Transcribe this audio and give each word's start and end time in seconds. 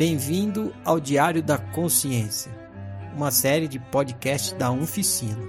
Bem-vindo 0.00 0.72
ao 0.82 0.98
Diário 0.98 1.42
da 1.42 1.58
Consciência, 1.58 2.50
uma 3.14 3.30
série 3.30 3.68
de 3.68 3.78
podcast 3.78 4.54
da 4.54 4.70
Unficina. 4.70 5.46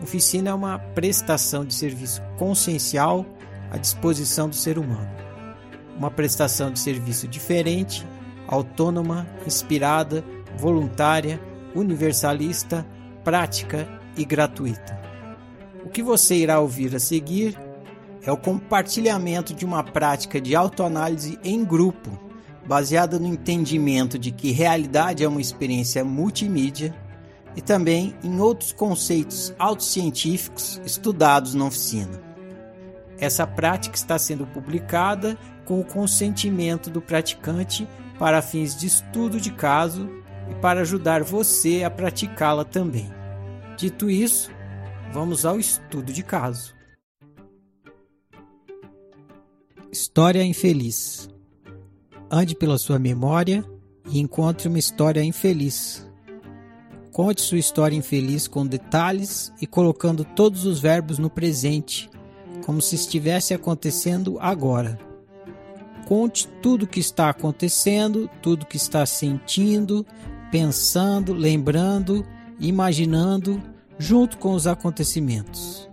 Unficina 0.00 0.48
é 0.48 0.54
uma 0.54 0.78
prestação 0.78 1.62
de 1.62 1.74
serviço 1.74 2.22
consciencial 2.38 3.26
à 3.70 3.76
disposição 3.76 4.48
do 4.48 4.56
ser 4.56 4.78
humano. 4.78 5.10
Uma 5.94 6.10
prestação 6.10 6.72
de 6.72 6.78
serviço 6.78 7.28
diferente, 7.28 8.06
autônoma, 8.48 9.26
inspirada, 9.46 10.24
voluntária, 10.56 11.38
universalista, 11.74 12.86
prática 13.22 13.86
e 14.16 14.24
gratuita. 14.24 14.98
O 15.84 15.90
que 15.90 16.02
você 16.02 16.34
irá 16.34 16.60
ouvir 16.60 16.96
a 16.96 16.98
seguir 16.98 17.58
é 18.22 18.32
o 18.32 18.38
compartilhamento 18.38 19.52
de 19.52 19.66
uma 19.66 19.84
prática 19.84 20.40
de 20.40 20.56
autoanálise 20.56 21.38
em 21.44 21.62
grupo, 21.62 22.29
baseada 22.70 23.18
no 23.18 23.26
entendimento 23.26 24.16
de 24.16 24.30
que 24.30 24.52
realidade 24.52 25.24
é 25.24 25.28
uma 25.28 25.40
experiência 25.40 26.04
multimídia 26.04 26.94
e 27.56 27.60
também 27.60 28.14
em 28.22 28.38
outros 28.38 28.70
conceitos 28.70 29.52
autocientíficos 29.58 30.80
estudados 30.84 31.52
na 31.52 31.64
oficina. 31.64 32.22
Essa 33.18 33.44
prática 33.44 33.96
está 33.96 34.16
sendo 34.20 34.46
publicada 34.46 35.36
com 35.64 35.80
o 35.80 35.84
consentimento 35.84 36.90
do 36.90 37.02
praticante 37.02 37.88
para 38.20 38.40
fins 38.40 38.78
de 38.78 38.86
estudo 38.86 39.40
de 39.40 39.50
caso 39.50 40.08
e 40.48 40.54
para 40.54 40.82
ajudar 40.82 41.24
você 41.24 41.82
a 41.82 41.90
praticá-la 41.90 42.64
também. 42.64 43.10
Dito 43.76 44.08
isso, 44.08 44.48
vamos 45.12 45.44
ao 45.44 45.58
estudo 45.58 46.12
de 46.12 46.22
caso. 46.22 46.72
História 49.90 50.44
infeliz. 50.44 51.28
Ande 52.32 52.54
pela 52.54 52.78
sua 52.78 52.96
memória 52.96 53.64
e 54.08 54.20
encontre 54.20 54.68
uma 54.68 54.78
história 54.78 55.20
infeliz. 55.20 56.08
Conte 57.12 57.40
sua 57.40 57.58
história 57.58 57.96
infeliz 57.96 58.46
com 58.46 58.64
detalhes 58.64 59.52
e 59.60 59.66
colocando 59.66 60.24
todos 60.24 60.64
os 60.64 60.78
verbos 60.78 61.18
no 61.18 61.28
presente, 61.28 62.08
como 62.64 62.80
se 62.80 62.94
estivesse 62.94 63.52
acontecendo 63.52 64.38
agora. 64.38 64.96
Conte 66.06 66.46
tudo 66.62 66.84
o 66.84 66.86
que 66.86 67.00
está 67.00 67.30
acontecendo, 67.30 68.30
tudo 68.40 68.62
o 68.62 68.66
que 68.66 68.76
está 68.76 69.04
sentindo, 69.04 70.06
pensando, 70.52 71.34
lembrando, 71.34 72.24
imaginando, 72.60 73.60
junto 73.98 74.38
com 74.38 74.54
os 74.54 74.68
acontecimentos. 74.68 75.89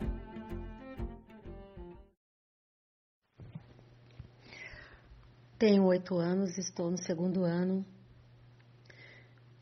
Tenho 5.60 5.86
oito 5.86 6.20
anos, 6.20 6.56
estou 6.60 6.92
no 6.92 7.00
segundo 7.00 7.44
ano 7.44 7.84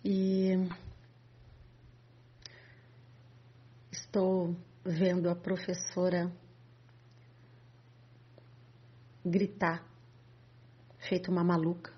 e 0.04 0.52
estou 3.90 4.54
vendo 4.84 5.30
a 5.30 5.36
professora 5.38 6.30
gritar, 9.26 9.88
feito 11.00 11.32
uma 11.32 11.46
maluca. 11.46 11.94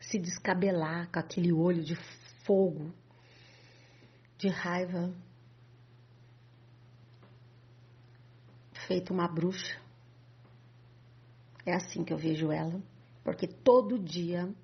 Se 0.00 0.18
descabelar 0.18 1.08
com 1.12 1.20
aquele 1.20 1.52
olho 1.52 1.84
de 1.84 1.94
fogo, 2.44 2.92
de 4.38 4.48
raiva. 4.48 5.14
Feito 8.92 9.10
uma 9.10 9.26
bruxa. 9.26 9.80
É 11.64 11.74
assim 11.74 12.04
que 12.04 12.12
eu 12.12 12.18
vejo 12.18 12.52
ela, 12.52 12.78
porque 13.24 13.46
todo 13.46 13.98
dia 13.98 14.54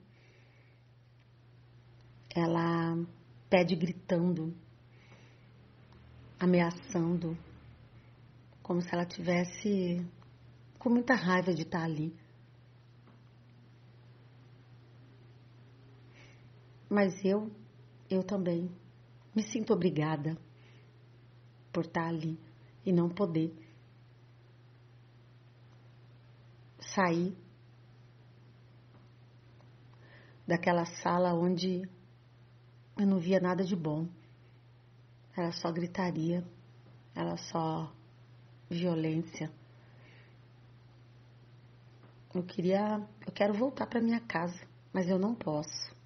ela 2.37 2.95
pede 3.49 3.75
gritando, 3.75 4.55
ameaçando, 6.39 7.39
como 8.63 8.83
se 8.83 8.91
ela 8.93 9.07
tivesse 9.07 10.07
com 10.79 10.91
muita 10.91 11.15
raiva 11.15 11.55
de 11.55 11.63
estar 11.63 11.83
ali. 11.83 12.15
Mas 16.91 17.25
eu, 17.25 17.51
eu 18.11 18.23
também 18.23 18.71
me 19.35 19.43
sinto 19.43 19.73
obrigada 19.73 20.37
por 21.73 21.87
estar 21.87 22.09
ali 22.09 22.39
e 22.85 22.93
não 22.93 23.09
poder. 23.09 23.68
Sair 26.99 27.33
daquela 30.45 30.85
sala 30.85 31.33
onde 31.33 31.89
eu 32.99 33.07
não 33.07 33.21
via 33.21 33.39
nada 33.39 33.63
de 33.63 33.77
bom. 33.77 34.09
Era 35.37 35.53
só 35.53 35.71
gritaria, 35.71 36.45
era 37.15 37.37
só 37.37 37.93
violência. 38.69 39.49
Eu 42.35 42.43
queria, 42.43 43.01
eu 43.25 43.33
quero 43.33 43.55
voltar 43.55 43.87
para 43.87 44.01
minha 44.01 44.21
casa, 44.21 44.61
mas 44.93 45.09
eu 45.09 45.21
não 45.21 45.37
posso. 45.37 45.97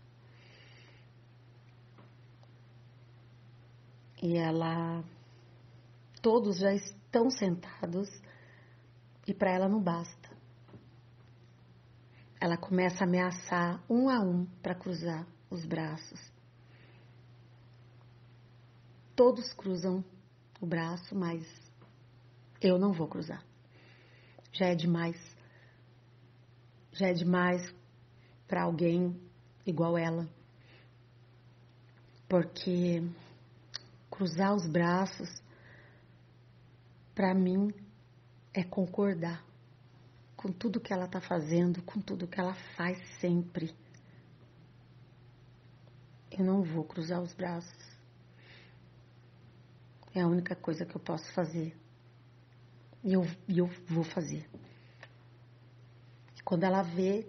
E 4.22 4.36
ela 4.36 5.02
todos 6.20 6.58
já 6.58 6.74
estão 6.74 7.30
sentados 7.30 8.08
e 9.26 9.32
para 9.32 9.50
ela 9.50 9.68
não 9.68 9.82
basta 9.82 10.21
ela 12.42 12.56
começa 12.56 13.04
a 13.04 13.06
ameaçar 13.06 13.80
um 13.88 14.08
a 14.08 14.18
um 14.18 14.44
para 14.60 14.74
cruzar 14.74 15.24
os 15.48 15.64
braços. 15.64 16.20
Todos 19.14 19.52
cruzam 19.52 20.04
o 20.60 20.66
braço, 20.66 21.14
mas 21.14 21.46
eu 22.60 22.80
não 22.80 22.92
vou 22.92 23.06
cruzar. 23.06 23.44
Já 24.52 24.66
é 24.66 24.74
demais. 24.74 25.16
Já 26.90 27.10
é 27.10 27.12
demais 27.12 27.62
para 28.48 28.64
alguém 28.64 29.16
igual 29.64 29.96
ela. 29.96 30.28
Porque 32.28 33.08
cruzar 34.10 34.52
os 34.52 34.66
braços, 34.66 35.30
para 37.14 37.32
mim, 37.32 37.72
é 38.52 38.64
concordar 38.64 39.51
com 40.42 40.50
tudo 40.50 40.80
que 40.80 40.92
ela 40.92 41.04
está 41.04 41.20
fazendo, 41.20 41.80
com 41.84 42.00
tudo 42.00 42.26
que 42.26 42.40
ela 42.40 42.54
faz 42.76 42.98
sempre. 43.20 43.72
Eu 46.32 46.44
não 46.44 46.64
vou 46.64 46.82
cruzar 46.82 47.22
os 47.22 47.32
braços. 47.32 47.96
É 50.12 50.20
a 50.20 50.26
única 50.26 50.56
coisa 50.56 50.84
que 50.84 50.96
eu 50.96 51.00
posso 51.00 51.32
fazer. 51.32 51.76
E 53.04 53.12
eu, 53.12 53.22
eu 53.48 53.68
vou 53.86 54.02
fazer. 54.02 54.50
Quando 56.44 56.64
ela 56.64 56.82
vê 56.82 57.24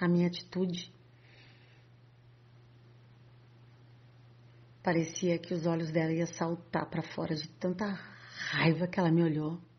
a 0.00 0.08
minha 0.08 0.26
atitude, 0.26 0.92
parecia 4.82 5.38
que 5.38 5.54
os 5.54 5.66
olhos 5.66 5.92
dela 5.92 6.12
iam 6.12 6.26
saltar 6.26 6.90
para 6.90 7.02
fora 7.14 7.36
de 7.36 7.48
tanta 7.48 7.86
raiva 8.50 8.88
que 8.88 8.98
ela 8.98 9.12
me 9.12 9.22
olhou. 9.22 9.69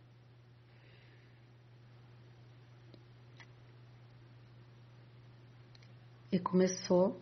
E 6.31 6.39
começou 6.39 7.19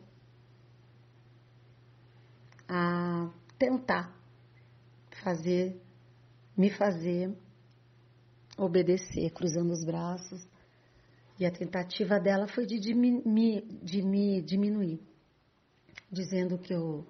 a 2.68 3.32
tentar 3.58 4.16
fazer, 5.24 5.82
me 6.56 6.70
fazer 6.70 7.36
obedecer, 8.58 9.32
cruzando 9.32 9.72
os 9.72 9.84
braços. 9.84 10.48
E 11.40 11.46
a 11.46 11.52
tentativa 11.52 12.20
dela 12.20 12.48
foi 12.48 12.66
de, 12.66 12.80
de, 12.80 12.94
me, 12.94 14.42
diminuir, 14.42 15.02
dizendo 16.12 16.58
que 16.58 16.74
eu 16.74 17.06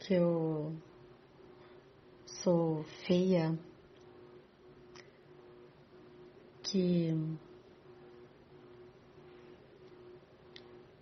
que 0.00 0.14
eu 0.14 0.74
sou 2.24 2.84
feia, 3.06 3.58
que 6.62 7.12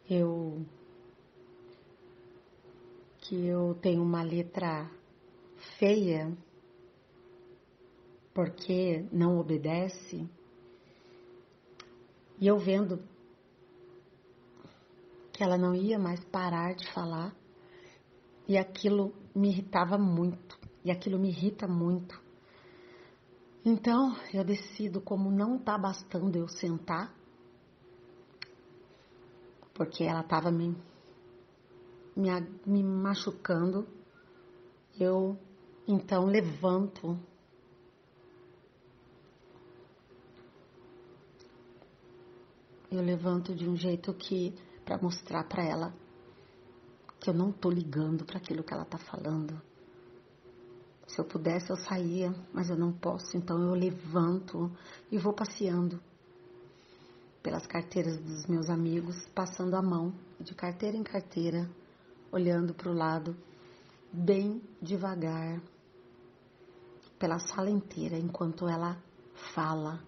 eu 0.08 0.64
que 3.18 3.46
eu 3.46 3.74
tenho 3.82 4.02
uma 4.02 4.22
letra 4.22 4.90
feia 5.78 6.36
porque 8.32 9.04
não 9.10 9.38
obedece 9.38 10.28
e 12.38 12.46
eu 12.46 12.58
vendo 12.58 13.02
que 15.32 15.42
ela 15.42 15.58
não 15.58 15.74
ia 15.74 15.98
mais 15.98 16.24
parar 16.26 16.74
de 16.74 16.90
falar 16.92 17.34
e 18.46 18.56
aquilo 18.56 19.12
me 19.34 19.48
irritava 19.48 19.98
muito 19.98 20.56
E 20.86 20.90
aquilo 20.92 21.18
me 21.18 21.30
irrita 21.30 21.66
muito. 21.66 22.16
Então, 23.64 24.16
eu 24.32 24.44
decido, 24.44 25.00
como 25.00 25.32
não 25.32 25.58
tá 25.58 25.76
bastando 25.76 26.36
eu 26.36 26.46
sentar, 26.46 27.12
porque 29.76 30.04
ela 30.04 30.22
estava 30.22 30.50
me, 30.50 30.74
me, 32.16 32.30
me 32.66 32.82
machucando, 32.82 33.86
eu 34.98 35.38
então 35.86 36.24
levanto. 36.24 37.18
Eu 42.90 43.02
levanto 43.02 43.54
de 43.54 43.68
um 43.68 43.76
jeito 43.76 44.14
que 44.14 44.54
para 44.84 44.96
mostrar 44.96 45.44
para 45.44 45.62
ela 45.62 45.94
que 47.20 47.28
eu 47.28 47.34
não 47.34 47.52
tô 47.52 47.68
ligando 47.68 48.24
para 48.24 48.38
aquilo 48.38 48.64
que 48.64 48.72
ela 48.72 48.84
tá 48.86 48.96
falando. 48.96 49.60
Se 51.06 51.20
eu 51.20 51.24
pudesse 51.24 51.70
eu 51.70 51.76
saía, 51.76 52.34
mas 52.52 52.70
eu 52.70 52.76
não 52.76 52.92
posso, 52.92 53.36
então 53.36 53.60
eu 53.60 53.74
levanto 53.74 54.72
e 55.10 55.18
vou 55.18 55.34
passeando 55.34 56.00
pelas 57.46 57.64
carteiras 57.64 58.18
dos 58.18 58.44
meus 58.48 58.68
amigos, 58.68 59.24
passando 59.32 59.76
a 59.76 59.80
mão 59.80 60.12
de 60.40 60.52
carteira 60.52 60.96
em 60.96 61.04
carteira, 61.04 61.70
olhando 62.32 62.74
para 62.74 62.90
o 62.90 62.92
lado, 62.92 63.36
bem 64.12 64.60
devagar, 64.82 65.62
pela 67.16 67.38
sala 67.38 67.70
inteira, 67.70 68.18
enquanto 68.18 68.66
ela 68.66 69.00
fala. 69.54 70.02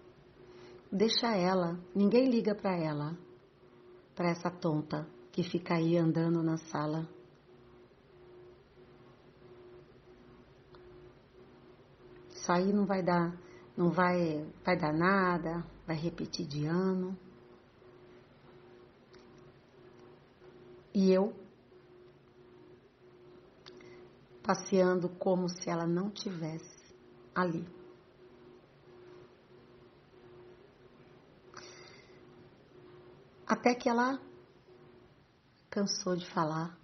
Deixa 0.91 1.33
ela, 1.33 1.79
ninguém 1.95 2.29
liga 2.29 2.53
para 2.53 2.75
ela, 2.75 3.17
para 4.13 4.31
essa 4.31 4.51
tonta 4.51 5.07
que 5.31 5.41
fica 5.41 5.75
aí 5.75 5.95
andando 5.95 6.43
na 6.43 6.57
sala. 6.57 7.07
Isso 12.35 12.51
aí 12.51 12.73
não 12.73 12.85
vai 12.85 13.01
dar, 13.01 13.33
não 13.77 13.91
vai, 13.91 14.45
vai 14.65 14.77
dar 14.77 14.91
nada, 14.91 15.65
vai 15.87 15.95
repetir 15.95 16.45
de 16.45 16.65
ano. 16.65 17.17
E 21.01 21.13
eu 21.13 21.33
passeando 24.43 25.07
como 25.07 25.47
se 25.47 25.69
ela 25.69 25.87
não 25.87 26.11
tivesse 26.11 26.93
ali. 27.33 27.65
Até 33.47 33.75
que 33.75 33.87
ela 33.87 34.21
cansou 35.69 36.17
de 36.17 36.29
falar 36.29 36.77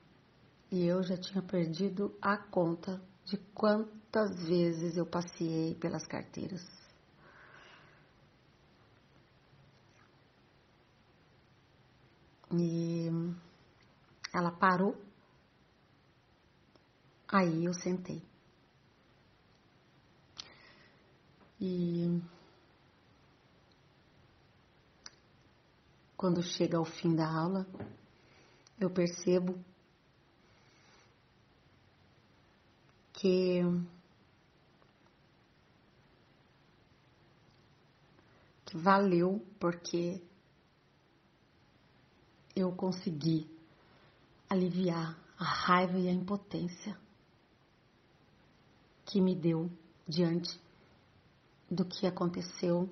e 0.72 0.86
eu 0.86 1.04
já 1.04 1.18
tinha 1.18 1.42
perdido 1.42 2.18
a 2.22 2.38
conta 2.38 3.02
de 3.26 3.36
quantas 3.54 4.48
vezes 4.48 4.96
eu 4.96 5.06
passei 5.06 5.76
pelas 5.76 6.08
carteiras. 6.08 6.66
E 12.54 13.10
ela 14.36 14.52
parou. 14.52 15.02
Aí 17.26 17.64
eu 17.64 17.74
sentei. 17.74 18.22
E 21.60 22.22
quando 26.18 26.44
chega 26.44 26.78
ao 26.78 26.84
fim 26.84 27.16
da 27.16 27.26
aula, 27.26 27.66
eu 28.78 28.90
percebo 28.90 29.58
que 33.14 33.62
que 38.66 38.78
valeu 38.78 39.42
porque 39.58 40.22
eu 42.54 42.76
consegui 42.76 43.55
aliviar 44.50 45.18
a 45.38 45.44
raiva 45.44 45.98
e 45.98 46.08
a 46.08 46.12
impotência 46.12 46.98
que 49.06 49.22
me 49.22 49.36
deu 49.36 49.70
diante 50.08 50.60
do 51.70 51.86
que 51.86 52.06
aconteceu 52.06 52.90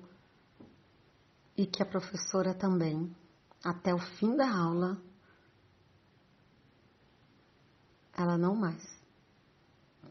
e 1.56 1.66
que 1.66 1.82
a 1.82 1.86
professora 1.86 2.54
também, 2.54 3.14
até 3.62 3.94
o 3.94 3.98
fim 3.98 4.36
da 4.36 4.50
aula, 4.50 5.00
ela 8.12 8.36
não 8.36 8.54
mais 8.54 8.82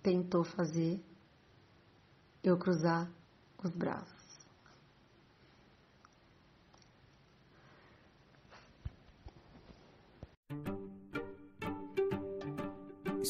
tentou 0.01 0.43
fazer 0.43 1.01
eu 2.43 2.57
cruzar 2.57 3.09
os 3.63 3.71
braços. 3.71 4.12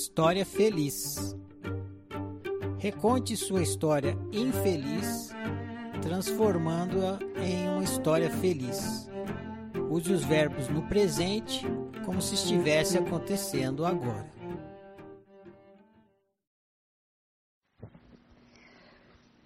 História 0.04 0.46
feliz. 0.46 1.34
Reconte 2.78 3.38
sua 3.38 3.62
história 3.62 4.18
infeliz, 4.34 5.30
transformando-a 6.02 7.20
em 7.42 7.70
uma 7.70 7.86
história 7.86 8.30
feliz. 8.30 9.10
Use 9.90 10.12
os 10.12 10.26
verbos 10.26 10.68
no 10.68 10.86
presente 10.90 11.66
como 12.06 12.22
se 12.22 12.36
estivesse 12.36 12.98
acontecendo 12.98 13.86
agora. 13.86 14.30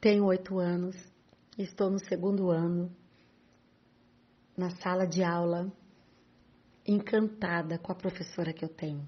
Tenho 0.01 0.25
oito 0.25 0.57
anos, 0.57 0.98
estou 1.56 1.92
no 1.92 2.00
segundo 2.00 2.50
ano, 2.50 2.92
na 4.57 4.71
sala 4.71 5.06
de 5.06 5.24
aula, 5.24 5.71
encantada 6.83 7.77
com 7.77 7.92
a 7.92 7.95
professora 7.95 8.51
que 8.51 8.65
eu 8.65 8.69
tenho. 8.69 9.07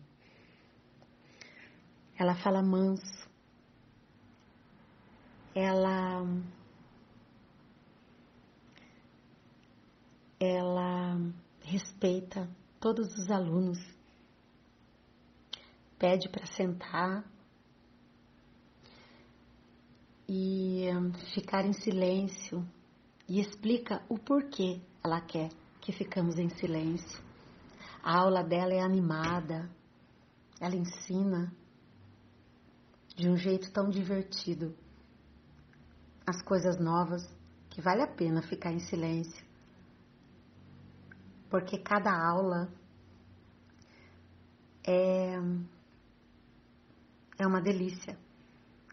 Ela 2.20 2.36
fala 2.36 2.62
manso. 2.62 3.30
Ela 5.56 6.22
ela 10.38 11.18
respeita 11.62 12.50
todos 12.78 13.08
os 13.18 13.32
alunos. 13.32 13.80
Pede 15.98 16.28
para 16.28 16.46
sentar 16.48 17.24
e 20.28 20.88
ficar 21.34 21.66
em 21.66 21.74
silêncio 21.74 22.68
e 23.30 23.40
explica 23.40 24.04
o 24.10 24.20
porquê 24.20 24.82
ela 25.02 25.22
quer 25.22 25.50
que 25.80 25.94
ficamos 25.94 26.38
em 26.38 26.50
silêncio. 26.50 27.24
A 28.04 28.20
aula 28.20 28.44
dela 28.44 28.74
é 28.74 28.82
animada, 28.82 29.70
ela 30.60 30.76
ensina 30.76 31.54
de 33.20 33.28
um 33.28 33.36
jeito 33.36 33.70
tão 33.72 33.90
divertido. 33.90 34.74
As 36.26 36.42
coisas 36.42 36.80
novas 36.80 37.22
que 37.70 37.82
vale 37.82 38.02
a 38.02 38.08
pena 38.08 38.42
ficar 38.42 38.72
em 38.72 38.80
silêncio. 38.80 39.46
Porque 41.50 41.78
cada 41.78 42.12
aula 42.12 42.72
é, 44.88 45.34
é 47.38 47.46
uma 47.46 47.62
delícia. 47.62 48.18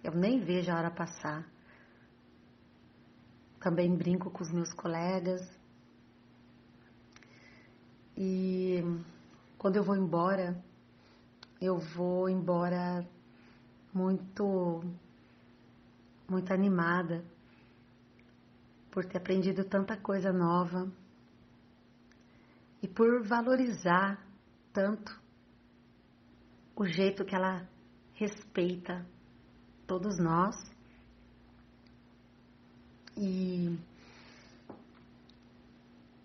Eu 0.02 0.12
nem 0.12 0.40
vejo 0.40 0.73
a 0.73 0.76
hora 0.76 0.90
passar. 0.90 1.47
Também 3.61 3.95
brinco 3.95 4.28
com 4.30 4.42
os 4.42 4.50
meus 4.50 4.73
colegas. 4.73 5.42
E 8.16 8.83
quando 9.56 9.76
eu 9.76 9.85
vou 9.85 9.95
embora, 9.95 10.61
eu 11.61 11.78
vou 11.78 12.28
embora 12.28 13.06
muito, 13.97 14.83
muito 16.29 16.53
animada 16.53 17.25
por 18.91 19.07
ter 19.07 19.17
aprendido 19.17 19.65
tanta 19.65 19.97
coisa 19.97 20.31
nova 20.35 20.93
e 22.83 22.87
por 22.87 23.26
valorizar 23.26 24.23
tanto 24.71 25.19
o 26.76 26.85
jeito 26.85 27.25
que 27.25 27.35
ela 27.35 27.67
respeita 28.12 29.07
todos 29.87 30.19
nós. 30.19 30.55
E 33.17 33.79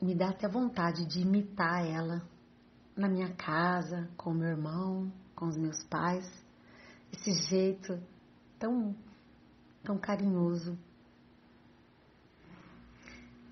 me 0.02 0.14
dá 0.14 0.32
até 0.32 0.50
vontade 0.50 1.06
de 1.08 1.22
imitar 1.22 1.86
ela 1.86 2.22
na 2.98 3.08
minha 3.08 3.34
casa, 3.34 4.10
com 4.18 4.34
meu 4.34 4.50
irmão, 4.50 5.10
com 5.34 5.48
os 5.48 5.56
meus 5.56 5.82
pais 5.86 6.41
esse 7.12 7.34
jeito 7.50 8.02
tão, 8.58 8.96
tão 9.84 9.98
carinhoso. 9.98 10.78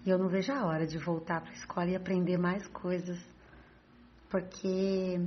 E 0.05 0.09
eu 0.09 0.17
não 0.17 0.29
vejo 0.29 0.51
a 0.51 0.65
hora 0.65 0.87
de 0.87 0.97
voltar 0.97 1.41
para 1.41 1.51
a 1.51 1.53
escola 1.53 1.89
e 1.89 1.95
aprender 1.95 2.37
mais 2.37 2.65
coisas, 2.67 3.19
porque 4.29 5.19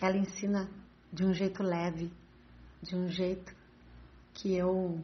ela 0.00 0.16
ensina 0.16 0.68
de 1.12 1.24
um 1.24 1.32
jeito 1.32 1.62
leve, 1.62 2.12
de 2.82 2.96
um 2.96 3.08
jeito 3.08 3.54
que 4.34 4.54
eu 4.54 5.00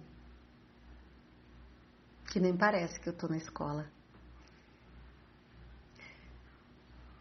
que 2.30 2.40
nem 2.40 2.56
parece 2.56 2.98
que 2.98 3.08
eu 3.08 3.12
tô 3.12 3.28
na 3.28 3.36
escola. 3.36 3.86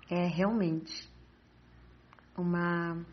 É 0.10 0.26
realmente 0.26 1.10
uma 2.38 3.06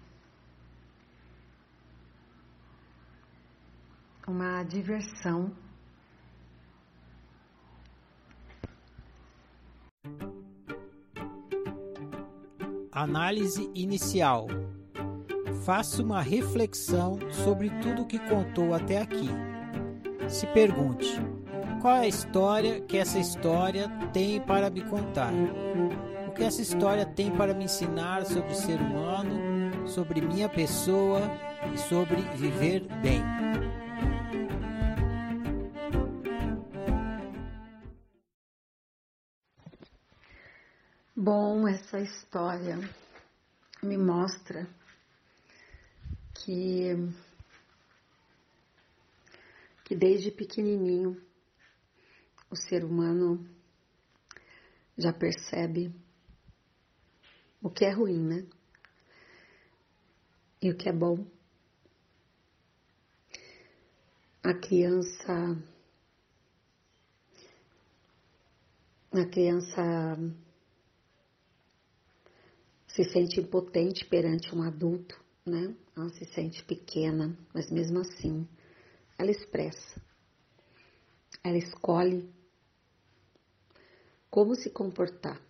uma 4.29 4.63
diversão 4.63 5.51
Análise 12.93 13.71
inicial. 13.77 14.49
Faça 15.65 16.03
uma 16.03 16.21
reflexão 16.21 17.17
sobre 17.31 17.71
tudo 17.81 18.07
que 18.07 18.19
contou 18.19 18.75
até 18.75 19.01
aqui. 19.01 19.29
Se 20.29 20.47
pergunte: 20.49 21.15
qual 21.81 21.95
é 21.95 22.01
a 22.01 22.09
história 22.09 22.81
que 22.81 22.97
essa 22.97 23.21
história 23.21 23.89
tem 24.13 24.41
para 24.41 24.69
me 24.69 24.83
contar? 24.83 25.33
O 26.27 26.33
que 26.33 26.43
essa 26.43 26.61
história 26.61 27.07
tem 27.07 27.31
para 27.31 27.55
me 27.55 27.67
ensinar 27.67 28.27
sobre 28.27 28.51
o 28.51 28.57
ser 28.57 28.81
humano, 28.81 29.87
sobre 29.87 30.21
minha 30.21 30.49
pessoa 30.49 31.21
e 31.73 31.79
sobre 31.79 32.17
viver 32.37 32.85
bem? 33.01 33.23
Essa 41.79 42.01
história 42.01 42.77
me 43.81 43.97
mostra 43.97 44.69
que 46.35 46.91
que 49.85 49.95
desde 49.95 50.33
pequenininho 50.33 51.23
o 52.51 52.57
ser 52.57 52.85
humano 52.85 53.49
já 54.97 55.13
percebe 55.13 55.95
o 57.63 57.71
que 57.71 57.85
é 57.85 57.93
ruim, 57.93 58.25
né? 58.25 58.47
E 60.61 60.71
o 60.71 60.77
que 60.77 60.89
é 60.89 60.93
bom. 60.93 61.25
A 64.43 64.53
criança 64.53 65.57
a 69.13 69.25
criança 69.27 70.48
se 72.99 73.05
sente 73.13 73.39
impotente 73.39 74.05
perante 74.05 74.53
um 74.53 74.61
adulto, 74.61 75.17
né? 75.47 75.73
Ela 75.97 76.09
se 76.09 76.25
sente 76.25 76.65
pequena, 76.65 77.39
mas 77.55 77.71
mesmo 77.71 78.01
assim 78.01 78.45
ela 79.17 79.31
expressa, 79.31 80.03
ela 81.45 81.57
escolhe 81.57 82.29
como 84.29 84.57
se 84.57 84.71
comportar. 84.71 85.41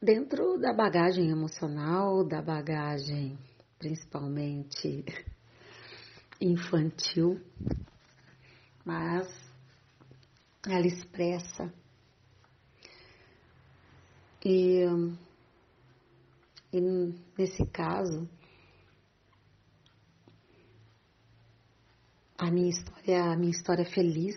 Dentro 0.00 0.58
da 0.58 0.72
bagagem 0.72 1.28
emocional, 1.28 2.24
da 2.24 2.40
bagagem 2.40 3.38
principalmente 3.78 5.04
infantil, 6.40 7.38
mas 8.82 9.28
ela 10.66 10.86
expressa 10.86 11.70
e 14.42 14.86
e 16.76 17.14
nesse 17.38 17.64
caso, 17.66 18.28
a 22.36 22.50
minha 22.50 22.68
história, 22.68 23.24
a 23.24 23.36
minha 23.36 23.50
história 23.50 23.84
feliz 23.84 24.36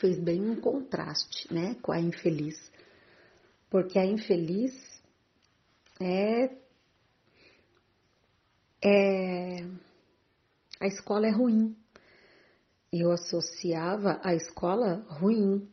fez 0.00 0.18
bem 0.18 0.40
um 0.40 0.58
contraste, 0.60 1.52
né, 1.52 1.74
com 1.82 1.92
a 1.92 2.00
infeliz. 2.00 2.70
Porque 3.68 3.98
a 3.98 4.06
infeliz 4.06 4.72
é 6.00 6.56
é 8.82 9.64
a 10.80 10.86
escola 10.86 11.26
é 11.26 11.30
ruim. 11.30 11.76
Eu 12.92 13.10
associava 13.12 14.20
a 14.22 14.34
escola 14.34 15.04
ruim. 15.08 15.68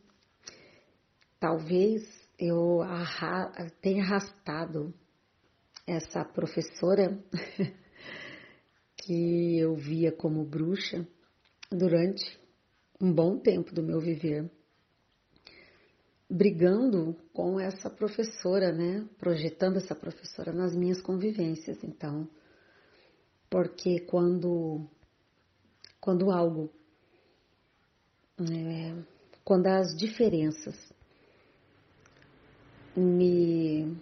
Talvez 1.38 2.02
eu 2.38 2.82
arra 2.82 3.52
tenha 3.80 4.02
arrastado 4.02 4.92
essa 5.86 6.24
professora 6.24 7.18
que 8.96 9.58
eu 9.58 9.74
via 9.74 10.10
como 10.10 10.44
bruxa 10.44 11.06
durante 11.70 12.38
um 13.00 13.12
bom 13.12 13.38
tempo 13.38 13.74
do 13.74 13.82
meu 13.82 14.00
viver, 14.00 14.50
brigando 16.28 17.14
com 17.32 17.60
essa 17.60 17.90
professora, 17.90 18.72
né? 18.72 19.06
Projetando 19.18 19.76
essa 19.76 19.94
professora 19.94 20.52
nas 20.52 20.74
minhas 20.74 21.00
convivências. 21.00 21.82
Então, 21.84 22.28
porque 23.50 24.00
quando 24.00 24.88
quando 26.00 26.30
algo 26.30 26.70
é, 28.40 29.02
quando 29.44 29.66
as 29.66 29.96
diferenças 29.96 30.74
me 32.96 33.96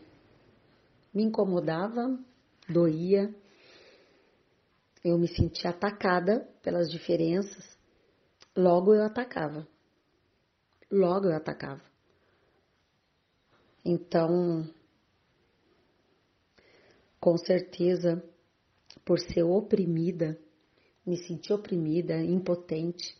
me 1.12 1.22
incomodava, 1.22 2.18
doía, 2.68 3.34
eu 5.04 5.18
me 5.18 5.28
sentia 5.28 5.70
atacada 5.70 6.48
pelas 6.62 6.90
diferenças, 6.90 7.76
logo 8.56 8.94
eu 8.94 9.02
atacava. 9.02 9.66
Logo 10.90 11.26
eu 11.26 11.34
atacava. 11.34 11.82
Então, 13.84 14.68
com 17.18 17.36
certeza, 17.36 18.22
por 19.04 19.18
ser 19.18 19.42
oprimida, 19.42 20.38
me 21.04 21.16
sentir 21.16 21.52
oprimida, 21.52 22.22
impotente 22.22 23.16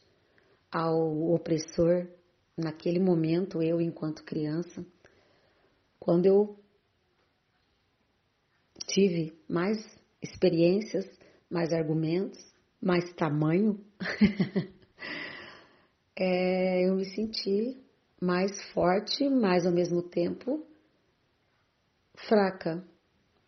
ao 0.71 1.33
opressor, 1.33 2.07
naquele 2.57 3.01
momento, 3.01 3.63
eu 3.63 3.81
enquanto 3.81 4.25
criança, 4.25 4.85
quando 5.99 6.27
eu 6.27 6.62
tive 8.93 9.33
mais 9.49 9.79
experiências, 10.23 11.07
mais 11.51 11.73
argumentos, 11.73 12.39
mais 12.81 13.13
tamanho, 13.15 13.81
é, 16.15 16.87
eu 16.87 16.95
me 16.97 17.05
senti 17.07 17.83
mais 18.21 18.51
forte, 18.73 19.29
mas 19.29 19.67
ao 19.67 19.73
mesmo 19.73 20.03
tempo 20.03 20.67
fraca, 22.29 22.85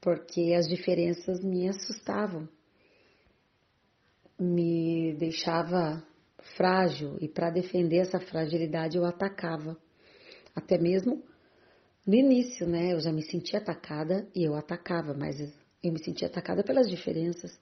porque 0.00 0.54
as 0.54 0.66
diferenças 0.66 1.44
me 1.44 1.68
assustavam, 1.68 2.48
me 4.40 5.14
deixava 5.18 6.02
frágil 6.56 7.16
e 7.20 7.28
para 7.28 7.50
defender 7.50 7.98
essa 7.98 8.18
fragilidade 8.18 8.96
eu 8.96 9.04
atacava, 9.04 9.76
até 10.54 10.78
mesmo 10.78 11.22
no 12.06 12.14
início, 12.14 12.66
né, 12.66 12.92
eu 12.92 13.00
já 13.00 13.10
me 13.10 13.22
sentia 13.22 13.58
atacada 13.58 14.28
e 14.34 14.44
eu 14.44 14.54
atacava, 14.54 15.14
mas 15.14 15.40
eu 15.82 15.92
me 15.92 16.02
sentia 16.02 16.28
atacada 16.28 16.62
pelas 16.62 16.88
diferenças. 16.88 17.58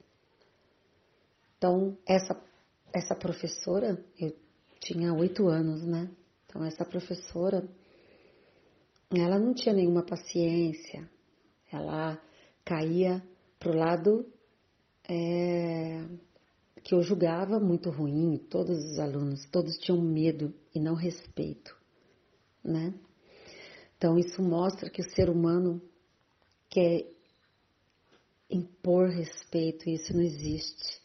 Então, 1.57 1.97
essa, 2.05 2.41
essa 2.93 3.15
professora, 3.15 4.05
eu 4.19 4.35
tinha 4.81 5.15
oito 5.15 5.47
anos, 5.47 5.85
né? 5.85 6.11
Então, 6.45 6.65
essa 6.65 6.85
professora, 6.85 7.69
ela 9.11 9.39
não 9.39 9.55
tinha 9.55 9.73
nenhuma 9.73 10.03
paciência, 10.03 11.09
ela 11.71 12.21
caía 12.65 13.23
pro 13.61 13.77
lado 13.77 14.27
é, 15.09 16.05
que 16.83 16.95
eu 16.95 17.03
julgava 17.03 17.61
muito 17.61 17.91
ruim, 17.91 18.37
todos 18.51 18.77
os 18.77 18.99
alunos, 18.99 19.47
todos 19.47 19.79
tinham 19.79 20.01
medo 20.01 20.53
e 20.75 20.81
não 20.81 20.95
respeito, 20.95 21.77
né? 22.65 22.93
Então, 24.03 24.19
isso 24.19 24.43
mostra 24.43 24.91
que 24.91 25.01
o 25.01 25.11
ser 25.15 25.31
humano 25.31 25.81
quer 26.69 27.07
impor 28.51 29.09
respeito, 29.09 29.89
e 29.89 29.95
isso 29.95 30.13
não 30.13 30.21
existe. 30.21 31.01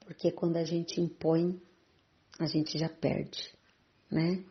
Porque 0.00 0.32
quando 0.32 0.56
a 0.56 0.64
gente 0.64 0.98
impõe, 0.98 1.60
a 2.38 2.46
gente 2.46 2.78
já 2.78 2.88
perde, 2.88 3.54
né? 4.10 4.42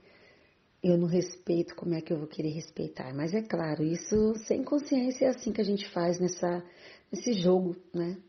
Eu 0.84 1.00
não 1.00 1.08
respeito, 1.08 1.76
como 1.76 1.96
é 1.96 2.02
que 2.02 2.14
eu 2.14 2.20
vou 2.20 2.28
querer 2.28 2.52
respeitar? 2.52 3.12
Mas 3.12 3.34
é 3.34 3.42
claro, 3.42 3.84
isso 3.84 4.36
sem 4.46 4.64
consciência 4.64 5.26
é 5.26 5.30
assim 5.30 5.52
que 5.52 5.62
a 5.62 5.66
gente 5.66 5.90
faz 5.90 6.20
nessa, 6.20 6.64
nesse 7.12 7.34
jogo, 7.34 7.76
né? 7.92 8.22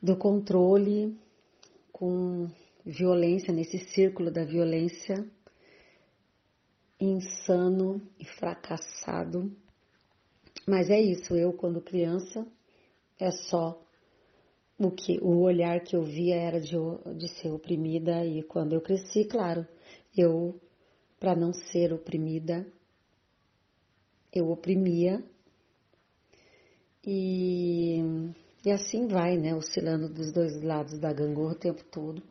Do 0.00 0.16
controle 0.16 1.20
com 1.92 2.50
violência, 2.82 3.52
nesse 3.52 3.78
círculo 3.90 4.30
da 4.30 4.42
violência 4.42 5.30
insano 7.02 8.00
e 8.18 8.24
fracassado. 8.24 9.50
Mas 10.66 10.88
é 10.90 11.00
isso, 11.00 11.34
eu 11.34 11.52
quando 11.52 11.80
criança 11.80 12.46
é 13.18 13.30
só 13.30 13.80
o 14.78 14.90
que 14.90 15.18
o 15.20 15.40
olhar 15.40 15.80
que 15.80 15.96
eu 15.96 16.04
via 16.04 16.36
era 16.36 16.60
de, 16.60 16.76
de 17.16 17.28
ser 17.28 17.50
oprimida 17.50 18.24
e 18.24 18.42
quando 18.42 18.74
eu 18.74 18.80
cresci, 18.80 19.24
claro, 19.24 19.66
eu 20.16 20.60
para 21.18 21.36
não 21.36 21.52
ser 21.52 21.92
oprimida, 21.92 22.66
eu 24.32 24.50
oprimia 24.50 25.22
e, 27.04 27.98
e 28.64 28.70
assim 28.70 29.06
vai, 29.06 29.36
né, 29.36 29.54
oscilando 29.54 30.08
dos 30.08 30.32
dois 30.32 30.60
lados 30.62 30.98
da 30.98 31.12
gangorra 31.12 31.52
o 31.52 31.58
tempo 31.58 31.84
todo. 31.84 32.22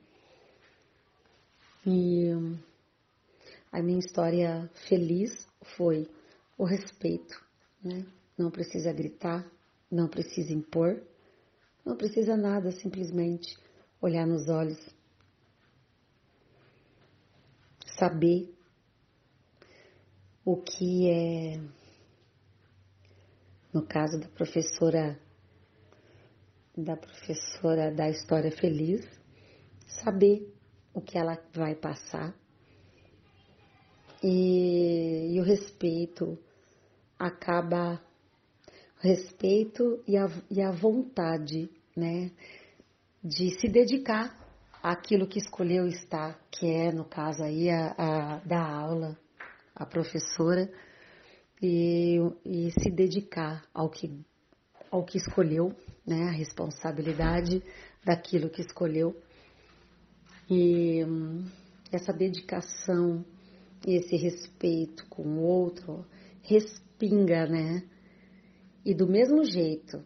E 1.85 2.31
a 3.71 3.81
minha 3.81 3.99
história 3.99 4.69
feliz 4.87 5.47
foi 5.75 6.09
o 6.57 6.65
respeito, 6.65 7.41
né? 7.83 8.05
Não 8.37 8.51
precisa 8.51 8.91
gritar, 8.91 9.49
não 9.89 10.07
precisa 10.07 10.51
impor, 10.51 11.01
não 11.85 11.95
precisa 11.95 12.35
nada, 12.35 12.71
simplesmente 12.71 13.57
olhar 14.01 14.27
nos 14.27 14.49
olhos, 14.49 14.79
saber 17.97 18.53
o 20.43 20.57
que 20.57 21.09
é, 21.09 21.61
no 23.73 23.85
caso 23.85 24.19
da 24.19 24.27
professora 24.27 25.19
da 26.75 26.95
professora 26.95 27.91
da 27.91 28.09
história 28.09 28.49
feliz, 28.51 29.05
saber 29.85 30.51
o 30.93 31.01
que 31.01 31.17
ela 31.17 31.37
vai 31.53 31.75
passar 31.75 32.33
e, 34.23 35.35
e 35.35 35.39
o 35.39 35.43
respeito 35.43 36.37
acaba 37.17 38.01
respeito 38.99 40.03
e 40.07 40.15
a, 40.15 40.29
e 40.49 40.61
a 40.61 40.71
vontade, 40.71 41.69
né, 41.95 42.31
de 43.23 43.51
se 43.59 43.67
dedicar 43.67 44.35
àquilo 44.81 45.27
que 45.27 45.39
escolheu 45.39 45.87
estar, 45.87 46.39
que 46.51 46.65
é, 46.67 46.91
no 46.91 47.05
caso 47.05 47.43
aí, 47.43 47.69
a, 47.69 47.95
a 47.97 48.37
da 48.39 48.61
aula, 48.61 49.17
a 49.75 49.85
professora, 49.85 50.71
e, 51.61 52.17
e 52.43 52.71
se 52.79 52.89
dedicar 52.89 53.63
ao 53.73 53.89
que, 53.89 54.19
ao 54.89 55.03
que 55.03 55.17
escolheu, 55.17 55.73
né, 56.05 56.29
a 56.29 56.31
responsabilidade 56.31 57.61
daquilo 58.03 58.49
que 58.49 58.61
escolheu. 58.61 59.15
E 60.49 61.03
hum, 61.05 61.45
essa 61.91 62.11
dedicação, 62.11 63.23
esse 63.85 64.15
respeito 64.15 65.05
com 65.09 65.23
o 65.23 65.41
outro, 65.41 66.05
respinga, 66.41 67.47
né? 67.47 67.83
E 68.85 68.93
do 68.93 69.07
mesmo 69.07 69.43
jeito 69.43 70.03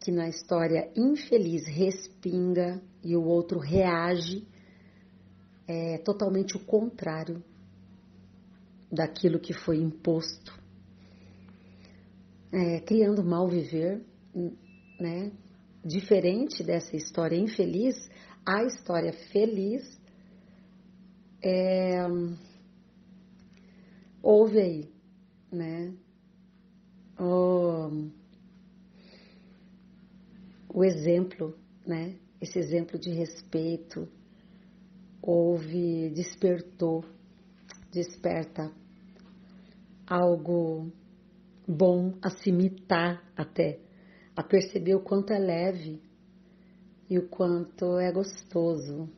que 0.00 0.10
na 0.10 0.28
história 0.28 0.90
infeliz 0.96 1.66
respinga 1.66 2.82
e 3.04 3.16
o 3.16 3.22
outro 3.22 3.58
reage, 3.58 4.46
é 5.66 5.98
totalmente 5.98 6.56
o 6.56 6.60
contrário 6.60 7.42
daquilo 8.90 9.38
que 9.38 9.54
foi 9.54 9.78
imposto, 9.78 10.52
é, 12.52 12.80
criando 12.80 13.24
mal 13.24 13.48
viver, 13.48 14.04
né? 15.00 15.32
Diferente 15.84 16.62
dessa 16.62 16.96
história 16.96 17.36
infeliz, 17.36 17.96
a 18.44 18.64
história 18.64 19.12
feliz 19.32 20.00
é, 21.42 22.06
houve 24.22 24.58
aí, 24.58 24.88
né? 25.50 25.92
o, 27.18 28.10
o 30.68 30.84
exemplo, 30.84 31.54
né? 31.86 32.16
Esse 32.40 32.58
exemplo 32.58 32.98
de 32.98 33.10
respeito 33.10 34.08
houve, 35.20 36.10
despertou, 36.10 37.04
desperta 37.92 38.72
algo 40.06 40.90
bom 41.66 42.14
a 42.20 42.30
se 42.30 42.50
imitar 42.50 43.22
até, 43.36 43.78
a 44.34 44.42
perceber 44.42 44.96
o 44.96 45.00
quanto 45.00 45.32
é 45.32 45.38
leve 45.38 46.02
e 47.08 47.18
o 47.18 47.28
quanto 47.28 47.98
é 47.98 48.10
gostoso 48.10 49.08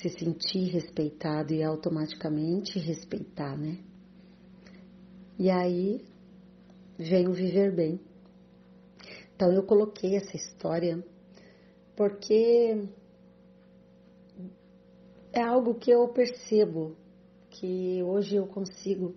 se 0.00 0.08
sentir 0.08 0.70
respeitado 0.70 1.52
e 1.52 1.62
automaticamente 1.62 2.78
respeitar, 2.78 3.54
né? 3.56 3.78
E 5.38 5.50
aí 5.50 6.02
venho 6.98 7.32
viver 7.32 7.74
bem. 7.74 8.00
Então 9.36 9.52
eu 9.52 9.62
coloquei 9.62 10.16
essa 10.16 10.34
história 10.36 11.04
porque 11.94 12.88
é 15.32 15.42
algo 15.42 15.74
que 15.74 15.90
eu 15.90 16.08
percebo 16.08 16.96
que 17.50 18.02
hoje 18.02 18.36
eu 18.36 18.46
consigo 18.46 19.14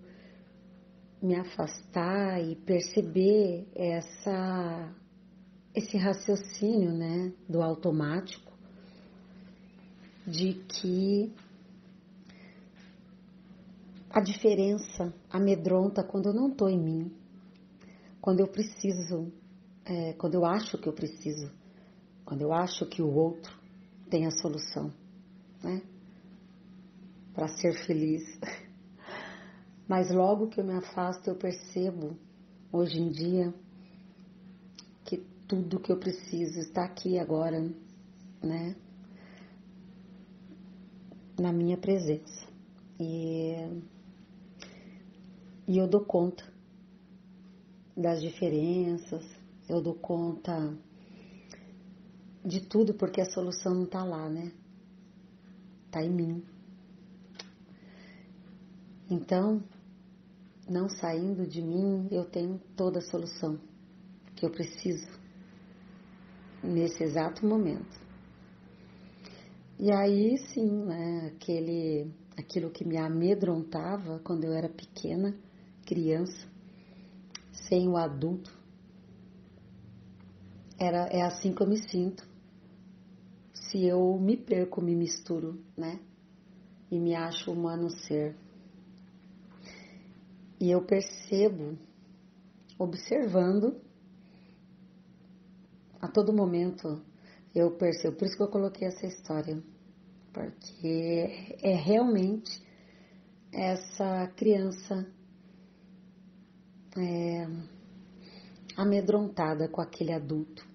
me 1.22 1.34
afastar 1.34 2.42
e 2.42 2.56
perceber 2.56 3.66
essa 3.74 4.94
esse 5.74 5.96
raciocínio, 5.96 6.92
né, 6.92 7.32
do 7.48 7.60
automático 7.60 8.53
de 10.26 10.54
que 10.54 11.32
a 14.10 14.20
diferença 14.20 15.12
amedronta 15.28 16.04
quando 16.04 16.28
eu 16.28 16.34
não 16.34 16.48
estou 16.48 16.68
em 16.68 16.80
mim, 16.80 17.12
quando 18.20 18.40
eu 18.40 18.46
preciso, 18.46 19.32
é, 19.84 20.12
quando 20.14 20.34
eu 20.34 20.44
acho 20.46 20.78
que 20.78 20.88
eu 20.88 20.92
preciso, 20.92 21.50
quando 22.24 22.40
eu 22.40 22.52
acho 22.52 22.86
que 22.86 23.02
o 23.02 23.12
outro 23.12 23.52
tem 24.08 24.26
a 24.26 24.30
solução, 24.30 24.92
né? 25.62 25.82
Para 27.34 27.48
ser 27.48 27.74
feliz. 27.84 28.22
Mas 29.86 30.10
logo 30.10 30.46
que 30.46 30.60
eu 30.60 30.64
me 30.64 30.74
afasto, 30.74 31.28
eu 31.28 31.34
percebo, 31.34 32.16
hoje 32.72 32.98
em 32.98 33.10
dia, 33.10 33.52
que 35.04 35.18
tudo 35.46 35.80
que 35.80 35.92
eu 35.92 35.98
preciso 35.98 36.60
está 36.60 36.84
aqui 36.84 37.18
agora, 37.18 37.60
né? 38.42 38.76
Na 41.38 41.52
minha 41.52 41.76
presença. 41.76 42.46
E 42.98 43.82
e 45.66 45.78
eu 45.78 45.88
dou 45.88 46.04
conta 46.04 46.44
das 47.96 48.20
diferenças, 48.20 49.24
eu 49.66 49.80
dou 49.80 49.94
conta 49.94 50.76
de 52.44 52.60
tudo 52.60 52.92
porque 52.92 53.22
a 53.22 53.24
solução 53.24 53.74
não 53.74 53.84
está 53.84 54.04
lá, 54.04 54.28
né? 54.28 54.52
Está 55.86 56.02
em 56.02 56.10
mim. 56.10 56.44
Então, 59.10 59.62
não 60.68 60.86
saindo 60.88 61.46
de 61.46 61.62
mim, 61.62 62.08
eu 62.10 62.26
tenho 62.26 62.60
toda 62.76 62.98
a 62.98 63.02
solução 63.02 63.58
que 64.36 64.44
eu 64.44 64.50
preciso 64.50 65.08
nesse 66.62 67.02
exato 67.02 67.46
momento. 67.46 68.03
E 69.78 69.90
aí 69.90 70.38
sim, 70.38 70.84
né, 70.84 71.32
aquele, 71.34 72.10
aquilo 72.36 72.70
que 72.70 72.84
me 72.84 72.96
amedrontava 72.96 74.20
quando 74.20 74.44
eu 74.44 74.52
era 74.52 74.68
pequena, 74.68 75.36
criança, 75.84 76.46
sem 77.52 77.88
o 77.88 77.96
adulto. 77.96 78.52
Era, 80.78 81.06
é 81.08 81.22
assim 81.22 81.52
que 81.52 81.62
eu 81.62 81.66
me 81.66 81.76
sinto. 81.76 82.26
Se 83.52 83.84
eu 83.84 84.16
me 84.18 84.36
perco, 84.36 84.80
me 84.80 84.94
misturo, 84.94 85.60
né? 85.76 85.98
E 86.90 86.98
me 86.98 87.14
acho 87.14 87.50
humano 87.50 87.90
ser. 87.90 88.36
E 90.60 90.70
eu 90.70 90.82
percebo, 90.82 91.76
observando, 92.78 93.80
a 96.00 96.06
todo 96.06 96.32
momento 96.32 97.02
eu 97.54 97.70
percebo. 97.72 98.16
Por 98.16 98.26
isso 98.26 98.36
que 98.36 98.42
eu 98.42 98.48
coloquei 98.48 98.88
essa 98.88 99.06
história. 99.06 99.62
Porque 100.32 101.56
é 101.62 101.74
realmente 101.74 102.62
essa 103.52 104.26
criança 104.36 105.06
é, 106.96 107.46
amedrontada 108.76 109.68
com 109.68 109.80
aquele 109.80 110.12
adulto 110.12 110.66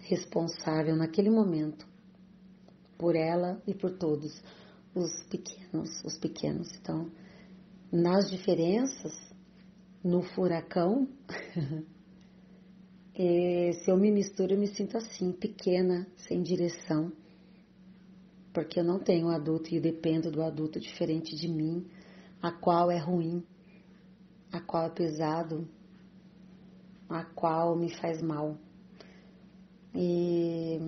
responsável 0.00 0.94
naquele 0.94 1.30
momento 1.30 1.86
por 2.98 3.16
ela 3.16 3.62
e 3.66 3.74
por 3.74 3.92
todos 3.92 4.42
os 4.94 5.24
pequenos, 5.30 6.04
os 6.04 6.18
pequenos. 6.18 6.68
Então, 6.76 7.10
nas 7.90 8.30
diferenças, 8.30 9.12
no 10.02 10.22
furacão, 10.22 11.08
é, 13.16 13.72
se 13.72 13.90
eu 13.90 13.96
me 13.96 14.10
misturo, 14.10 14.54
eu 14.54 14.58
me 14.58 14.68
sinto 14.68 14.96
assim, 14.96 15.32
pequena, 15.32 16.06
sem 16.16 16.42
direção, 16.42 17.12
porque 18.52 18.80
eu 18.80 18.84
não 18.84 18.98
tenho 18.98 19.28
adulto 19.28 19.74
e 19.74 19.80
dependo 19.80 20.30
do 20.30 20.42
adulto 20.42 20.80
diferente 20.80 21.34
de 21.34 21.48
mim, 21.48 21.86
a 22.42 22.52
qual 22.52 22.90
é 22.90 22.98
ruim 22.98 23.44
a 24.54 24.60
qual 24.60 24.86
é 24.86 24.90
pesado, 24.90 25.66
a 27.08 27.24
qual 27.24 27.74
me 27.74 27.92
faz 27.96 28.22
mal. 28.22 28.56
E, 29.92 30.78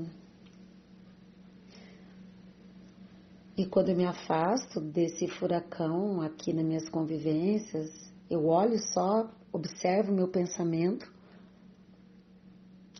e 3.56 3.66
quando 3.66 3.88
eu 3.88 3.96
me 3.96 4.04
afasto 4.04 4.80
desse 4.80 5.26
furacão 5.26 6.20
aqui 6.20 6.52
nas 6.52 6.64
minhas 6.64 6.88
convivências, 6.88 7.90
eu 8.30 8.46
olho 8.46 8.78
só, 8.92 9.28
observo 9.52 10.12
meu 10.12 10.28
pensamento, 10.28 11.12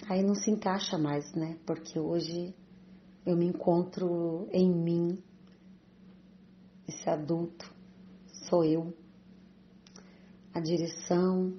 aí 0.09 0.23
não 0.23 0.35
se 0.35 0.51
encaixa 0.51 0.97
mais, 0.97 1.33
né? 1.35 1.59
Porque 1.66 1.99
hoje 1.99 2.55
eu 3.25 3.37
me 3.37 3.47
encontro 3.47 4.49
em 4.53 4.73
mim, 4.73 5.23
esse 6.88 7.09
adulto, 7.09 7.73
sou 8.49 8.64
eu, 8.64 8.95
a 10.55 10.61
direção, 10.61 11.53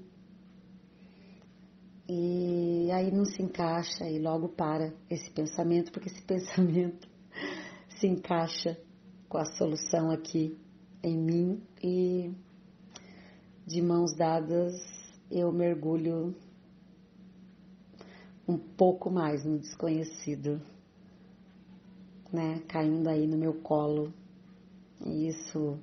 e 2.09 2.89
aí 2.93 3.11
não 3.11 3.25
se 3.25 3.41
encaixa 3.41 4.09
e 4.09 4.17
logo 4.17 4.47
para 4.47 4.93
esse 5.09 5.29
pensamento, 5.29 5.91
porque 5.91 6.07
esse 6.07 6.21
pensamento 6.23 7.07
se 7.99 8.07
encaixa 8.07 8.79
com 9.27 9.37
a 9.37 9.45
solução 9.45 10.09
aqui 10.09 10.57
em 11.03 11.17
mim. 11.17 11.61
E 11.83 12.31
de 13.65 13.81
mãos 13.81 14.15
dadas 14.15 14.73
eu 15.29 15.51
mergulho 15.51 16.33
um 18.47 18.57
pouco 18.57 19.09
mais 19.09 19.43
no 19.43 19.59
desconhecido, 19.59 20.61
né? 22.31 22.61
Caindo 22.67 23.09
aí 23.09 23.27
no 23.27 23.37
meu 23.37 23.61
colo. 23.61 24.13
Isso 25.05 25.77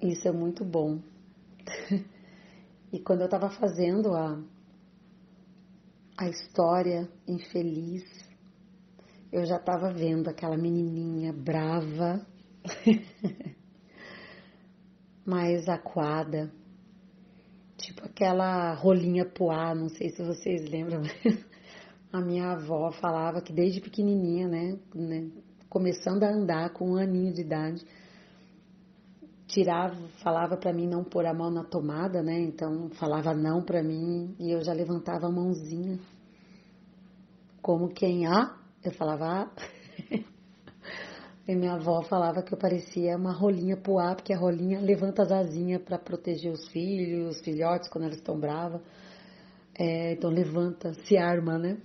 isso 0.00 0.28
é 0.28 0.32
muito 0.32 0.64
bom. 0.64 1.00
E 2.92 3.00
quando 3.00 3.22
eu 3.22 3.24
estava 3.24 3.50
fazendo 3.50 4.14
a, 4.14 4.40
a 6.16 6.28
história 6.28 7.10
infeliz, 7.26 8.04
eu 9.32 9.44
já 9.44 9.56
estava 9.56 9.92
vendo 9.92 10.28
aquela 10.28 10.56
menininha 10.56 11.32
brava, 11.32 12.24
mais 15.26 15.68
acuada, 15.68 16.52
tipo 17.84 18.04
aquela 18.04 18.72
rolinha 18.74 19.24
poá, 19.26 19.74
não 19.74 19.88
sei 19.88 20.08
se 20.10 20.22
vocês 20.22 20.68
lembram, 20.70 21.02
a 22.12 22.20
minha 22.20 22.52
avó 22.52 22.90
falava 22.92 23.42
que 23.42 23.52
desde 23.52 23.80
pequenininha, 23.80 24.48
né, 24.48 24.78
né 24.94 25.30
começando 25.68 26.22
a 26.22 26.30
andar 26.30 26.72
com 26.72 26.92
um 26.92 26.96
aninho 26.96 27.32
de 27.32 27.42
idade, 27.42 27.84
tirava, 29.46 29.96
falava 30.22 30.56
para 30.56 30.72
mim 30.72 30.86
não 30.86 31.04
pôr 31.04 31.26
a 31.26 31.34
mão 31.34 31.50
na 31.50 31.64
tomada, 31.64 32.22
né? 32.22 32.40
Então 32.40 32.90
falava 32.90 33.34
não 33.34 33.62
para 33.62 33.82
mim 33.82 34.34
e 34.38 34.50
eu 34.50 34.62
já 34.62 34.72
levantava 34.72 35.26
a 35.26 35.30
mãozinha. 35.30 35.98
Como 37.60 37.88
quem 37.88 38.26
ah, 38.26 38.56
eu 38.82 38.92
falava 38.92 39.24
ah. 39.26 39.50
e 41.46 41.54
minha 41.54 41.74
avó 41.74 42.00
falava 42.02 42.42
que 42.42 42.54
eu 42.54 42.58
parecia 42.58 43.16
uma 43.16 43.32
rolinha 43.32 43.76
poá, 43.76 44.14
porque 44.14 44.32
a 44.32 44.38
rolinha 44.38 44.80
levanta 44.80 45.22
as 45.22 45.30
asinhas 45.30 45.82
para 45.82 45.98
proteger 45.98 46.50
os 46.50 46.66
filhos, 46.68 47.36
os 47.36 47.42
filhotes 47.44 47.88
quando 47.90 48.04
elas 48.04 48.16
estão 48.16 48.38
bravas. 48.40 48.80
É, 49.78 50.12
então 50.12 50.30
levanta, 50.30 50.94
se 51.04 51.18
arma, 51.18 51.58
né? 51.58 51.76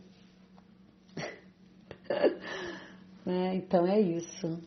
é, 3.27 3.55
então 3.55 3.85
é 3.85 3.99
isso. 3.99 4.59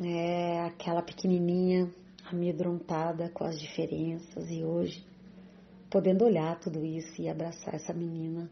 É 0.00 0.60
aquela 0.60 1.02
pequenininha 1.02 1.90
amedrontada 2.30 3.28
com 3.30 3.42
as 3.42 3.58
diferenças 3.58 4.48
e 4.48 4.62
hoje 4.62 5.04
podendo 5.90 6.24
olhar 6.24 6.58
tudo 6.60 6.84
isso 6.84 7.20
e 7.20 7.28
abraçar 7.28 7.74
essa 7.74 7.92
menina. 7.92 8.48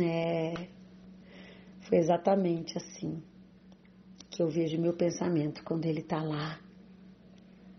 É, 0.00 0.68
foi 1.82 1.98
exatamente 1.98 2.78
assim 2.78 3.22
que 4.36 4.42
eu 4.42 4.50
vejo 4.50 4.78
meu 4.78 4.92
pensamento 4.92 5.64
quando 5.64 5.86
ele 5.86 6.00
está 6.00 6.22
lá 6.22 6.60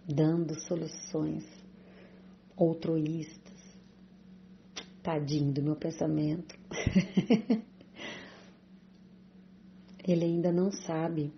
dando 0.08 0.60
soluções 0.62 1.46
altruístas. 2.58 3.54
Tadinho 5.04 5.54
do 5.54 5.62
meu 5.62 5.76
pensamento. 5.76 6.58
ele 10.04 10.26
ainda 10.26 10.52
não 10.52 10.72
sabe 10.72 11.32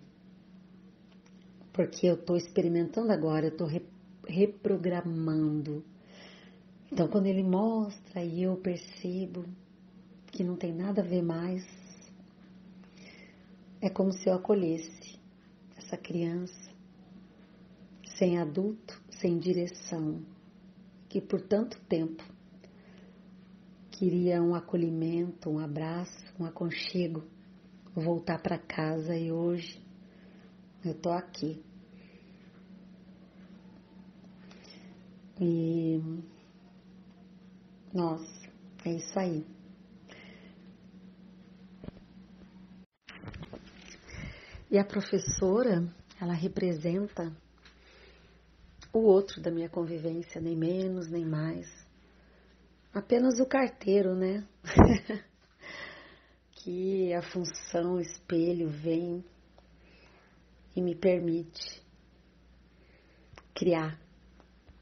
porque 1.70 2.06
eu 2.06 2.14
estou 2.14 2.38
experimentando 2.38 3.12
agora, 3.12 3.44
eu 3.44 3.50
estou 3.50 3.66
re 3.66 3.82
reprogramando. 4.26 5.84
Então, 6.90 7.08
quando 7.08 7.26
ele 7.26 7.42
mostra 7.42 8.24
e 8.24 8.44
eu 8.44 8.56
percebo 8.56 9.44
que 10.28 10.42
não 10.42 10.56
tem 10.56 10.72
nada 10.72 11.02
a 11.02 11.04
ver 11.04 11.22
mais, 11.22 11.62
é 13.82 13.88
como 13.90 14.12
se 14.12 14.28
eu 14.28 14.34
acolhesse 14.34 14.99
essa 15.90 15.96
criança 15.96 16.70
sem 18.16 18.38
adulto, 18.38 19.02
sem 19.10 19.38
direção, 19.38 20.22
que 21.08 21.20
por 21.20 21.40
tanto 21.40 21.80
tempo 21.80 22.22
queria 23.90 24.40
um 24.40 24.54
acolhimento, 24.54 25.50
um 25.50 25.58
abraço, 25.58 26.24
um 26.38 26.44
aconchego, 26.44 27.24
voltar 27.92 28.40
para 28.40 28.56
casa 28.56 29.16
e 29.16 29.32
hoje 29.32 29.82
eu 30.84 30.94
tô 30.94 31.10
aqui. 31.10 31.60
E 35.40 36.00
nossa, 37.92 38.48
é 38.84 38.92
isso 38.92 39.18
aí. 39.18 39.44
E 44.70 44.78
a 44.78 44.84
professora, 44.84 45.84
ela 46.20 46.32
representa 46.32 47.34
o 48.92 49.00
outro 49.00 49.40
da 49.40 49.50
minha 49.50 49.68
convivência, 49.68 50.40
nem 50.40 50.56
menos, 50.56 51.08
nem 51.08 51.24
mais. 51.24 51.66
Apenas 52.94 53.40
o 53.40 53.46
carteiro, 53.46 54.14
né? 54.14 54.46
que 56.52 57.12
a 57.14 57.22
função 57.22 57.98
espelho 58.00 58.68
vem 58.68 59.24
e 60.76 60.80
me 60.80 60.94
permite 60.94 61.82
criar 63.54 63.98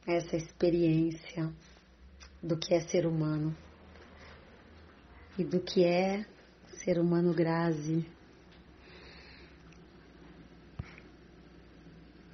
essa 0.07 0.37
experiência 0.37 1.51
do 2.43 2.59
que 2.59 2.75
é 2.75 2.81
ser 2.81 3.07
humano 3.07 3.57
e 5.39 5.45
do 5.45 5.61
que 5.61 5.85
é 5.85 6.27
ser 6.85 6.99
humano 6.99 7.33
Grazi. 7.33 8.18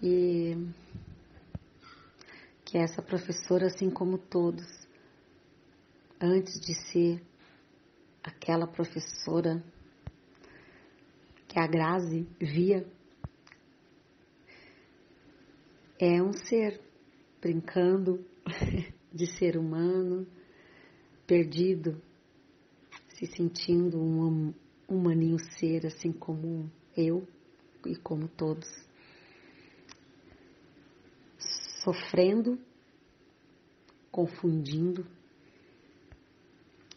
E 0.07 0.55
que 2.63 2.77
essa 2.77 3.01
professora, 3.01 3.69
assim 3.69 3.89
como 3.89 4.19
todos, 4.19 4.67
antes 6.21 6.61
de 6.61 6.75
ser 6.75 7.23
aquela 8.23 8.67
professora 8.67 9.65
que 11.49 11.59
a 11.59 11.67
Grazi 11.67 12.29
via 12.39 12.87
é 15.99 16.23
um 16.23 16.35
ser 16.35 16.83
brincando 17.41 18.23
de 19.11 19.27
ser 19.39 19.57
humano, 19.57 20.27
perdido, 21.27 21.99
se 23.09 23.25
sentindo 23.25 23.99
um 23.99 24.53
humaninho 24.87 25.39
ser 25.59 25.87
assim 25.87 26.13
como 26.13 26.71
eu 26.95 27.27
e 27.87 27.97
como 27.97 28.29
todos, 28.29 28.69
sofrendo, 31.85 32.59
confundindo, 34.11 35.07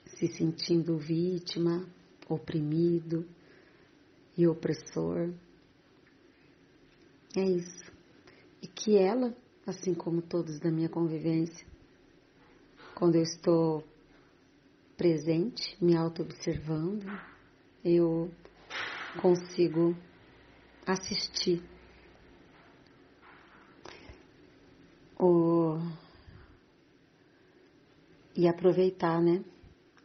se 0.06 0.28
sentindo 0.28 0.98
vítima, 0.98 1.86
oprimido 2.28 3.28
e 4.38 4.48
opressor. 4.48 5.34
É 7.36 7.44
isso 7.44 7.98
e 8.62 8.68
que 8.68 8.98
ela, 8.98 9.36
assim 9.66 9.94
como 9.94 10.22
todos 10.22 10.60
da 10.60 10.72
minha 10.72 10.90
convivência, 10.90 11.66
quando 12.96 13.16
eu 13.16 13.22
estou 13.22 13.84
presente, 14.96 15.78
me 15.80 15.96
auto-observando, 15.96 17.06
eu 17.84 18.32
consigo 19.22 19.96
assistir 20.86 21.62
o... 25.20 25.78
e 28.36 28.48
aproveitar, 28.48 29.22
né, 29.22 29.44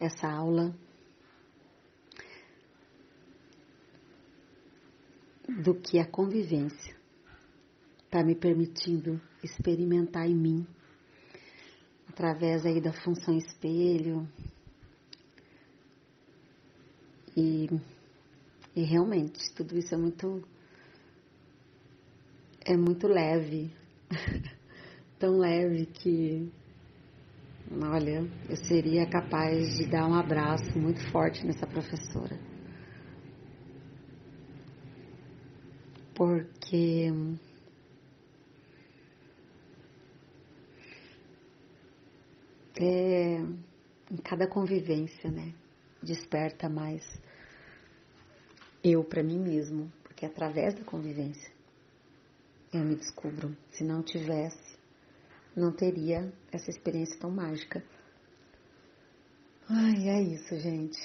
essa 0.00 0.28
aula 0.28 0.74
do 5.48 5.74
que 5.74 5.98
é 5.98 6.04
convivência 6.04 6.96
está 8.04 8.22
me 8.22 8.34
permitindo 8.34 9.20
experimentar 9.42 10.26
em 10.26 10.34
mim, 10.34 10.66
através 12.08 12.64
aí 12.66 12.80
da 12.80 12.92
função 12.92 13.36
espelho, 13.36 14.28
E, 17.36 17.68
e 18.76 18.82
realmente, 18.82 19.52
tudo 19.54 19.76
isso 19.78 19.94
é 19.94 19.98
muito. 19.98 20.46
É 22.64 22.76
muito 22.76 23.08
leve. 23.08 23.74
Tão 25.22 25.38
leve 25.38 25.86
que. 25.86 26.52
Olha, 27.80 28.28
eu 28.48 28.56
seria 28.56 29.08
capaz 29.08 29.76
de 29.76 29.86
dar 29.86 30.08
um 30.08 30.14
abraço 30.14 30.76
muito 30.76 30.98
forte 31.12 31.46
nessa 31.46 31.64
professora. 31.64 32.36
Porque 36.12 37.06
é, 42.80 43.36
em 44.10 44.16
cada 44.24 44.48
convivência, 44.48 45.30
né? 45.30 45.54
Desperta 46.02 46.68
mais 46.68 47.04
eu 48.82 49.04
para 49.04 49.22
mim 49.22 49.38
mesmo, 49.38 49.88
porque 50.02 50.26
através 50.26 50.74
da 50.74 50.82
convivência 50.82 51.52
eu 52.72 52.84
me 52.84 52.96
descubro. 52.96 53.56
Se 53.70 53.84
não 53.84 54.02
tivesse, 54.02 54.71
não 55.54 55.72
teria 55.72 56.32
essa 56.50 56.70
experiência 56.70 57.18
tão 57.18 57.30
mágica. 57.30 57.82
Ai, 59.68 60.08
é 60.08 60.22
isso, 60.22 60.58
gente. 60.58 60.98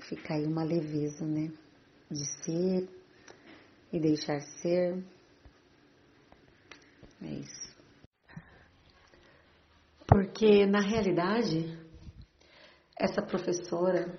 Fica 0.00 0.34
aí 0.34 0.46
uma 0.46 0.62
leveza, 0.62 1.24
né? 1.24 1.52
De 2.10 2.24
ser 2.42 2.88
e 3.92 4.00
deixar 4.00 4.40
ser. 4.40 5.04
É 7.22 7.26
isso. 7.26 7.76
Porque 10.06 10.64
na 10.66 10.80
realidade, 10.80 11.78
essa 12.98 13.20
professora, 13.22 14.18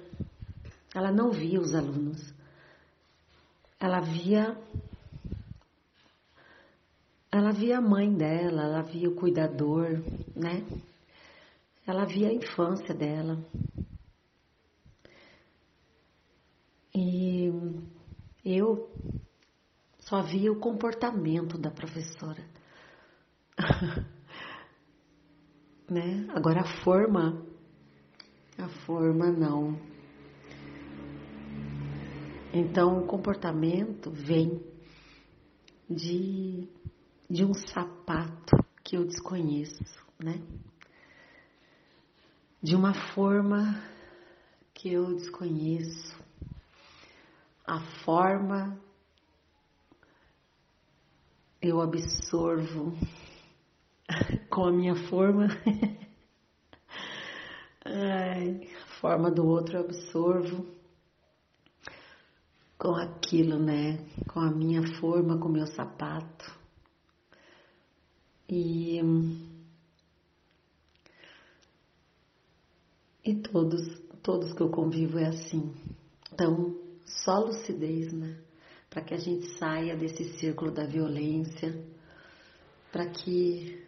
ela 0.94 1.12
não 1.12 1.32
via 1.32 1.60
os 1.60 1.74
alunos. 1.74 2.34
Ela 3.80 4.02
via 4.02 4.58
ela 7.32 7.52
via 7.52 7.78
a 7.78 7.82
mãe 7.82 8.14
dela, 8.14 8.64
ela 8.64 8.82
via 8.82 9.10
o 9.10 9.16
cuidador, 9.16 10.02
né? 10.36 10.66
Ela 11.86 12.06
via 12.06 12.30
a 12.30 12.34
infância 12.34 12.94
dela. 12.94 13.38
E 16.94 17.52
eu 18.44 18.90
só 20.00 20.22
via 20.22 20.52
o 20.52 20.60
comportamento 20.60 21.58
da 21.58 21.70
professora. 21.70 22.44
né? 25.90 26.28
Agora 26.34 26.62
a 26.62 26.84
forma, 26.84 27.46
a 28.58 28.68
forma 28.86 29.32
não. 29.32 29.80
Então 32.54 33.00
o 33.00 33.06
comportamento 33.06 34.10
vem 34.12 34.64
de, 35.90 36.68
de 37.30 37.44
um 37.44 37.54
sapato 37.54 38.56
que 38.84 38.96
eu 38.96 39.06
desconheço, 39.06 39.84
né? 40.18 40.42
De 42.64 42.74
uma 42.76 42.94
forma 43.14 43.84
que 44.74 44.94
eu 44.94 45.14
desconheço. 45.16 46.18
A 47.66 47.82
forma 48.06 48.80
eu 51.62 51.82
absorvo 51.82 52.98
com 54.50 54.64
a 54.64 54.72
minha 54.72 54.96
forma. 55.10 55.48
Ai, 57.84 58.70
a 58.74 58.86
forma 59.02 59.30
do 59.30 59.46
outro 59.46 59.78
eu 59.78 59.82
absorvo 59.82 60.66
com 62.78 62.96
aquilo, 62.96 63.60
né? 63.60 63.98
Com 64.30 64.40
a 64.40 64.50
minha 64.50 64.82
forma, 65.00 65.38
com 65.38 65.50
o 65.50 65.52
meu 65.52 65.68
sapato. 65.68 66.57
E. 68.50 69.02
E 73.26 73.36
todos, 73.36 74.00
todos 74.24 74.54
que 74.54 74.62
eu 74.62 74.70
convivo 74.70 75.20
é 75.20 75.28
assim. 75.28 75.74
Então, 76.32 76.78
só 77.06 77.40
lucidez, 77.40 78.14
né? 78.14 78.40
Para 78.90 79.02
que 79.02 79.14
a 79.14 79.18
gente 79.18 79.58
saia 79.58 79.98
desse 79.98 80.24
círculo 80.40 80.72
da 80.72 80.86
violência, 80.86 81.86
para 82.90 83.06
que 83.10 83.86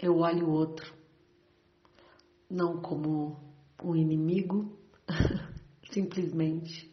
eu 0.00 0.18
olho 0.18 0.48
o 0.48 0.50
outro 0.50 0.92
não 2.50 2.80
como 2.80 3.40
um 3.82 3.94
inimigo, 3.94 4.76
simplesmente 5.92 6.90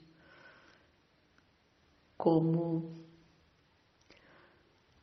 como 2.18 3.04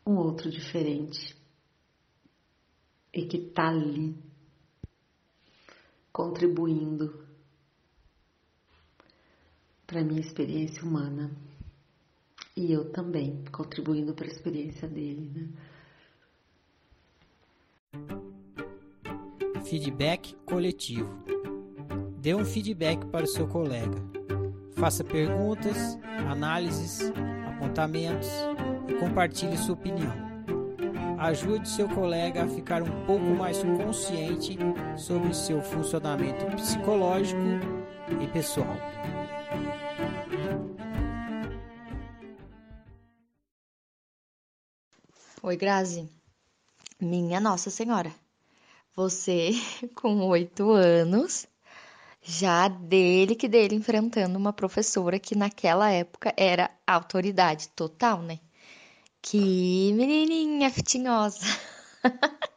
um 0.06 0.16
outro 0.16 0.50
diferente 0.50 1.39
e 3.12 3.26
que 3.26 3.36
está 3.36 3.68
ali 3.68 4.16
contribuindo 6.12 7.26
para 9.86 10.00
a 10.00 10.04
minha 10.04 10.20
experiência 10.20 10.84
humana 10.84 11.30
e 12.56 12.72
eu 12.72 12.90
também 12.90 13.42
contribuindo 13.50 14.12
para 14.14 14.26
a 14.26 14.30
experiência 14.30 14.86
dele, 14.86 15.30
né? 15.34 15.48
Feedback 19.64 20.34
coletivo. 20.44 21.08
Dê 22.18 22.34
um 22.34 22.44
feedback 22.44 23.04
para 23.06 23.24
o 23.24 23.28
seu 23.28 23.46
colega. 23.46 23.96
Faça 24.72 25.04
perguntas, 25.04 25.98
análises, 26.28 27.12
apontamentos 27.48 28.28
e 28.88 28.94
compartilhe 28.94 29.56
sua 29.56 29.74
opinião. 29.74 30.29
Ajude 31.20 31.68
seu 31.68 31.86
colega 31.86 32.44
a 32.44 32.48
ficar 32.48 32.82
um 32.82 33.04
pouco 33.04 33.26
mais 33.26 33.62
consciente 33.62 34.56
sobre 34.96 35.34
seu 35.34 35.60
funcionamento 35.60 36.46
psicológico 36.56 37.42
e 38.22 38.26
pessoal. 38.28 38.74
Oi, 45.42 45.56
Grazi. 45.58 46.08
Minha 46.98 47.38
Nossa 47.38 47.68
Senhora. 47.68 48.10
Você, 48.96 49.50
com 49.94 50.26
oito 50.26 50.70
anos, 50.70 51.46
já 52.22 52.66
dele 52.66 53.34
que 53.34 53.46
dele 53.46 53.74
enfrentando 53.74 54.38
uma 54.38 54.54
professora 54.54 55.18
que 55.18 55.36
naquela 55.36 55.90
época 55.90 56.32
era 56.34 56.70
autoridade 56.86 57.68
total, 57.76 58.22
né? 58.22 58.40
Que 59.22 59.92
menininha 59.92 60.70
fitinhosa. 60.70 61.44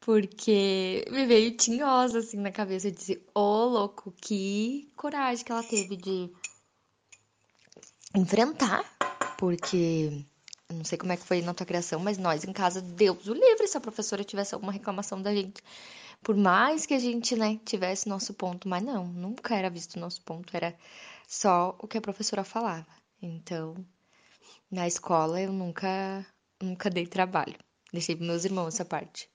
Porque 0.00 1.04
me 1.10 1.26
veio 1.26 1.56
tinhosa 1.56 2.20
assim 2.20 2.38
na 2.38 2.52
cabeça. 2.52 2.88
Eu 2.88 2.92
disse, 2.92 3.16
ô 3.34 3.40
oh, 3.40 3.66
louco, 3.66 4.12
que 4.12 4.90
coragem 4.96 5.44
que 5.44 5.52
ela 5.52 5.62
teve 5.62 5.96
de 5.96 6.30
enfrentar. 8.14 8.84
Porque 9.36 10.24
não 10.72 10.84
sei 10.84 10.98
como 10.98 11.12
é 11.12 11.16
que 11.16 11.24
foi 11.24 11.42
na 11.42 11.54
tua 11.54 11.66
criação, 11.66 12.00
mas 12.00 12.18
nós 12.18 12.44
em 12.44 12.52
casa, 12.52 12.80
Deus 12.80 13.26
o 13.26 13.34
livre 13.34 13.68
se 13.68 13.76
a 13.76 13.80
professora 13.80 14.24
tivesse 14.24 14.54
alguma 14.54 14.72
reclamação 14.72 15.20
da 15.20 15.34
gente. 15.34 15.62
Por 16.22 16.36
mais 16.36 16.86
que 16.86 16.94
a 16.94 16.98
gente, 16.98 17.36
né, 17.36 17.60
tivesse 17.64 18.08
nosso 18.08 18.34
ponto, 18.34 18.68
mas 18.68 18.82
não, 18.82 19.06
nunca 19.06 19.54
era 19.54 19.70
visto 19.70 19.98
nosso 19.98 20.22
ponto, 20.22 20.56
era 20.56 20.76
só 21.28 21.76
o 21.78 21.86
que 21.86 21.98
a 21.98 22.00
professora 22.00 22.42
falava. 22.44 22.86
Então, 23.20 23.74
na 24.70 24.86
escola 24.86 25.40
eu 25.40 25.52
nunca, 25.52 26.26
nunca 26.60 26.90
dei 26.90 27.06
trabalho. 27.06 27.56
Deixei 27.92 28.16
para 28.16 28.26
meus 28.26 28.44
irmãos 28.44 28.74
essa 28.74 28.84
parte. 28.84 29.28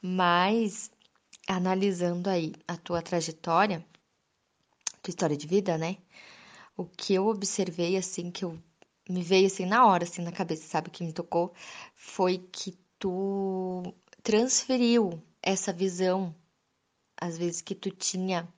Mas, 0.00 0.90
analisando 1.48 2.28
aí 2.28 2.52
a 2.66 2.76
tua 2.76 3.02
trajetória, 3.02 3.84
tua 5.02 5.10
história 5.10 5.36
de 5.36 5.46
vida, 5.46 5.78
né? 5.78 5.98
O 6.76 6.84
que 6.84 7.14
eu 7.14 7.26
observei, 7.26 7.96
assim, 7.96 8.30
que 8.30 8.44
eu 8.44 8.58
me 9.08 9.22
veio 9.22 9.46
assim 9.46 9.64
na 9.64 9.86
hora, 9.86 10.04
assim 10.04 10.22
na 10.22 10.32
cabeça, 10.32 10.66
sabe, 10.66 10.90
que 10.90 11.04
me 11.04 11.12
tocou, 11.12 11.54
foi 11.94 12.38
que 12.38 12.76
tu 12.98 13.94
transferiu 14.22 15.22
essa 15.42 15.72
visão, 15.72 16.34
às 17.16 17.38
vezes 17.38 17.60
que 17.60 17.74
tu 17.74 17.90
tinha 17.90 18.48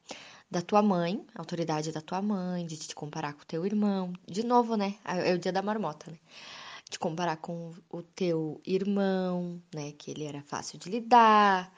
da 0.50 0.62
tua 0.62 0.82
mãe, 0.82 1.24
a 1.34 1.40
autoridade 1.40 1.92
da 1.92 2.00
tua 2.00 2.22
mãe, 2.22 2.66
de 2.66 2.76
te 2.76 2.94
comparar 2.94 3.34
com 3.34 3.42
o 3.42 3.46
teu 3.46 3.66
irmão. 3.66 4.12
De 4.26 4.44
novo, 4.44 4.76
né? 4.76 4.96
É 5.04 5.34
o 5.34 5.38
dia 5.38 5.52
da 5.52 5.62
marmota, 5.62 6.10
né? 6.10 6.18
De 6.90 6.98
comparar 6.98 7.36
com 7.36 7.74
o 7.90 8.02
teu 8.02 8.60
irmão, 8.64 9.62
né? 9.74 9.92
Que 9.92 10.10
ele 10.10 10.24
era 10.24 10.42
fácil 10.42 10.78
de 10.78 10.90
lidar, 10.90 11.72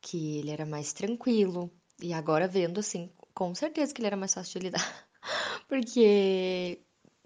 que 0.00 0.38
ele 0.38 0.50
era 0.50 0.66
mais 0.66 0.92
tranquilo. 0.92 1.70
E 2.02 2.12
agora 2.12 2.48
vendo 2.48 2.80
assim, 2.80 3.10
com 3.34 3.54
certeza 3.54 3.94
que 3.94 4.00
ele 4.00 4.08
era 4.08 4.16
mais 4.16 4.34
fácil 4.34 4.60
de 4.60 4.66
lidar. 4.66 5.08
Porque 5.68 6.80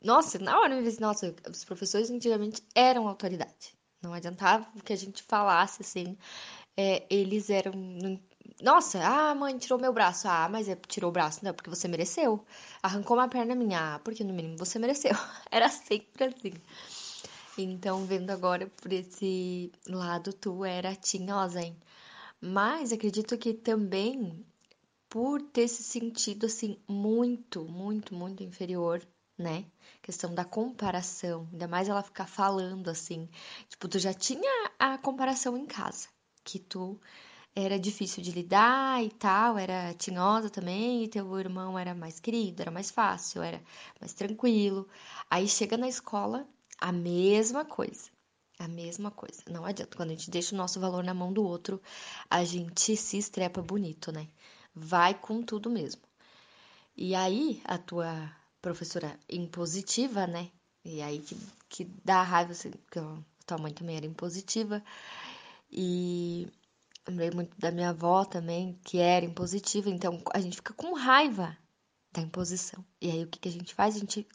nossa, 0.04 0.38
na 0.38 0.58
hora 0.58 0.74
eu 0.74 0.78
me 0.78 0.84
disse, 0.84 1.00
nossa, 1.00 1.34
os 1.48 1.64
professores 1.64 2.10
antigamente 2.10 2.62
eram 2.74 3.06
autoridade. 3.06 3.74
Não 4.02 4.12
adiantava 4.12 4.66
que 4.84 4.92
a 4.92 4.96
gente 4.96 5.22
falasse 5.22 5.82
assim. 5.82 6.18
É, 6.76 7.06
eles 7.08 7.50
eram. 7.50 7.72
Nossa, 8.62 9.00
ah, 9.02 9.34
mãe, 9.34 9.58
tirou 9.58 9.78
meu 9.78 9.92
braço. 9.92 10.28
Ah, 10.28 10.48
mas 10.48 10.68
é, 10.68 10.76
tirou 10.76 11.10
o 11.10 11.12
braço, 11.12 11.44
não, 11.44 11.52
porque 11.52 11.70
você 11.70 11.88
mereceu. 11.88 12.44
Arrancou 12.82 13.16
uma 13.16 13.28
perna 13.28 13.54
minha, 13.54 13.96
ah, 13.96 13.98
porque 13.98 14.24
no 14.24 14.32
mínimo 14.32 14.56
você 14.56 14.78
mereceu. 14.78 15.12
Era 15.50 15.68
sempre 15.68 16.24
assim. 16.24 16.52
Então, 17.58 18.06
vendo 18.06 18.30
agora 18.30 18.66
por 18.80 18.92
esse 18.92 19.70
lado, 19.86 20.32
tu 20.32 20.64
era 20.64 20.94
tinhosa, 20.96 21.60
hein? 21.60 21.76
Mas 22.40 22.92
acredito 22.92 23.36
que 23.36 23.52
também 23.52 24.44
por 25.08 25.42
ter 25.42 25.68
se 25.68 25.82
sentido 25.82 26.46
assim 26.46 26.78
muito, 26.88 27.64
muito, 27.64 28.14
muito 28.14 28.42
inferior, 28.42 29.06
né? 29.36 29.66
Questão 30.00 30.34
da 30.34 30.44
comparação, 30.44 31.46
ainda 31.52 31.68
mais 31.68 31.88
ela 31.88 32.02
ficar 32.02 32.26
falando 32.26 32.88
assim, 32.88 33.28
tipo, 33.68 33.86
tu 33.88 33.98
já 33.98 34.14
tinha 34.14 34.70
a 34.78 34.96
comparação 34.96 35.56
em 35.56 35.66
casa, 35.66 36.08
que 36.42 36.58
tu 36.58 36.98
era 37.54 37.78
difícil 37.78 38.22
de 38.22 38.30
lidar 38.32 39.02
e 39.04 39.10
tal, 39.10 39.58
era 39.58 39.94
tinhosa 39.94 40.48
também, 40.50 41.04
e 41.04 41.08
teu 41.08 41.38
irmão 41.38 41.78
era 41.78 41.94
mais 41.94 42.18
querido, 42.18 42.62
era 42.62 42.70
mais 42.70 42.90
fácil, 42.90 43.42
era 43.42 43.60
mais 44.00 44.12
tranquilo. 44.14 44.88
Aí 45.30 45.46
chega 45.48 45.76
na 45.76 45.88
escola, 45.88 46.46
a 46.78 46.90
mesma 46.92 47.64
coisa. 47.64 48.10
A 48.58 48.68
mesma 48.68 49.10
coisa. 49.10 49.42
Não 49.50 49.64
adianta. 49.64 49.96
Quando 49.96 50.10
a 50.10 50.14
gente 50.14 50.30
deixa 50.30 50.54
o 50.54 50.58
nosso 50.58 50.78
valor 50.80 51.02
na 51.02 51.14
mão 51.14 51.32
do 51.32 51.42
outro, 51.42 51.80
a 52.30 52.44
gente 52.44 52.96
se 52.96 53.18
estrepa 53.18 53.60
bonito, 53.60 54.12
né? 54.12 54.28
Vai 54.74 55.14
com 55.14 55.42
tudo 55.42 55.68
mesmo. 55.70 56.02
E 56.96 57.14
aí, 57.14 57.60
a 57.64 57.78
tua 57.78 58.30
professora 58.60 59.18
impositiva, 59.28 60.26
né? 60.26 60.50
E 60.84 61.02
aí 61.02 61.20
que, 61.20 61.36
que 61.68 61.84
dá 62.04 62.22
raiva, 62.22 62.52
assim, 62.52 62.70
porque 62.70 62.98
a 62.98 63.18
tua 63.46 63.58
mãe 63.58 63.72
também 63.72 63.96
era 63.96 64.06
impositiva. 64.06 64.82
E 65.70 66.48
lembrei 67.08 67.30
muito 67.30 67.58
da 67.58 67.70
minha 67.70 67.90
avó 67.90 68.24
também, 68.24 68.78
que 68.84 68.98
era 68.98 69.24
impositiva, 69.24 69.90
então 69.90 70.20
a 70.32 70.40
gente 70.40 70.56
fica 70.56 70.72
com 70.74 70.94
raiva 70.94 71.56
da 72.12 72.20
imposição. 72.20 72.84
E 73.00 73.10
aí 73.10 73.24
o 73.24 73.26
que, 73.26 73.38
que 73.38 73.48
a 73.48 73.52
gente 73.52 73.74
faz? 73.74 73.96
A 73.96 73.98
gente, 73.98 74.26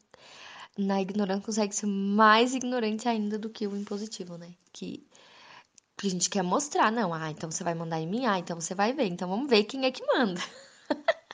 na 0.77 1.01
ignorância, 1.01 1.45
consegue 1.45 1.75
ser 1.75 1.86
mais 1.86 2.53
ignorante 2.53 3.08
ainda 3.08 3.38
do 3.38 3.49
que 3.49 3.67
o 3.67 3.77
impositivo, 3.77 4.38
né? 4.38 4.53
Que, 4.73 5.08
que 5.95 6.08
a 6.08 6.10
gente 6.10 6.30
quer 6.30 6.43
mostrar, 6.43 6.91
não, 6.91 7.13
ah, 7.13 7.32
então 7.32 7.49
você 7.49 7.63
vai 7.63 7.73
mandar 7.73 7.99
em 7.99 8.08
mim, 8.08 8.25
ah, 8.25 8.39
então 8.39 8.60
você 8.60 8.75
vai 8.75 8.93
ver, 8.93 9.06
então 9.06 9.30
vamos 9.30 9.49
ver 9.49 9.63
quem 9.63 9.86
é 9.86 9.91
que 9.91 10.06
manda. 10.06 10.41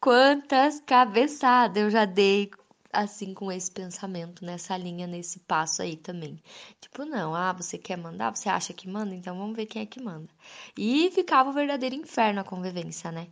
Quantas 0.00 0.80
cabeçadas 0.80 1.82
eu 1.82 1.90
já 1.90 2.04
dei 2.04 2.50
assim 2.92 3.34
com 3.34 3.50
esse 3.52 3.70
pensamento, 3.70 4.44
nessa 4.44 4.76
linha, 4.76 5.06
nesse 5.06 5.40
passo 5.40 5.82
aí 5.82 5.96
também. 5.96 6.42
Tipo, 6.80 7.04
não, 7.04 7.34
ah, 7.34 7.52
você 7.52 7.78
quer 7.78 7.96
mandar? 7.96 8.34
Você 8.34 8.48
acha 8.48 8.72
que 8.72 8.88
manda? 8.88 9.14
Então 9.14 9.36
vamos 9.38 9.56
ver 9.56 9.66
quem 9.66 9.82
é 9.82 9.86
que 9.86 10.02
manda. 10.02 10.28
E 10.76 11.10
ficava 11.12 11.50
o 11.50 11.52
verdadeiro 11.52 11.94
inferno 11.94 12.40
a 12.40 12.44
convivência, 12.44 13.12
né? 13.12 13.28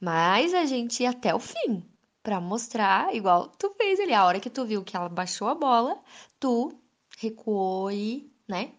Mas 0.00 0.52
a 0.54 0.66
gente 0.66 1.02
ia 1.02 1.10
até 1.10 1.34
o 1.34 1.40
fim 1.40 1.82
para 2.22 2.40
mostrar, 2.40 3.14
igual 3.14 3.48
tu 3.48 3.70
fez 3.76 4.00
ali, 4.00 4.12
a 4.12 4.24
hora 4.24 4.40
que 4.40 4.50
tu 4.50 4.64
viu 4.66 4.82
que 4.84 4.96
ela 4.96 5.08
baixou 5.08 5.48
a 5.48 5.54
bola, 5.54 6.00
tu 6.40 6.72
recuou 7.18 7.90
e, 7.90 8.30
né? 8.48 8.72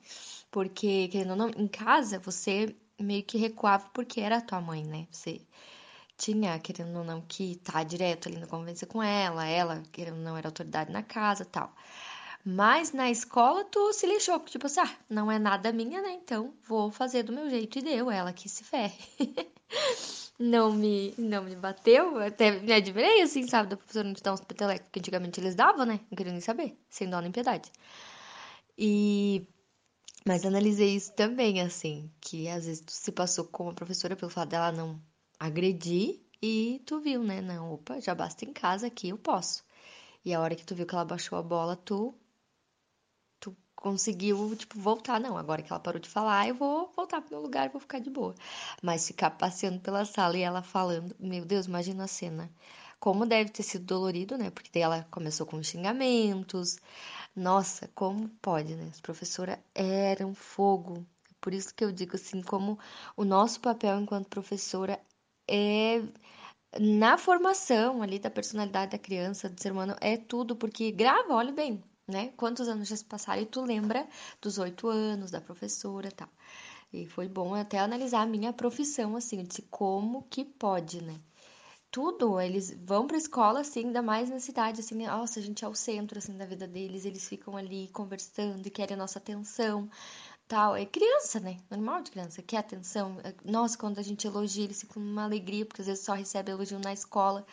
Porque, 0.51 1.07
querendo 1.07 1.31
ou 1.31 1.35
não, 1.37 1.49
em 1.49 1.67
casa 1.67 2.19
você 2.19 2.75
meio 2.99 3.23
que 3.23 3.37
recuava 3.37 3.89
porque 3.93 4.19
era 4.19 4.41
tua 4.41 4.61
mãe, 4.61 4.83
né? 4.83 5.07
Você 5.11 5.41
tinha, 6.17 6.57
querendo 6.59 6.97
ou 6.97 7.03
não, 7.03 7.21
que 7.21 7.55
tá 7.57 7.83
direto 7.83 8.27
ali 8.27 8.37
na 8.37 8.47
convivência 8.47 8.87
com 8.87 9.01
ela, 9.01 9.45
ela, 9.45 9.83
querendo 9.91 10.17
ou 10.17 10.23
não, 10.23 10.37
era 10.37 10.47
autoridade 10.47 10.91
na 10.91 11.03
casa 11.03 11.45
tal. 11.45 11.73
Mas 12.43 12.93
na 12.93 13.11
escola 13.11 13.65
tu 13.65 13.93
se 13.93 14.07
lixou, 14.07 14.39
porque 14.39 14.53
tipo 14.53 14.67
assim, 14.67 14.79
ah, 14.79 14.95
não 15.09 15.31
é 15.31 15.37
nada 15.37 15.71
minha, 15.71 16.01
né? 16.01 16.13
Então 16.13 16.53
vou 16.67 16.89
fazer 16.91 17.23
do 17.23 17.33
meu 17.33 17.49
jeito 17.49 17.79
e 17.79 17.81
deu, 17.81 18.09
ela 18.09 18.33
que 18.33 18.47
se 18.49 18.63
ferre. 18.63 18.97
não 20.39 20.71
me, 20.71 21.13
não 21.17 21.43
me 21.43 21.55
bateu, 21.55 22.17
até 22.19 22.51
me 22.51 22.71
admirei, 22.73 23.21
assim, 23.21 23.47
sabe, 23.47 23.69
da 23.69 23.77
professora 23.77 24.07
não 24.07 24.13
te 24.13 24.23
dar 24.23 24.33
uns 24.33 24.41
petelecos 24.41 24.89
que 24.91 24.99
antigamente 24.99 25.39
eles 25.39 25.55
davam, 25.55 25.85
né? 25.85 25.99
Não 26.09 26.15
queria 26.15 26.31
nem 26.31 26.41
saber, 26.41 26.77
sem 26.89 27.09
dó 27.09 27.19
nem 27.19 27.31
piedade. 27.31 27.71
E 28.77 29.45
mas 30.25 30.45
analisei 30.45 30.95
isso 30.95 31.13
também, 31.13 31.61
assim, 31.61 32.11
que 32.19 32.49
às 32.49 32.65
vezes 32.65 32.81
tu 32.81 32.91
se 32.91 33.11
passou 33.11 33.45
com 33.45 33.69
a 33.69 33.73
professora 33.73 34.15
pelo 34.15 34.29
fato 34.29 34.49
dela 34.49 34.71
não 34.71 35.01
agredir 35.39 36.21
e 36.41 36.81
tu 36.85 36.99
viu, 36.99 37.23
né? 37.23 37.41
Não, 37.41 37.73
opa, 37.73 37.99
já 37.99 38.13
basta 38.15 38.45
em 38.45 38.53
casa 38.53 38.87
aqui, 38.87 39.09
eu 39.09 39.17
posso. 39.17 39.63
E 40.25 40.33
a 40.33 40.39
hora 40.41 40.55
que 40.55 40.65
tu 40.65 40.75
viu 40.75 40.85
que 40.85 40.95
ela 40.95 41.05
baixou 41.05 41.37
a 41.37 41.43
bola, 41.43 41.75
tu 41.75 42.13
tu 43.39 43.55
conseguiu, 43.75 44.55
tipo, 44.55 44.79
voltar. 44.79 45.19
Não, 45.19 45.37
agora 45.37 45.61
que 45.61 45.71
ela 45.71 45.79
parou 45.79 45.99
de 45.99 46.09
falar, 46.09 46.47
eu 46.47 46.55
vou 46.55 46.91
voltar 46.95 47.21
pro 47.21 47.31
meu 47.31 47.41
lugar 47.41 47.67
e 47.67 47.71
vou 47.71 47.81
ficar 47.81 47.99
de 47.99 48.09
boa. 48.09 48.35
Mas 48.81 49.07
ficar 49.07 49.31
passeando 49.31 49.79
pela 49.79 50.05
sala 50.05 50.37
e 50.37 50.41
ela 50.41 50.61
falando, 50.61 51.15
meu 51.19 51.45
Deus, 51.45 51.65
imagina 51.67 52.03
a 52.05 52.07
cena. 52.07 52.51
Como 52.99 53.25
deve 53.25 53.51
ter 53.51 53.63
sido 53.63 53.85
dolorido, 53.85 54.37
né? 54.37 54.49
Porque 54.49 54.69
daí 54.73 54.81
ela 54.83 55.07
começou 55.11 55.45
com 55.45 55.61
xingamentos. 55.63 56.77
Nossa, 57.35 57.89
como 57.95 58.29
pode, 58.41 58.75
né? 58.75 58.89
As 58.91 58.99
professoras 58.99 59.59
eram 59.75 60.33
fogo. 60.35 61.05
Por 61.39 61.53
isso 61.53 61.73
que 61.73 61.83
eu 61.83 61.91
digo 61.91 62.15
assim, 62.15 62.41
como 62.41 62.79
o 63.15 63.23
nosso 63.23 63.59
papel 63.61 63.99
enquanto 63.99 64.27
professora 64.27 64.99
é 65.47 66.01
na 66.79 67.17
formação 67.17 68.01
ali 68.01 68.19
da 68.19 68.29
personalidade 68.29 68.91
da 68.91 68.97
criança, 68.97 69.49
do 69.49 69.59
ser 69.61 69.71
humano, 69.71 69.95
é 70.01 70.17
tudo, 70.17 70.55
porque 70.55 70.91
grava, 70.91 71.33
olha 71.33 71.51
bem, 71.51 71.81
né? 72.07 72.33
Quantos 72.37 72.67
anos 72.67 72.87
já 72.87 72.95
se 72.95 73.05
passaram 73.05 73.41
e 73.41 73.45
tu 73.45 73.61
lembra 73.61 74.07
dos 74.41 74.57
oito 74.57 74.87
anos, 74.87 75.31
da 75.31 75.41
professora 75.41 76.11
tal. 76.11 76.29
E 76.91 77.05
foi 77.05 77.27
bom 77.27 77.53
até 77.53 77.79
analisar 77.79 78.21
a 78.21 78.25
minha 78.25 78.53
profissão, 78.53 79.15
assim, 79.15 79.43
de 79.43 79.61
como 79.63 80.23
que 80.29 80.45
pode, 80.45 81.03
né? 81.03 81.19
Tudo, 81.89 82.39
eles 82.39 82.75
vão 82.85 83.07
pra 83.07 83.17
escola, 83.17 83.61
assim, 83.61 83.85
ainda 83.85 84.01
mais 84.01 84.29
na 84.29 84.39
cidade, 84.39 84.81
assim, 84.81 85.05
nossa, 85.05 85.39
a 85.39 85.43
gente 85.43 85.63
é 85.65 85.67
o 85.67 85.73
centro, 85.73 86.17
assim, 86.17 86.37
da 86.37 86.45
vida 86.45 86.67
deles, 86.67 87.05
eles 87.05 87.27
ficam 87.27 87.57
ali 87.57 87.87
conversando 87.89 88.65
e 88.67 88.69
querem 88.69 88.95
a 88.95 88.97
nossa 88.97 89.19
atenção 89.19 89.89
tal. 90.47 90.75
É 90.75 90.85
criança, 90.85 91.39
né? 91.39 91.57
Normal 91.69 92.01
de 92.01 92.11
criança, 92.11 92.41
quer 92.41 92.57
atenção. 92.57 93.19
É, 93.23 93.33
nossa, 93.43 93.77
quando 93.77 93.99
a 93.99 94.01
gente 94.01 94.25
elogia, 94.25 94.63
eles 94.63 94.81
ficam 94.81 95.01
uma 95.01 95.23
alegria, 95.23 95.65
porque 95.65 95.81
às 95.81 95.87
vezes 95.87 96.03
só 96.03 96.13
recebe 96.13 96.51
elogio 96.51 96.79
na 96.79 96.93
escola. 96.93 97.45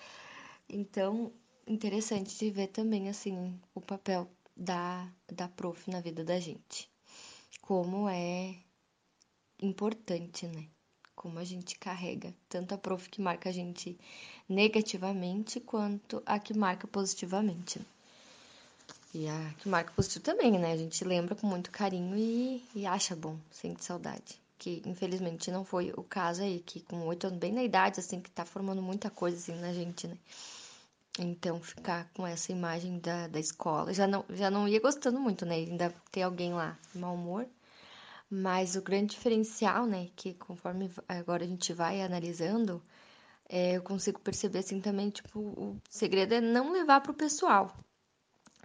Então, 0.68 1.32
interessante 1.66 2.36
de 2.38 2.50
ver 2.50 2.68
também, 2.68 3.08
assim, 3.08 3.58
o 3.74 3.80
papel 3.80 4.28
da, 4.56 5.08
da 5.32 5.48
prof 5.48 5.90
na 5.90 6.00
vida 6.00 6.24
da 6.24 6.38
gente. 6.40 6.90
Como 7.62 8.08
é 8.08 8.56
importante, 9.60 10.46
né? 10.46 10.68
Como 11.14 11.38
a 11.38 11.44
gente 11.44 11.78
carrega 11.78 12.34
tanto 12.48 12.74
a 12.74 12.78
prof 12.78 13.08
que 13.08 13.20
marca 13.20 13.48
a 13.48 13.52
gente 13.52 13.98
negativamente 14.48 15.60
quanto 15.60 16.22
a 16.26 16.38
que 16.38 16.56
marca 16.56 16.86
positivamente. 16.86 17.80
E 19.14 19.28
a 19.28 19.54
que 19.58 19.68
marca 19.68 19.92
positivo 19.92 20.24
também, 20.24 20.58
né? 20.58 20.72
A 20.72 20.76
gente 20.76 21.04
lembra 21.04 21.36
com 21.36 21.46
muito 21.46 21.70
carinho 21.70 22.16
e, 22.16 22.64
e 22.74 22.84
acha 22.84 23.14
bom, 23.14 23.38
sente 23.48 23.84
saudade. 23.84 24.42
Que 24.58 24.82
infelizmente 24.84 25.52
não 25.52 25.64
foi 25.64 25.92
o 25.96 26.02
caso 26.02 26.42
aí, 26.42 26.58
que 26.58 26.80
com 26.80 27.06
oito 27.06 27.28
anos, 27.28 27.38
bem 27.38 27.52
na 27.52 27.62
idade, 27.62 28.00
assim, 28.00 28.20
que 28.20 28.28
tá 28.30 28.44
formando 28.44 28.82
muita 28.82 29.10
coisa 29.10 29.36
assim 29.36 29.54
na 29.60 29.72
gente, 29.72 30.08
né? 30.08 30.18
Então, 31.16 31.60
ficar 31.60 32.10
com 32.12 32.26
essa 32.26 32.50
imagem 32.50 32.98
da, 32.98 33.28
da 33.28 33.38
escola. 33.38 33.94
Já 33.94 34.04
não, 34.04 34.24
já 34.30 34.50
não 34.50 34.66
ia 34.66 34.80
gostando 34.80 35.20
muito, 35.20 35.46
né? 35.46 35.54
Ainda 35.54 35.94
ter 36.10 36.22
alguém 36.22 36.52
lá 36.52 36.76
de 36.92 36.98
mau 36.98 37.14
humor. 37.14 37.46
Mas 38.28 38.74
o 38.74 38.82
grande 38.82 39.14
diferencial, 39.14 39.86
né? 39.86 40.08
Que 40.16 40.34
conforme 40.34 40.90
agora 41.08 41.44
a 41.44 41.46
gente 41.46 41.72
vai 41.72 42.02
analisando, 42.02 42.82
é, 43.48 43.76
eu 43.76 43.82
consigo 43.82 44.18
perceber 44.18 44.58
assim 44.60 44.80
também, 44.80 45.10
tipo, 45.10 45.38
o 45.38 45.80
segredo 45.88 46.34
é 46.34 46.40
não 46.40 46.72
levar 46.72 47.00
pro 47.00 47.14
pessoal 47.14 47.72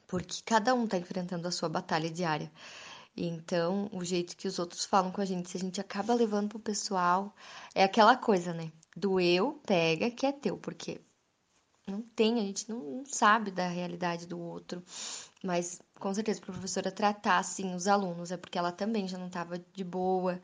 porque 0.09 0.41
cada 0.43 0.73
um 0.73 0.85
está 0.85 0.97
enfrentando 0.97 1.47
a 1.47 1.51
sua 1.51 1.69
batalha 1.69 2.09
diária. 2.09 2.51
Então, 3.15 3.89
o 3.93 4.03
jeito 4.03 4.35
que 4.35 4.47
os 4.47 4.57
outros 4.57 4.83
falam 4.83 5.11
com 5.11 5.21
a 5.21 5.25
gente, 5.25 5.49
se 5.49 5.57
a 5.57 5.59
gente 5.59 5.79
acaba 5.79 6.13
levando 6.15 6.49
pro 6.49 6.59
pessoal, 6.59 7.33
é 7.75 7.83
aquela 7.83 8.17
coisa, 8.17 8.53
né? 8.53 8.71
Do 8.97 9.19
eu 9.19 9.61
pega 9.65 10.09
que 10.09 10.25
é 10.25 10.31
teu, 10.31 10.57
porque 10.57 10.99
não 11.87 12.01
tem, 12.01 12.39
a 12.39 12.41
gente 12.41 12.67
não, 12.69 13.03
sabe 13.05 13.51
da 13.51 13.67
realidade 13.67 14.25
do 14.25 14.39
outro. 14.39 14.83
Mas 15.43 15.79
com 15.99 16.13
certeza, 16.13 16.41
para 16.41 16.51
a 16.51 16.53
professora 16.53 16.91
tratar 16.91 17.37
assim 17.37 17.75
os 17.75 17.87
alunos, 17.87 18.31
é 18.31 18.37
porque 18.37 18.57
ela 18.57 18.71
também 18.71 19.07
já 19.07 19.17
não 19.17 19.27
estava 19.27 19.59
de 19.59 19.83
boa, 19.83 20.41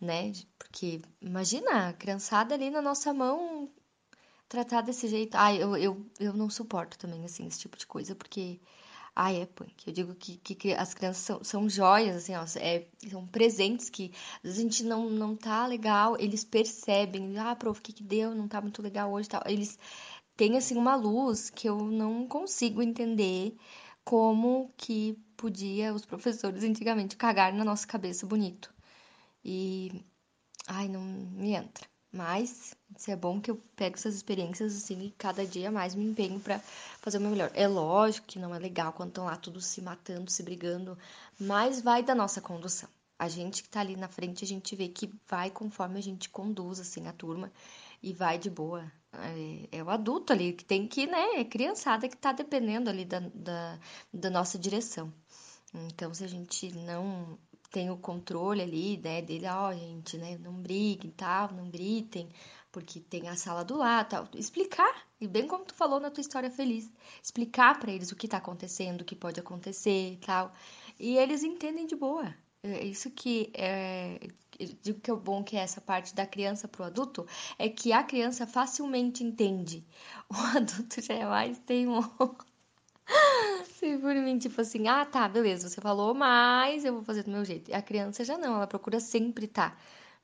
né? 0.00 0.32
Porque 0.58 1.00
imagina 1.20 1.88
a 1.88 1.92
criançada 1.92 2.54
ali 2.54 2.68
na 2.70 2.82
nossa 2.82 3.14
mão 3.14 3.70
tratar 4.48 4.82
desse 4.82 5.06
jeito. 5.08 5.36
Ai, 5.36 5.62
eu, 5.62 5.76
eu, 5.76 6.06
eu 6.18 6.32
não 6.32 6.50
suporto 6.50 6.98
também, 6.98 7.24
assim, 7.24 7.46
esse 7.46 7.60
tipo 7.60 7.76
de 7.76 7.86
coisa, 7.86 8.14
porque 8.14 8.60
ah, 9.16 9.32
é 9.32 9.46
punk. 9.46 9.86
Eu 9.86 9.92
digo 9.92 10.14
que, 10.14 10.36
que, 10.38 10.72
as 10.72 10.92
crianças 10.94 11.22
são, 11.22 11.44
são 11.44 11.68
joias, 11.68 12.16
assim, 12.16 12.34
ó, 12.34 12.44
é, 12.56 12.86
são 13.08 13.26
presentes 13.26 13.88
que 13.88 14.12
a 14.42 14.48
gente 14.48 14.82
não, 14.84 15.08
não 15.10 15.36
tá 15.36 15.66
legal, 15.66 16.16
eles 16.18 16.44
percebem, 16.44 17.38
ah, 17.38 17.54
prof, 17.54 17.78
o 17.78 17.82
que 17.82 17.92
que 17.92 18.02
deu? 18.02 18.34
Não 18.34 18.48
tá 18.48 18.60
muito 18.60 18.82
legal 18.82 19.12
hoje 19.12 19.28
tal. 19.28 19.42
Eles 19.46 19.78
têm, 20.36 20.56
assim, 20.56 20.76
uma 20.76 20.96
luz 20.96 21.50
que 21.50 21.68
eu 21.68 21.78
não 21.78 22.26
consigo 22.28 22.82
entender 22.82 23.56
como 24.04 24.72
que 24.76 25.14
podia 25.36 25.94
os 25.94 26.04
professores 26.06 26.64
antigamente 26.64 27.16
cagar 27.16 27.52
na 27.52 27.64
nossa 27.64 27.86
cabeça 27.86 28.26
bonito. 28.26 28.74
E, 29.44 30.04
ai, 30.68 30.88
não 30.88 31.02
me 31.02 31.52
entra. 31.54 31.93
Mas 32.14 32.72
é 33.08 33.16
bom 33.16 33.40
que 33.40 33.50
eu 33.50 33.60
pego 33.74 33.96
essas 33.96 34.14
experiências 34.14 34.76
assim 34.76 35.06
e 35.06 35.10
cada 35.18 35.44
dia 35.44 35.68
mais 35.72 35.96
me 35.96 36.04
empenho 36.04 36.38
para 36.38 36.60
fazer 37.00 37.18
o 37.18 37.20
meu 37.20 37.30
melhor. 37.32 37.50
É 37.54 37.66
lógico 37.66 38.28
que 38.28 38.38
não 38.38 38.54
é 38.54 38.58
legal 38.60 38.92
quando 38.92 39.08
estão 39.08 39.24
lá 39.24 39.36
todos 39.36 39.66
se 39.66 39.82
matando, 39.82 40.30
se 40.30 40.40
brigando, 40.44 40.96
mas 41.40 41.80
vai 41.80 42.04
da 42.04 42.14
nossa 42.14 42.40
condução. 42.40 42.88
A 43.18 43.28
gente 43.28 43.64
que 43.64 43.68
tá 43.68 43.80
ali 43.80 43.96
na 43.96 44.06
frente, 44.06 44.44
a 44.44 44.46
gente 44.46 44.76
vê 44.76 44.86
que 44.88 45.12
vai 45.28 45.50
conforme 45.50 45.98
a 45.98 46.02
gente 46.02 46.28
conduz 46.28 46.78
assim 46.78 47.08
a 47.08 47.12
turma 47.12 47.50
e 48.00 48.12
vai 48.12 48.38
de 48.38 48.48
boa. 48.48 48.84
É, 49.12 49.78
é 49.78 49.82
o 49.82 49.90
adulto 49.90 50.32
ali 50.32 50.52
que 50.52 50.64
tem 50.64 50.86
que, 50.86 51.08
né? 51.08 51.40
É 51.40 51.44
criançada 51.44 52.08
que 52.08 52.16
tá 52.16 52.30
dependendo 52.30 52.88
ali 52.88 53.04
da, 53.04 53.18
da, 53.34 53.78
da 54.12 54.30
nossa 54.30 54.56
direção. 54.56 55.12
Então, 55.74 56.14
se 56.14 56.22
a 56.22 56.28
gente 56.28 56.72
não 56.76 57.36
tem 57.74 57.90
o 57.90 57.96
controle 57.96 58.62
ali, 58.62 58.98
né, 58.98 59.20
dele, 59.20 59.48
ó, 59.48 59.68
oh, 59.70 59.72
gente, 59.72 60.16
né, 60.16 60.38
não 60.38 60.52
briguem 60.52 61.10
tal, 61.10 61.52
não 61.52 61.68
gritem, 61.68 62.28
porque 62.70 63.00
tem 63.00 63.28
a 63.28 63.34
sala 63.34 63.64
do 63.64 63.76
lado, 63.76 64.10
tal. 64.10 64.28
Explicar, 64.36 64.94
e 65.20 65.26
bem 65.26 65.48
como 65.48 65.64
tu 65.64 65.74
falou 65.74 65.98
na 65.98 66.08
tua 66.08 66.20
história 66.20 66.48
feliz, 66.52 66.88
explicar 67.20 67.80
para 67.80 67.90
eles 67.90 68.12
o 68.12 68.16
que 68.16 68.28
tá 68.28 68.36
acontecendo, 68.36 69.00
o 69.00 69.04
que 69.04 69.16
pode 69.16 69.40
acontecer 69.40 70.18
tal. 70.24 70.52
E 71.00 71.16
eles 71.16 71.42
entendem 71.42 71.84
de 71.84 71.96
boa. 71.96 72.32
É 72.62 72.84
isso 72.84 73.10
que 73.10 73.50
é, 73.54 74.20
digo 74.80 75.00
que 75.00 75.10
é 75.10 75.14
bom 75.14 75.42
que 75.42 75.56
é 75.56 75.60
essa 75.60 75.80
parte 75.80 76.14
da 76.14 76.24
criança 76.24 76.68
pro 76.68 76.84
adulto, 76.84 77.26
é 77.58 77.68
que 77.68 77.92
a 77.92 78.04
criança 78.04 78.46
facilmente 78.46 79.24
entende. 79.24 79.84
O 80.30 80.36
adulto 80.56 81.02
já 81.02 81.14
é 81.14 81.26
mais 81.26 81.58
teimoso. 81.58 82.36
Por 84.00 84.14
mim, 84.14 84.38
tipo 84.38 84.60
assim, 84.62 84.88
ah, 84.88 85.04
tá, 85.04 85.28
beleza, 85.28 85.68
você 85.68 85.78
falou, 85.80 86.14
mas 86.14 86.86
eu 86.86 86.94
vou 86.94 87.04
fazer 87.04 87.22
do 87.22 87.30
meu 87.30 87.44
jeito. 87.44 87.74
A 87.74 87.82
criança 87.82 88.24
já 88.24 88.38
não, 88.38 88.56
ela 88.56 88.66
procura 88.66 88.98
sempre 88.98 89.46
tá 89.46 89.76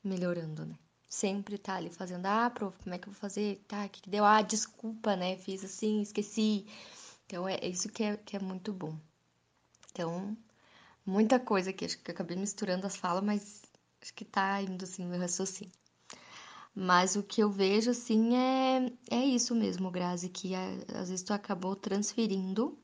melhorando, 0.03 0.65
né? 0.65 0.75
Sempre 1.07 1.59
tá 1.59 1.75
ali 1.75 1.91
fazendo, 1.91 2.25
ah, 2.25 2.49
prof, 2.49 2.75
como 2.81 2.95
é 2.95 2.97
que 2.97 3.07
eu 3.07 3.13
vou 3.13 3.19
fazer? 3.19 3.63
Tá, 3.67 3.85
o 3.85 3.89
que, 3.89 4.01
que 4.01 4.09
deu? 4.09 4.25
Ah, 4.25 4.41
desculpa, 4.41 5.15
né? 5.15 5.37
Fiz 5.37 5.63
assim, 5.63 6.01
esqueci. 6.01 6.65
Então 7.27 7.47
é 7.47 7.59
isso 7.67 7.87
que 7.89 8.03
é, 8.03 8.17
que 8.17 8.35
é 8.35 8.39
muito 8.39 8.73
bom. 8.73 8.97
Então, 9.91 10.35
muita 11.05 11.39
coisa 11.39 11.69
aqui, 11.69 11.85
acho 11.85 11.99
que 11.99 12.09
eu 12.09 12.15
acabei 12.15 12.37
misturando 12.37 12.87
as 12.87 12.95
falas, 12.97 13.23
mas 13.23 13.61
acho 14.01 14.13
que 14.13 14.25
tá 14.25 14.59
indo 14.61 14.83
assim 14.83 15.05
meu 15.05 15.19
raciocínio. 15.19 15.73
Mas 16.73 17.15
o 17.15 17.21
que 17.21 17.43
eu 17.43 17.51
vejo, 17.51 17.91
assim, 17.91 18.35
é, 18.35 18.91
é 19.11 19.25
isso 19.25 19.53
mesmo, 19.53 19.91
Grazi, 19.91 20.29
que 20.29 20.53
às 20.55 21.09
vezes 21.09 21.21
tu 21.21 21.33
acabou 21.33 21.75
transferindo 21.75 22.80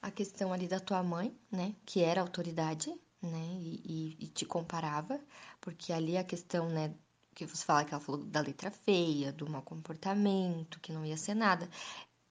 a 0.00 0.10
questão 0.10 0.52
ali 0.52 0.68
da 0.68 0.80
tua 0.80 1.02
mãe, 1.02 1.36
né, 1.50 1.74
que 1.84 2.02
era 2.02 2.20
autoridade, 2.20 2.90
né, 3.20 3.58
e, 3.60 4.16
e, 4.18 4.24
e 4.24 4.28
te 4.28 4.46
comparava, 4.46 5.20
porque 5.60 5.92
ali 5.92 6.16
a 6.16 6.24
questão, 6.24 6.68
né, 6.68 6.94
que 7.34 7.46
você 7.46 7.64
fala 7.64 7.84
que 7.84 7.92
ela 7.92 8.02
falou 8.02 8.24
da 8.24 8.40
letra 8.40 8.70
feia, 8.70 9.32
do 9.32 9.48
mau 9.48 9.62
comportamento, 9.62 10.80
que 10.80 10.92
não 10.92 11.04
ia 11.04 11.16
ser 11.16 11.34
nada, 11.34 11.68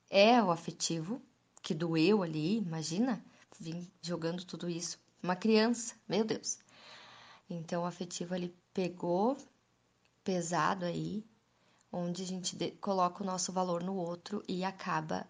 é 0.10 0.42
o 0.42 0.52
afetivo 0.52 1.22
que 1.62 1.74
doeu 1.74 2.24
ali, 2.24 2.58
imagina, 2.58 3.24
vim 3.60 3.90
jogando 4.02 4.46
tudo 4.46 4.70
isso, 4.70 5.00
uma 5.22 5.36
criança, 5.36 5.96
meu 6.08 6.24
Deus. 6.24 6.60
Então 7.50 7.84
o 7.84 7.86
afetivo 7.86 8.34
ali 8.34 8.56
pegou 8.74 9.38
pesado 10.24 10.86
aí, 10.86 11.26
onde 11.92 12.22
a 12.22 12.26
gente 12.26 12.58
coloca 12.82 13.24
o 13.24 13.26
nosso 13.26 13.52
valor 13.52 13.82
no 13.84 13.96
outro 13.96 14.44
e 14.48 14.64
acaba 14.64 15.26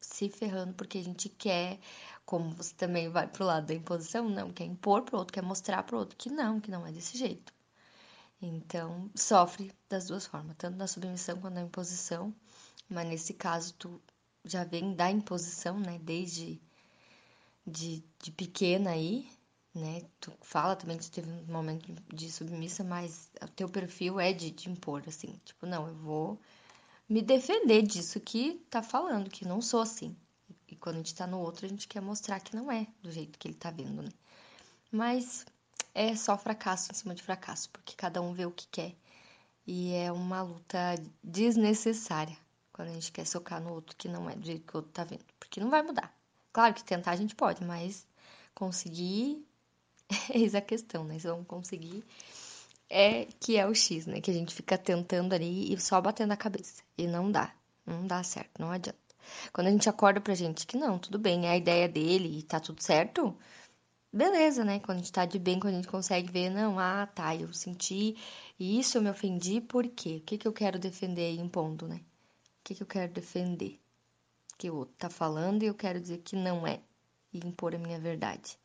se 0.00 0.28
ferrando 0.28 0.74
porque 0.74 0.98
a 0.98 1.02
gente 1.02 1.28
quer, 1.28 1.78
como 2.24 2.50
você 2.50 2.74
também 2.74 3.08
vai 3.08 3.26
pro 3.26 3.44
lado 3.44 3.66
da 3.66 3.74
imposição, 3.74 4.28
não, 4.28 4.52
quer 4.52 4.64
impor 4.64 5.02
pro 5.02 5.18
outro, 5.18 5.32
quer 5.32 5.42
mostrar 5.42 5.82
pro 5.82 5.98
outro 5.98 6.16
que 6.16 6.30
não, 6.30 6.60
que 6.60 6.70
não 6.70 6.86
é 6.86 6.92
desse 6.92 7.16
jeito. 7.18 7.52
Então, 8.40 9.10
sofre 9.16 9.72
das 9.88 10.06
duas 10.06 10.26
formas, 10.26 10.56
tanto 10.56 10.76
na 10.76 10.86
submissão 10.86 11.40
quanto 11.40 11.54
na 11.54 11.62
imposição, 11.62 12.34
mas 12.88 13.08
nesse 13.08 13.34
caso 13.34 13.74
tu 13.74 14.00
já 14.44 14.64
vem 14.64 14.94
da 14.94 15.10
imposição, 15.10 15.78
né, 15.78 15.98
desde 15.98 16.60
de, 17.66 18.02
de 18.22 18.30
pequena 18.32 18.90
aí, 18.90 19.28
né, 19.74 20.02
tu 20.20 20.32
fala 20.40 20.76
também 20.76 20.96
que 20.96 21.04
tu 21.04 21.10
teve 21.10 21.30
um 21.30 21.44
momento 21.52 21.92
de 22.14 22.30
submissa, 22.30 22.84
mas 22.84 23.30
o 23.42 23.48
teu 23.48 23.68
perfil 23.68 24.20
é 24.20 24.32
de, 24.32 24.50
de 24.50 24.70
impor, 24.70 25.02
assim, 25.06 25.40
tipo, 25.44 25.66
não, 25.66 25.88
eu 25.88 25.94
vou 25.94 26.40
me 27.08 27.22
defender 27.22 27.82
disso 27.82 28.20
que 28.20 28.64
tá 28.68 28.82
falando, 28.82 29.30
que 29.30 29.46
não 29.46 29.62
sou 29.62 29.80
assim. 29.80 30.14
E 30.68 30.76
quando 30.76 30.96
a 30.96 30.98
gente 30.98 31.14
tá 31.14 31.26
no 31.26 31.40
outro, 31.40 31.64
a 31.64 31.68
gente 31.68 31.88
quer 31.88 32.02
mostrar 32.02 32.40
que 32.40 32.54
não 32.54 32.70
é 32.70 32.86
do 33.02 33.10
jeito 33.10 33.38
que 33.38 33.48
ele 33.48 33.54
tá 33.54 33.70
vendo, 33.70 34.02
né? 34.02 34.10
Mas 34.92 35.46
é 35.94 36.14
só 36.14 36.36
fracasso 36.36 36.92
em 36.92 36.94
cima 36.94 37.14
de 37.14 37.22
fracasso, 37.22 37.70
porque 37.70 37.94
cada 37.96 38.20
um 38.20 38.34
vê 38.34 38.44
o 38.44 38.50
que 38.50 38.66
quer. 38.68 38.94
E 39.66 39.92
é 39.94 40.12
uma 40.12 40.42
luta 40.42 40.94
desnecessária 41.22 42.36
quando 42.72 42.88
a 42.88 42.92
gente 42.92 43.10
quer 43.10 43.26
socar 43.26 43.60
no 43.60 43.72
outro 43.72 43.96
que 43.96 44.08
não 44.08 44.28
é 44.28 44.36
do 44.36 44.46
jeito 44.46 44.66
que 44.66 44.74
o 44.74 44.78
outro 44.78 44.92
tá 44.92 45.04
vendo. 45.04 45.24
Porque 45.38 45.60
não 45.60 45.70
vai 45.70 45.82
mudar. 45.82 46.14
Claro 46.52 46.74
que 46.74 46.84
tentar 46.84 47.12
a 47.12 47.16
gente 47.16 47.34
pode, 47.34 47.64
mas 47.64 48.06
conseguir. 48.54 49.44
Eis 50.32 50.54
a 50.54 50.60
questão, 50.60 51.04
né? 51.04 51.18
Se 51.18 51.26
vamos 51.26 51.46
conseguir 51.46 52.04
é 52.90 53.26
que 53.40 53.56
é 53.56 53.66
o 53.66 53.74
X, 53.74 54.06
né? 54.06 54.20
Que 54.20 54.30
a 54.30 54.34
gente 54.34 54.54
fica 54.54 54.78
tentando 54.78 55.34
ali 55.34 55.72
e 55.72 55.80
só 55.80 56.00
batendo 56.00 56.32
a 56.32 56.36
cabeça. 56.36 56.82
E 56.96 57.06
não 57.06 57.30
dá. 57.30 57.52
Não 57.86 58.06
dá 58.06 58.22
certo, 58.22 58.60
não 58.60 58.70
adianta. 58.70 58.98
Quando 59.52 59.68
a 59.68 59.70
gente 59.70 59.88
acorda 59.88 60.20
pra 60.20 60.34
gente 60.34 60.66
que 60.66 60.76
não, 60.76 60.98
tudo 60.98 61.18
bem, 61.18 61.46
é 61.46 61.50
a 61.50 61.56
ideia 61.56 61.88
dele 61.88 62.38
e 62.38 62.42
tá 62.42 62.60
tudo 62.60 62.82
certo, 62.82 63.36
beleza, 64.12 64.64
né? 64.64 64.78
Quando 64.80 64.98
a 64.98 65.00
gente 65.00 65.12
tá 65.12 65.24
de 65.24 65.38
bem, 65.38 65.60
quando 65.60 65.74
a 65.74 65.76
gente 65.76 65.88
consegue 65.88 66.30
ver, 66.30 66.50
não, 66.50 66.78
ah, 66.78 67.06
tá, 67.06 67.34
eu 67.34 67.52
senti 67.52 68.16
isso, 68.58 68.98
eu 68.98 69.02
me 69.02 69.10
ofendi, 69.10 69.60
por 69.60 69.86
quê? 69.88 70.16
O 70.16 70.20
que, 70.22 70.38
que 70.38 70.48
eu 70.48 70.52
quero 70.52 70.78
defender 70.78 71.22
aí 71.22 71.38
impondo, 71.38 71.86
né? 71.86 71.96
O 71.96 72.64
que, 72.64 72.74
que 72.74 72.82
eu 72.82 72.86
quero 72.86 73.12
defender? 73.12 73.78
Que 74.56 74.70
o 74.70 74.76
outro 74.76 74.94
tá 74.98 75.08
falando 75.08 75.62
e 75.62 75.66
eu 75.66 75.74
quero 75.74 76.00
dizer 76.00 76.18
que 76.18 76.36
não 76.36 76.66
é. 76.66 76.80
E 77.32 77.38
impor 77.38 77.74
a 77.74 77.78
minha 77.78 77.98
verdade. 77.98 78.58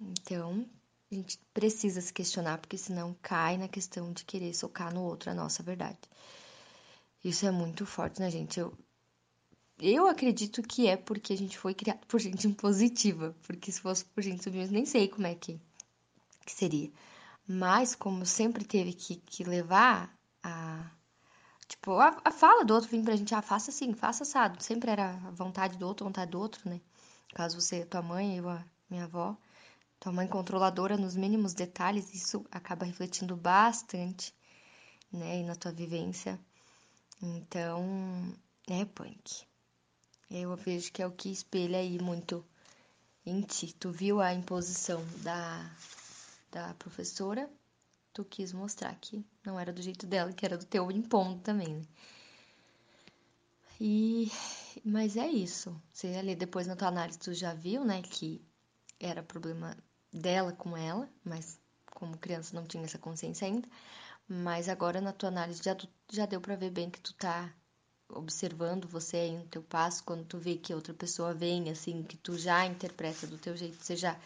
Então, 0.00 0.66
a 1.12 1.14
gente 1.14 1.38
precisa 1.52 2.00
se 2.00 2.12
questionar, 2.12 2.58
porque 2.58 2.78
senão 2.78 3.14
cai 3.20 3.58
na 3.58 3.68
questão 3.68 4.12
de 4.12 4.24
querer 4.24 4.54
socar 4.54 4.92
no 4.92 5.02
outro 5.02 5.30
a 5.30 5.34
nossa 5.34 5.62
verdade. 5.62 5.98
Isso 7.22 7.46
é 7.46 7.50
muito 7.50 7.84
forte, 7.84 8.18
né, 8.18 8.30
gente? 8.30 8.58
Eu, 8.58 8.76
eu 9.78 10.06
acredito 10.06 10.62
que 10.62 10.88
é 10.88 10.96
porque 10.96 11.34
a 11.34 11.36
gente 11.36 11.58
foi 11.58 11.74
criado 11.74 12.06
por 12.06 12.18
gente 12.18 12.46
impositiva. 12.48 13.36
Porque 13.42 13.70
se 13.70 13.80
fosse 13.80 14.04
por 14.06 14.22
gente 14.22 14.42
submissa, 14.42 14.72
nem 14.72 14.86
sei 14.86 15.06
como 15.06 15.26
é 15.26 15.34
que, 15.34 15.60
que 16.46 16.52
seria. 16.52 16.90
Mas, 17.46 17.94
como 17.94 18.24
sempre 18.24 18.64
teve 18.64 18.92
que, 18.94 19.16
que 19.16 19.44
levar 19.44 20.16
a. 20.42 20.90
Tipo, 21.68 21.92
a, 21.98 22.20
a 22.24 22.30
fala 22.30 22.64
do 22.64 22.74
outro 22.74 22.88
vir 22.90 23.02
pra 23.04 23.16
gente, 23.16 23.34
ah, 23.34 23.42
faça 23.42 23.70
assim, 23.70 23.92
faça 23.94 24.22
assado. 24.24 24.62
Sempre 24.62 24.90
era 24.90 25.10
a 25.10 25.30
vontade 25.30 25.76
do 25.76 25.86
outro, 25.86 26.06
vontade 26.06 26.30
do 26.30 26.40
outro, 26.40 26.68
né? 26.68 26.80
Caso 27.34 27.60
você, 27.60 27.84
tua 27.84 28.02
mãe, 28.02 28.38
eu, 28.38 28.48
a 28.48 28.64
minha 28.90 29.04
avó 29.04 29.36
tua 30.02 30.10
mãe 30.10 30.26
controladora 30.26 30.96
nos 30.96 31.14
mínimos 31.14 31.54
detalhes, 31.54 32.12
isso 32.12 32.44
acaba 32.50 32.84
refletindo 32.84 33.36
bastante, 33.36 34.34
né, 35.12 35.38
e 35.38 35.44
na 35.44 35.54
tua 35.54 35.70
vivência. 35.70 36.40
Então, 37.22 38.34
é 38.68 38.84
punk. 38.84 39.44
Eu 40.28 40.56
vejo 40.56 40.90
que 40.90 41.02
é 41.02 41.06
o 41.06 41.12
que 41.12 41.30
espelha 41.30 41.78
aí 41.78 42.02
muito 42.02 42.44
em 43.24 43.42
ti. 43.42 43.72
Tu 43.72 43.92
viu 43.92 44.20
a 44.20 44.34
imposição 44.34 45.06
da, 45.18 45.70
da 46.50 46.74
professora, 46.74 47.48
tu 48.12 48.24
quis 48.24 48.52
mostrar 48.52 48.96
que 48.96 49.24
não 49.46 49.58
era 49.58 49.72
do 49.72 49.80
jeito 49.80 50.04
dela, 50.04 50.32
que 50.32 50.44
era 50.44 50.58
do 50.58 50.66
teu 50.66 50.90
impondo 50.90 51.38
também, 51.42 51.76
né? 51.76 51.86
E, 53.80 54.28
mas 54.84 55.16
é 55.16 55.28
isso. 55.28 55.80
Você 55.92 56.08
ali 56.08 56.34
depois 56.34 56.66
na 56.66 56.74
tua 56.74 56.88
análise 56.88 57.20
tu 57.20 57.32
já 57.32 57.54
viu, 57.54 57.84
né, 57.84 58.02
que 58.02 58.44
era 58.98 59.22
problema 59.22 59.76
dela 60.12 60.52
com 60.52 60.76
ela, 60.76 61.08
mas 61.24 61.58
como 61.86 62.18
criança 62.18 62.54
não 62.54 62.66
tinha 62.66 62.84
essa 62.84 62.98
consciência 62.98 63.46
ainda. 63.46 63.68
Mas 64.28 64.68
agora 64.68 65.00
na 65.00 65.12
tua 65.12 65.28
análise 65.28 65.62
já, 65.62 65.76
já 66.10 66.26
deu 66.26 66.40
para 66.40 66.56
ver 66.56 66.70
bem 66.70 66.90
que 66.90 67.00
tu 67.00 67.14
tá 67.14 67.52
observando 68.08 68.86
você 68.86 69.16
aí 69.16 69.36
no 69.36 69.46
teu 69.46 69.62
passo, 69.62 70.04
quando 70.04 70.24
tu 70.24 70.38
vê 70.38 70.56
que 70.56 70.74
outra 70.74 70.92
pessoa 70.92 71.32
vem, 71.32 71.70
assim, 71.70 72.02
que 72.02 72.16
tu 72.16 72.36
já 72.36 72.64
interpreta 72.66 73.26
do 73.26 73.38
teu 73.38 73.56
jeito, 73.56 73.82
você 73.82 73.96
já 73.96 74.18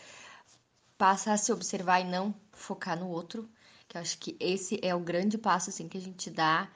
passa 0.98 1.32
a 1.32 1.36
se 1.36 1.52
observar 1.52 2.00
e 2.00 2.04
não 2.04 2.34
focar 2.52 2.98
no 2.98 3.08
outro, 3.08 3.48
que 3.88 3.96
eu 3.96 4.00
acho 4.00 4.18
que 4.18 4.36
esse 4.40 4.80
é 4.82 4.94
o 4.94 5.00
grande 5.00 5.38
passo, 5.38 5.70
assim, 5.70 5.88
que 5.88 5.98
a 5.98 6.00
gente 6.00 6.30
dá 6.30 6.68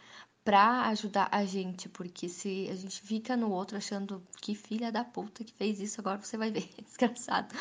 pra 0.44 0.86
ajudar 0.88 1.28
a 1.30 1.44
gente, 1.44 1.88
porque 1.88 2.28
se 2.28 2.68
a 2.70 2.74
gente 2.74 3.00
fica 3.00 3.36
no 3.36 3.50
outro 3.50 3.76
achando 3.76 4.22
que 4.40 4.54
filha 4.54 4.90
da 4.90 5.04
puta 5.04 5.44
que 5.44 5.52
fez 5.52 5.80
isso, 5.80 6.00
agora 6.00 6.18
você 6.18 6.36
vai 6.36 6.50
ver, 6.50 6.68
desgraçado. 6.82 7.54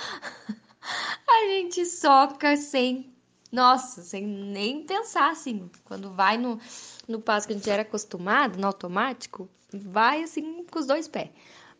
A 1.39 1.47
gente 1.47 1.85
soca 1.85 2.55
sem. 2.57 3.13
Nossa, 3.51 4.03
sem 4.03 4.25
nem 4.27 4.83
pensar 4.85 5.31
assim. 5.31 5.69
Quando 5.85 6.11
vai 6.11 6.37
no, 6.37 6.59
no 7.07 7.19
passo 7.21 7.47
que 7.47 7.53
a 7.53 7.55
gente 7.55 7.69
era 7.69 7.81
acostumado, 7.81 8.59
no 8.59 8.67
automático, 8.67 9.49
vai 9.73 10.23
assim 10.23 10.63
com 10.65 10.79
os 10.79 10.85
dois 10.85 11.07
pés. 11.07 11.29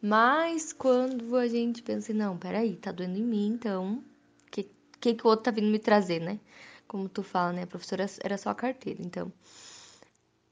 Mas 0.02 0.74
quando 0.74 1.36
a 1.36 1.48
gente 1.48 1.84
pensa, 1.84 2.14
não, 2.14 2.38
peraí, 2.38 2.76
tá 2.78 2.92
doendo 2.92 3.18
em 3.20 3.24
mim, 3.24 3.48
então. 3.48 4.04
O 4.48 4.52
que, 4.52 4.70
que, 5.00 5.14
que 5.16 5.26
o 5.26 5.30
outro 5.30 5.46
tá 5.46 5.52
vindo 5.52 5.70
me 5.70 5.80
trazer, 5.80 6.20
né? 6.22 6.40
Como 6.88 7.08
tu 7.10 7.22
fala, 7.24 7.54
né? 7.54 7.64
A 7.64 7.68
professora 7.68 8.06
era 8.24 8.38
só 8.38 8.50
a 8.50 8.56
carteira, 8.56 9.02
então. 9.04 9.32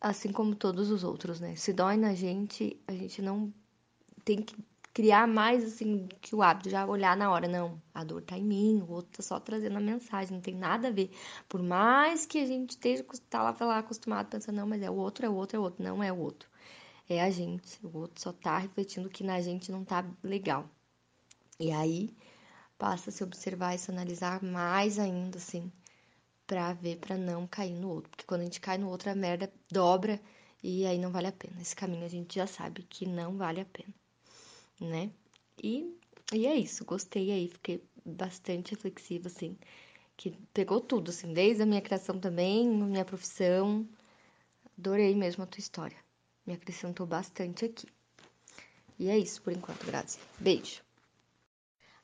assim 0.01 0.32
como 0.32 0.55
todos 0.55 0.91
os 0.91 1.03
outros, 1.03 1.39
né? 1.39 1.55
Se 1.55 1.74
dói 1.74 1.97
na 1.97 2.14
gente, 2.14 2.80
a 2.88 2.93
gente 2.93 3.22
não 3.22 3.53
tem 4.24 4.41
que 4.41 4.55
criar 4.98 5.28
mais 5.28 5.64
assim 5.64 6.08
que 6.22 6.34
o 6.36 6.41
hábito, 6.41 6.72
já 6.72 6.84
olhar 6.88 7.16
na 7.16 7.30
hora, 7.30 7.48
não, 7.48 7.80
a 7.93 8.04
dor 8.04 8.24
tá 8.24 8.36
em 8.36 8.43
mim, 8.43 8.82
o 8.82 8.93
outro 8.93 9.18
tá 9.18 9.22
só 9.22 9.39
trazendo 9.39 9.78
a 9.78 9.80
mensagem, 9.80 10.34
não 10.34 10.41
tem 10.41 10.56
nada 10.56 10.88
a 10.88 10.91
ver. 10.91 11.12
Por 11.48 11.62
mais 11.62 12.26
que 12.26 12.39
a 12.39 12.48
gente 12.48 12.72
esteja 12.72 13.06
tá 13.30 13.43
lá, 13.43 13.56
lá 13.60 13.78
acostumado 13.78 14.28
pensando, 14.28 14.56
não, 14.56 14.66
mas 14.66 14.82
é 14.82 14.89
o 14.89 14.95
outro, 14.95 15.24
é 15.24 15.30
o 15.30 15.36
outro, 15.36 15.56
é 15.56 15.60
o 15.60 15.64
outro, 15.64 15.84
não 15.84 16.04
é 16.04 16.12
o 16.12 16.18
outro. 16.18 16.50
É 17.08 17.22
a 17.22 17.30
gente, 17.30 17.80
o 17.86 17.95
outro 17.95 18.20
só 18.20 18.34
tá 18.34 18.58
refletindo 18.58 19.08
que 19.08 19.24
na 19.24 19.39
gente 19.39 19.72
não 19.72 19.86
tá 19.86 20.04
legal. 20.24 20.68
E 21.60 21.72
aí 21.72 22.10
passa 22.80 23.12
a 23.12 23.14
se 23.14 23.24
observar 23.24 23.76
e 23.76 23.78
se 23.78 23.91
analisar 23.91 24.41
mais 24.43 24.98
ainda, 24.98 25.38
assim, 25.38 25.72
pra 26.48 26.74
ver, 26.74 26.98
pra 26.98 27.16
não 27.18 27.45
cair 27.45 27.76
no 27.76 27.89
outro. 27.89 28.10
Porque 28.10 28.26
quando 28.26 28.41
a 28.41 28.45
gente 28.45 28.60
cai 28.60 28.80
no 28.80 28.89
outro, 28.89 29.12
a 29.12 29.16
merda 29.16 29.54
dobra 29.72 30.20
e 30.64 30.88
aí 30.88 30.98
não 30.98 31.12
vale 31.12 31.28
a 31.28 31.32
pena. 31.32 31.62
Esse 31.62 31.76
caminho 31.76 32.06
a 32.06 32.10
gente 32.10 32.36
já 32.36 32.48
sabe 32.48 32.82
que 32.84 33.08
não 33.08 33.38
vale 33.38 33.62
a 33.62 33.66
pena 33.66 33.93
né? 34.80 35.11
E, 35.61 35.95
e 36.34 36.45
é 36.45 36.55
isso, 36.55 36.86
gostei 36.86 37.32
aí, 37.32 37.47
fiquei 37.47 37.84
bastante 38.05 38.71
reflexiva, 38.71 39.28
assim, 39.28 39.57
que 40.15 40.32
pegou 40.53 40.80
tudo, 40.80 41.09
assim, 41.09 41.34
desde 41.34 41.63
a 41.63 41.65
minha 41.65 41.82
criação 41.82 42.19
também, 42.19 42.67
minha 42.67 43.05
profissão. 43.05 43.88
Adorei 44.78 45.15
mesmo 45.15 45.43
a 45.43 45.47
tua 45.47 45.59
história. 45.59 45.97
Me 46.45 46.53
acrescentou 46.53 47.05
bastante 47.05 47.65
aqui. 47.65 47.88
E 48.99 49.09
é 49.09 49.17
isso 49.17 49.41
por 49.41 49.53
enquanto, 49.53 49.86
Grazi. 49.86 50.19
Beijo. 50.39 50.82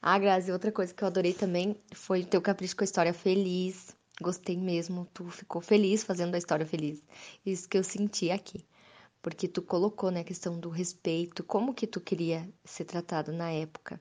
Ah, 0.02 0.20
Grazi, 0.20 0.52
outra 0.52 0.72
coisa 0.72 0.94
que 0.94 1.04
eu 1.04 1.08
adorei 1.08 1.34
também 1.34 1.76
foi 1.94 2.22
o 2.22 2.26
teu 2.26 2.42
capricho 2.42 2.76
com 2.76 2.84
a 2.84 2.86
história 2.86 3.14
feliz. 3.14 3.96
Gostei 4.22 4.58
mesmo, 4.58 5.08
tu 5.14 5.28
ficou 5.30 5.62
feliz 5.62 6.04
fazendo 6.04 6.36
a 6.36 6.38
história 6.38 6.66
feliz. 6.66 7.02
Isso 7.46 7.68
que 7.68 7.78
eu 7.78 7.84
senti 7.84 8.30
aqui 8.30 8.64
porque 9.24 9.48
tu 9.48 9.62
colocou, 9.62 10.12
né, 10.12 10.20
a 10.20 10.24
questão 10.26 10.60
do 10.60 10.70
respeito, 10.70 11.44
como 11.46 11.74
que 11.74 11.88
tu 11.88 12.02
queria 12.02 12.48
ser 12.66 12.84
tratado 12.84 13.32
na 13.32 13.50
época, 13.50 14.00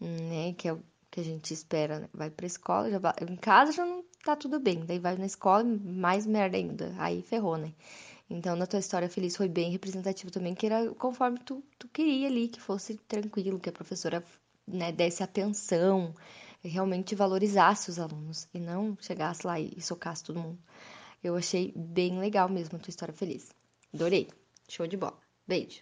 né, 0.00 0.54
que 0.54 0.66
é 0.66 0.72
o 0.72 0.82
que 1.10 1.20
a 1.20 1.22
gente 1.22 1.52
espera, 1.52 2.00
né? 2.00 2.08
vai 2.12 2.30
pra 2.30 2.46
escola, 2.46 2.90
já 2.90 2.98
vai, 2.98 3.12
em 3.28 3.36
casa 3.36 3.72
já 3.72 3.84
não 3.84 4.02
tá 4.24 4.34
tudo 4.34 4.58
bem, 4.58 4.84
daí 4.84 4.98
vai 4.98 5.16
na 5.16 5.26
escola, 5.26 5.62
mais 5.62 6.26
merda 6.26 6.56
ainda, 6.56 6.94
aí 6.98 7.22
ferrou, 7.22 7.58
né. 7.58 7.72
Então, 8.28 8.56
na 8.56 8.66
tua 8.66 8.80
história 8.80 9.08
feliz 9.08 9.36
foi 9.36 9.48
bem 9.48 9.70
representativo 9.70 10.32
também, 10.32 10.54
que 10.54 10.66
era 10.66 10.90
conforme 10.94 11.38
tu, 11.38 11.62
tu 11.78 11.86
queria 11.88 12.26
ali, 12.26 12.48
que 12.48 12.60
fosse 12.60 12.96
tranquilo, 13.06 13.60
que 13.60 13.68
a 13.68 13.72
professora, 13.72 14.24
né, 14.66 14.90
desse 14.90 15.22
atenção, 15.22 16.14
realmente 16.62 17.14
valorizasse 17.14 17.90
os 17.90 17.98
alunos, 17.98 18.48
e 18.52 18.58
não 18.58 18.96
chegasse 19.00 19.46
lá 19.46 19.60
e 19.60 19.80
socasse 19.80 20.24
todo 20.24 20.40
mundo. 20.40 20.58
Eu 21.22 21.36
achei 21.36 21.72
bem 21.76 22.18
legal 22.18 22.48
mesmo 22.48 22.76
a 22.76 22.80
tua 22.80 22.90
história 22.90 23.14
feliz. 23.14 23.48
Adorei. 23.94 24.28
Show 24.68 24.86
de 24.86 24.96
bola. 24.96 25.18
Beijo. 25.46 25.80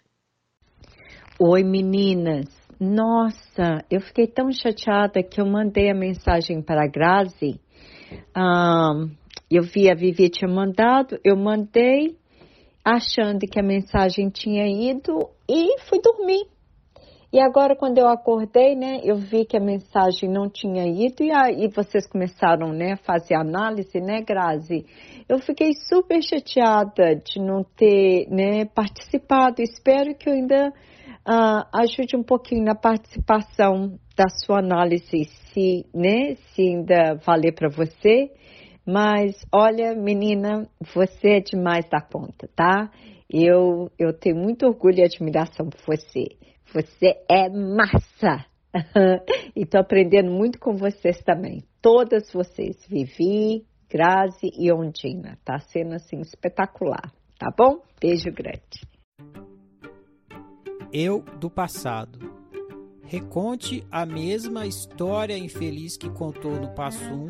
Oi, 1.41 1.65
meninas. 1.65 2.47
Nossa, 2.79 3.85
eu 3.91 4.01
fiquei 4.01 4.27
tão 4.27 4.53
chateada 4.53 5.23
que 5.23 5.41
eu 5.41 5.47
mandei 5.47 5.91
a 5.91 5.95
mensagem 5.95 6.61
para 6.61 6.85
a 6.85 6.89
Grazi. 6.89 7.61
Um, 8.37 9.11
eu 9.51 9.63
vi 9.63 9.91
a 9.91 9.95
Vivi 9.95 10.29
tinha 10.29 10.51
mandado, 10.51 11.19
eu 11.25 11.37
mandei 11.37 12.17
achando 12.85 13.47
que 13.51 13.59
a 13.59 13.63
mensagem 13.63 14.29
tinha 14.29 14.67
ido 14.67 15.31
e 15.49 15.81
fui 15.89 16.01
dormir. 16.01 16.47
E 17.33 17.41
agora, 17.41 17.75
quando 17.75 17.99
eu 17.99 18.07
acordei, 18.07 18.77
né, 18.77 19.01
eu 19.03 19.17
vi 19.17 19.45
que 19.45 19.57
a 19.57 19.61
mensagem 19.61 20.31
não 20.31 20.49
tinha 20.49 20.87
ido 20.87 21.25
e 21.25 21.33
aí 21.33 21.69
vocês 21.69 22.07
começaram, 22.07 22.73
né, 22.73 22.93
a 22.93 22.97
fazer 22.97 23.35
análise, 23.35 23.99
né, 23.99 24.21
Grazi? 24.21 24.87
Eu 25.29 25.39
fiquei 25.39 25.73
super 25.89 26.23
chateada 26.23 27.17
de 27.17 27.41
não 27.41 27.65
ter, 27.65 28.29
né, 28.29 28.67
participado. 28.67 29.63
Espero 29.63 30.15
que 30.15 30.29
eu 30.29 30.35
ainda 30.35 30.69
uh, 30.69 31.81
ajude 31.81 32.17
um 32.17 32.23
pouquinho 32.23 32.65
na 32.65 32.75
participação 32.75 33.99
da 34.15 34.29
sua 34.29 34.59
análise, 34.59 35.25
se, 35.25 35.87
né, 35.95 36.35
se 36.35 36.63
ainda 36.63 37.15
valer 37.25 37.55
para 37.55 37.69
você. 37.69 38.31
Mas 38.87 39.35
olha, 39.51 39.95
menina, 39.95 40.69
você 40.95 41.37
é 41.37 41.41
demais 41.41 41.89
da 41.89 42.03
conta, 42.03 42.49
tá? 42.55 42.91
Eu, 43.31 43.91
eu 43.99 44.13
tenho 44.13 44.37
muito 44.37 44.67
orgulho 44.67 44.99
e 44.99 45.05
admiração 45.05 45.71
por 45.71 45.81
você. 45.87 46.37
Você 46.73 47.17
é 47.31 47.49
massa! 47.49 48.45
e 49.57 49.65
tô 49.65 49.79
aprendendo 49.79 50.31
muito 50.31 50.59
com 50.59 50.77
vocês 50.77 51.23
também. 51.23 51.63
Todas 51.81 52.31
vocês, 52.33 52.77
Vivi, 52.89 53.65
Grazi 53.95 54.51
e 54.59 54.73
Ondina. 54.73 55.39
Tá 55.45 55.61
sendo 55.61 55.95
assim 55.95 56.21
espetacular, 56.21 57.13
tá 57.39 57.49
bom? 57.57 57.81
Beijo 58.01 58.29
grande. 58.33 58.83
Eu 60.93 61.21
do 61.39 61.49
passado. 61.49 62.19
Reconte 63.05 63.87
a 63.93 64.05
mesma 64.05 64.67
história 64.67 65.39
infeliz 65.39 65.97
que 65.97 66.11
contou 66.11 66.61
no 66.61 66.75
passo 66.75 67.05
1, 67.05 67.29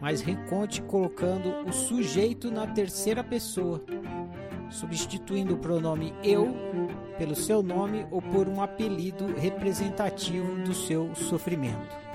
mas 0.00 0.20
reconte 0.20 0.82
colocando 0.82 1.48
o 1.64 1.72
sujeito 1.72 2.50
na 2.50 2.66
terceira 2.66 3.22
pessoa, 3.22 3.80
substituindo 4.70 5.54
o 5.54 5.58
pronome 5.58 6.12
eu 6.24 6.56
pelo 7.16 7.36
seu 7.36 7.62
nome 7.62 8.04
ou 8.10 8.20
por 8.20 8.48
um 8.48 8.60
apelido 8.60 9.26
representativo 9.36 10.56
do 10.64 10.74
seu 10.74 11.14
sofrimento. 11.14 12.07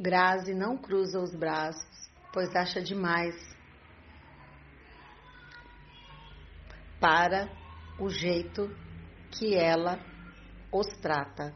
Grazi 0.00 0.54
não 0.54 0.76
cruza 0.76 1.18
os 1.18 1.34
braços, 1.34 2.08
pois 2.32 2.54
acha 2.54 2.80
demais 2.80 3.34
para 7.00 7.48
o 7.98 8.08
jeito 8.08 8.68
que 9.32 9.56
ela 9.56 9.98
os 10.72 10.86
trata. 11.00 11.52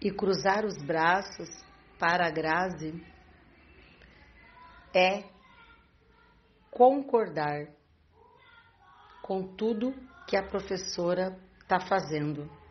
E 0.00 0.12
cruzar 0.12 0.64
os 0.64 0.80
braços 0.84 1.48
para 1.98 2.28
a 2.28 2.30
Grazi 2.30 2.94
é 4.94 5.24
concordar 6.70 7.66
com 9.22 9.56
tudo 9.56 9.92
que 10.28 10.36
a 10.36 10.42
professora 10.42 11.36
está 11.60 11.80
fazendo. 11.80 12.61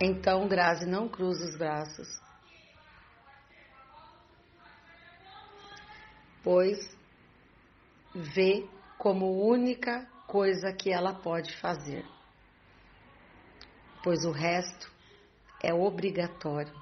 Então 0.00 0.48
Grazi 0.48 0.86
não 0.86 1.08
cruza 1.08 1.44
os 1.44 1.56
braços, 1.56 2.20
pois 6.42 6.96
vê 8.12 8.68
como 8.98 9.46
única 9.46 10.04
coisa 10.26 10.72
que 10.72 10.90
ela 10.90 11.14
pode 11.14 11.54
fazer, 11.58 12.04
pois 14.02 14.24
o 14.24 14.32
resto 14.32 14.90
é 15.62 15.72
obrigatório. 15.72 16.74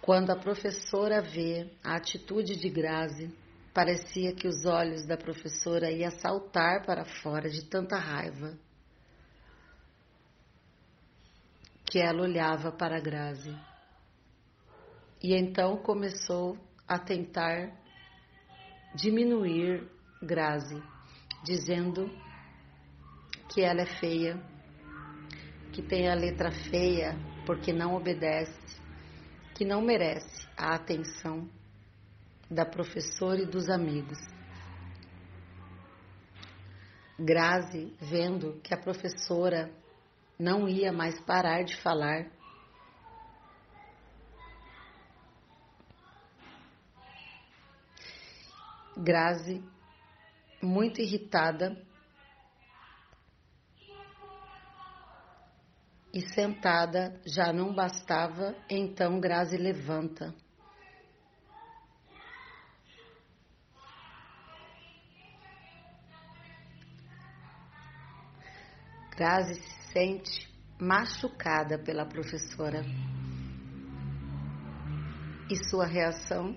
Quando 0.00 0.30
a 0.30 0.36
professora 0.36 1.20
vê 1.20 1.70
a 1.84 1.96
atitude 1.96 2.56
de 2.56 2.70
Grazi, 2.70 3.30
parecia 3.74 4.34
que 4.34 4.48
os 4.48 4.64
olhos 4.64 5.06
da 5.06 5.16
professora 5.16 5.90
iam 5.90 6.10
saltar 6.10 6.86
para 6.86 7.04
fora 7.04 7.50
de 7.50 7.62
tanta 7.66 7.96
raiva 7.96 8.58
que 11.92 11.98
ela 11.98 12.22
olhava 12.22 12.72
para 12.72 12.98
Grazi. 12.98 13.54
E 15.22 15.34
então 15.34 15.76
começou 15.76 16.56
a 16.88 16.98
tentar 16.98 17.70
diminuir 18.94 19.86
Grazi, 20.22 20.82
dizendo 21.44 22.10
que 23.50 23.60
ela 23.60 23.82
é 23.82 23.98
feia, 24.00 24.42
que 25.70 25.82
tem 25.82 26.08
a 26.08 26.14
letra 26.14 26.50
feia 26.50 27.14
porque 27.44 27.74
não 27.74 27.94
obedece, 27.94 28.80
que 29.54 29.62
não 29.62 29.82
merece 29.82 30.48
a 30.56 30.74
atenção 30.74 31.46
da 32.50 32.64
professora 32.64 33.42
e 33.42 33.46
dos 33.46 33.68
amigos. 33.68 34.18
Grazi, 37.18 37.94
vendo 38.00 38.58
que 38.62 38.72
a 38.72 38.78
professora 38.78 39.81
não 40.42 40.68
ia 40.68 40.92
mais 40.92 41.20
parar 41.20 41.62
de 41.62 41.80
falar, 41.80 42.28
Grazi, 48.96 49.62
muito 50.60 51.00
irritada, 51.00 51.80
e 56.12 56.20
sentada 56.34 57.20
já 57.24 57.52
não 57.52 57.72
bastava, 57.72 58.54
então 58.68 59.20
Grazi 59.20 59.56
levanta. 59.56 60.34
Grazi 69.16 69.71
sente 69.92 70.50
machucada 70.80 71.78
pela 71.78 72.06
professora. 72.06 72.82
E 75.50 75.56
sua 75.68 75.86
reação 75.86 76.56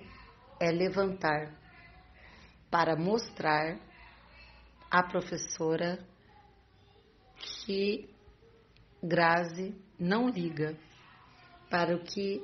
é 0.58 0.70
levantar 0.70 1.54
para 2.70 2.96
mostrar 2.96 3.78
à 4.90 5.02
professora 5.02 5.98
que 7.64 8.08
Grazi 9.02 9.74
não 9.98 10.28
liga 10.28 10.76
para 11.70 11.94
o 11.94 12.02
que 12.02 12.42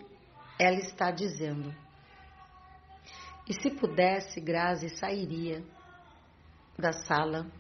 ela 0.58 0.76
está 0.76 1.10
dizendo. 1.10 1.74
E 3.48 3.54
se 3.54 3.70
pudesse, 3.70 4.40
Grazi 4.40 4.88
sairia 4.90 5.64
da 6.78 6.92
sala, 6.92 7.50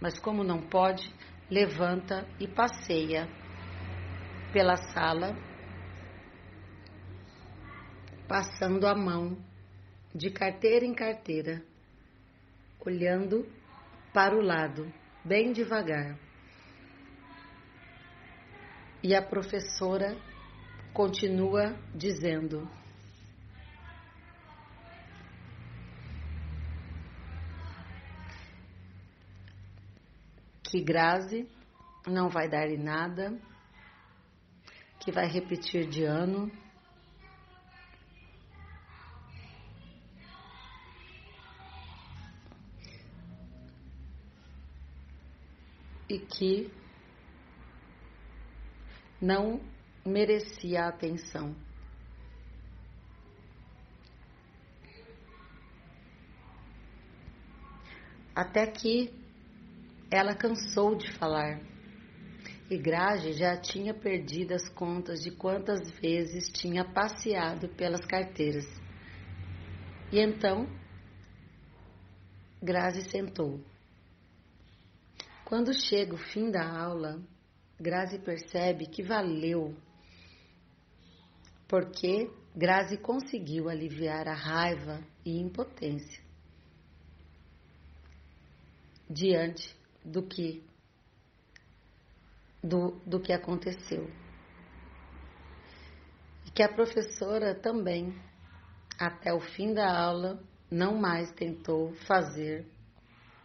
mas 0.00 0.18
como 0.18 0.44
não 0.44 0.60
pode, 0.60 1.12
levanta 1.50 2.24
e 2.38 2.46
passeia 2.46 3.28
pela 4.52 4.76
sala, 4.76 5.36
passando 8.28 8.86
a 8.86 8.94
mão 8.94 9.36
de 10.14 10.30
carteira 10.30 10.84
em 10.86 10.94
carteira, 10.94 11.60
olhando 12.84 13.46
para 14.12 14.36
o 14.36 14.40
lado, 14.40 14.92
bem 15.24 15.52
devagar. 15.52 16.16
E 19.02 19.14
a 19.14 19.22
professora 19.22 20.16
continua 20.92 21.74
dizendo: 21.94 22.68
que 30.70 30.80
Grazi 30.80 31.48
não 32.06 32.28
vai 32.28 32.48
dar 32.48 32.68
em 32.68 32.78
nada, 32.78 33.36
que 35.00 35.10
vai 35.10 35.26
repetir 35.26 35.88
de 35.88 36.04
ano. 36.04 36.48
E 46.08 46.18
que 46.20 46.72
não 49.20 49.60
merecia 50.06 50.86
atenção. 50.86 51.56
Até 58.34 58.68
que 58.68 59.19
ela 60.10 60.34
cansou 60.34 60.96
de 60.96 61.10
falar. 61.12 61.60
E 62.70 62.76
Grage 62.78 63.32
já 63.32 63.56
tinha 63.56 63.92
perdido 63.94 64.52
as 64.52 64.68
contas 64.68 65.20
de 65.20 65.30
quantas 65.30 65.90
vezes 66.00 66.48
tinha 66.50 66.84
passeado 66.84 67.68
pelas 67.70 68.04
carteiras. 68.04 68.66
E 70.12 70.18
então, 70.18 70.66
Grazi 72.62 73.08
sentou. 73.10 73.60
Quando 75.44 75.72
chega 75.72 76.14
o 76.14 76.18
fim 76.18 76.50
da 76.50 76.64
aula, 76.64 77.20
Grazi 77.78 78.18
percebe 78.18 78.86
que 78.86 79.02
valeu, 79.02 79.74
porque 81.66 82.30
Grazi 82.54 82.98
conseguiu 82.98 83.68
aliviar 83.68 84.28
a 84.28 84.34
raiva 84.34 85.00
e 85.24 85.40
impotência 85.40 86.22
diante 89.08 89.79
do 90.04 90.22
que 90.22 90.62
do, 92.62 92.92
do 93.06 93.20
que 93.20 93.32
aconteceu. 93.32 94.10
E 96.46 96.50
que 96.50 96.62
a 96.62 96.68
professora 96.68 97.54
também, 97.54 98.14
até 98.98 99.32
o 99.32 99.40
fim 99.40 99.72
da 99.72 99.90
aula, 99.90 100.42
não 100.70 100.96
mais 100.96 101.30
tentou 101.32 101.94
fazer 102.06 102.66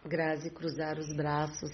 Grazi 0.06 0.50
cruzar 0.50 0.98
os 0.98 1.12
braços. 1.12 1.72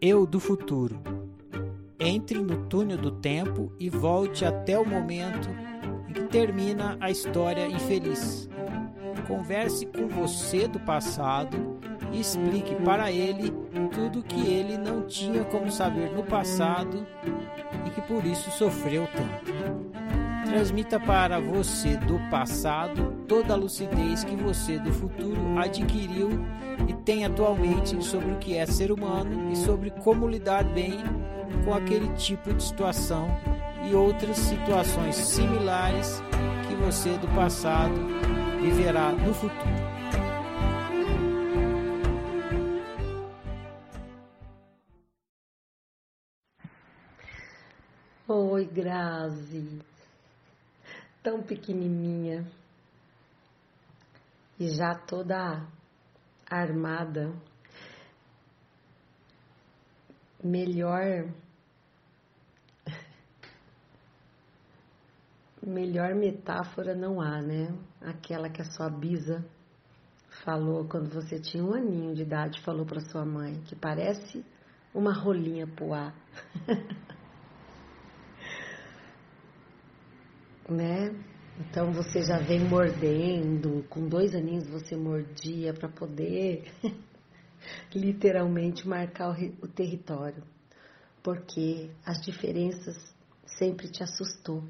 Eu 0.00 0.24
do 0.24 0.38
futuro. 0.38 1.02
Entre 1.98 2.38
no 2.38 2.68
túnel 2.68 2.96
do 2.96 3.20
tempo 3.20 3.72
e 3.80 3.90
volte 3.90 4.44
até 4.44 4.78
o 4.78 4.84
momento 4.84 5.48
termina 6.30 6.96
a 7.00 7.10
história 7.10 7.66
infeliz. 7.66 8.48
Converse 9.26 9.86
com 9.86 10.06
você 10.06 10.68
do 10.68 10.78
passado 10.80 11.78
e 12.12 12.20
explique 12.20 12.74
para 12.76 13.10
ele 13.10 13.52
tudo 13.92 14.22
que 14.22 14.46
ele 14.46 14.78
não 14.78 15.02
tinha 15.02 15.44
como 15.44 15.70
saber 15.70 16.10
no 16.12 16.22
passado 16.22 17.06
e 17.84 17.90
que 17.90 18.00
por 18.02 18.24
isso 18.24 18.50
sofreu 18.50 19.08
tanto. 19.08 19.56
Transmita 20.44 21.00
para 21.00 21.40
você 21.40 21.96
do 21.96 22.18
passado 22.30 23.16
toda 23.26 23.54
a 23.54 23.56
lucidez 23.56 24.22
que 24.22 24.36
você 24.36 24.78
do 24.78 24.92
futuro 24.92 25.58
adquiriu 25.58 26.30
e 26.88 26.94
tem 26.94 27.24
atualmente 27.24 28.02
sobre 28.04 28.30
o 28.32 28.38
que 28.38 28.56
é 28.56 28.64
ser 28.64 28.92
humano 28.92 29.50
e 29.52 29.56
sobre 29.56 29.90
como 29.90 30.28
lidar 30.28 30.62
bem 30.64 30.98
com 31.64 31.74
aquele 31.74 32.08
tipo 32.14 32.54
de 32.54 32.62
situação 32.62 33.28
e 33.88 33.94
outras 33.94 34.36
situações 34.36 35.14
similares 35.14 36.20
que 36.68 36.74
você 36.74 37.16
do 37.18 37.28
passado 37.28 37.94
viverá 38.60 39.12
no 39.12 39.32
futuro. 39.32 39.86
Oi, 48.28 48.64
Grazi, 48.64 49.80
tão 51.22 51.40
pequenininha 51.42 52.44
e 54.58 54.68
já 54.68 54.94
toda 54.94 55.64
armada. 56.50 57.32
Melhor 60.42 61.28
melhor 65.66 66.14
metáfora 66.14 66.94
não 66.94 67.20
há, 67.20 67.42
né? 67.42 67.76
Aquela 68.00 68.48
que 68.48 68.62
a 68.62 68.64
sua 68.64 68.88
bisa 68.88 69.44
falou 70.44 70.84
quando 70.84 71.12
você 71.12 71.40
tinha 71.40 71.64
um 71.64 71.74
aninho 71.74 72.14
de 72.14 72.22
idade, 72.22 72.60
falou 72.60 72.86
para 72.86 73.00
sua 73.00 73.24
mãe, 73.24 73.60
que 73.64 73.74
parece 73.74 74.44
uma 74.94 75.12
rolinha 75.12 75.66
poá. 75.66 76.14
né? 80.70 81.12
Então 81.58 81.90
você 81.90 82.22
já 82.22 82.38
vem 82.38 82.60
mordendo, 82.60 83.84
com 83.88 84.06
dois 84.06 84.36
aninhos 84.36 84.68
você 84.68 84.94
mordia 84.94 85.74
para 85.74 85.88
poder 85.88 86.70
literalmente 87.92 88.86
marcar 88.86 89.30
o, 89.30 89.64
o 89.64 89.68
território, 89.68 90.44
porque 91.22 91.90
as 92.04 92.20
diferenças 92.20 92.94
sempre 93.58 93.88
te 93.88 94.04
assustou 94.04 94.62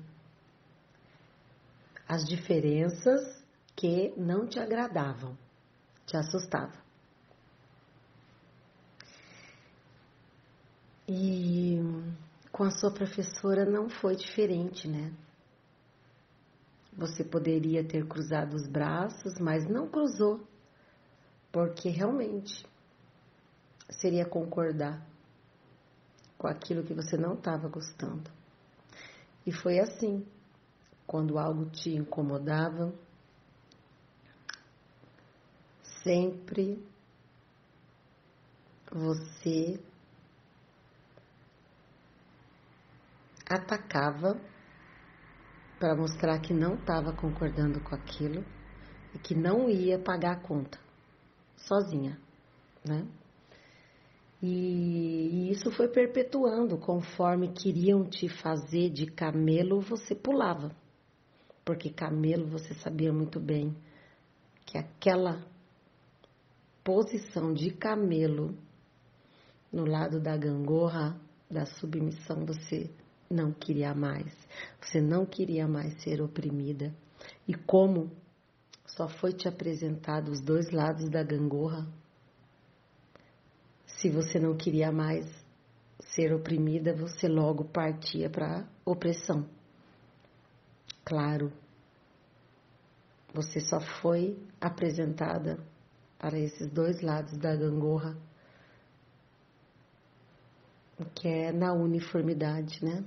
as 2.09 2.25
diferenças 2.25 3.45
que 3.75 4.15
não 4.17 4.47
te 4.47 4.59
agradavam, 4.59 5.37
te 6.07 6.17
assustavam. 6.17 6.81
E 11.09 11.79
com 12.51 12.65
a 12.65 12.71
sua 12.71 12.91
professora 12.91 13.65
não 13.65 13.89
foi 13.89 14.17
diferente, 14.17 14.89
né? 14.89 15.13
Você 16.93 17.23
poderia 17.23 17.85
ter 17.85 18.07
cruzado 18.07 18.55
os 18.55 18.67
braços, 18.67 19.35
mas 19.39 19.69
não 19.69 19.89
cruzou, 19.89 20.41
porque 21.53 21.91
realmente 21.91 22.65
seria 23.91 24.25
concordar 24.25 25.07
com 26.39 26.47
aquilo 26.47 26.83
que 26.83 26.95
você 26.95 27.17
não 27.17 27.35
estava 27.35 27.69
gostando. 27.69 28.31
E 29.47 29.53
foi 29.53 29.79
assim 29.79 30.27
quando 31.07 31.39
algo 31.39 31.67
te 31.71 31.91
incomodava, 31.95 32.93
sempre 36.03 36.83
você 38.91 39.81
atacava 43.49 44.41
para 45.79 45.95
mostrar 45.95 46.41
que 46.41 46.53
não 46.53 46.75
estava 46.75 47.13
concordando 47.13 47.81
com 47.81 47.95
aquilo 47.95 48.45
e 49.15 49.19
que 49.19 49.35
não 49.35 49.69
ia 49.69 49.99
pagar 49.99 50.33
a 50.33 50.41
conta 50.41 50.79
sozinha, 51.57 52.19
né? 52.85 53.07
E, 54.43 55.51
isso 55.51 55.71
foi 55.71 55.89
perpetuando 55.89 56.77
conforme 56.79 57.53
queriam 57.53 58.05
te 58.05 58.29
fazer 58.29 58.91
de 58.91 59.07
camelo, 59.07 59.81
você 59.81 60.15
pulava 60.15 60.75
porque 61.67 61.91
camelo 61.91 62.47
você 62.47 62.73
sabia 62.75 63.12
muito 63.12 63.41
bem 63.41 63.77
que 64.64 64.79
aquela 64.79 65.45
posição 66.85 67.53
de 67.53 67.73
camelo 67.73 68.57
no 69.73 69.85
lado 69.85 70.21
da 70.21 70.37
gangorra, 70.37 71.21
da 71.51 71.67
submissão, 71.67 72.47
você 72.47 72.89
não 73.29 73.53
queria 73.53 73.93
mais. 73.93 74.33
Você 74.81 75.01
não 75.01 75.27
queria 75.27 75.67
mais 75.67 76.01
ser 76.05 76.23
oprimida. 76.23 76.95
E 77.49 77.55
como 77.55 78.12
só 78.87 79.09
foi 79.09 79.33
te 79.33 79.49
apresentado 79.49 80.31
os 80.31 80.41
dois 80.41 80.71
lados 80.71 81.11
da 81.11 81.25
gangorra, 81.25 81.85
se 83.85 84.09
você 84.09 84.39
não 84.39 84.57
queria 84.57 84.93
mais 84.93 85.27
ser 86.14 86.33
oprimida, 86.33 86.95
você 86.95 87.27
logo 87.27 87.64
partia 87.64 88.31
para 88.31 88.69
opressão. 88.85 89.56
Claro, 91.07 91.53
você 93.33 93.61
só 93.61 93.81
foi 93.81 94.37
apresentada 94.61 95.57
para 96.19 96.37
esses 96.37 96.69
dois 96.69 97.01
lados 97.01 97.39
da 97.39 97.55
gangorra, 97.55 98.17
que 101.15 101.29
é 101.29 101.53
na 101.53 101.73
uniformidade, 101.73 102.85
né? 102.85 103.05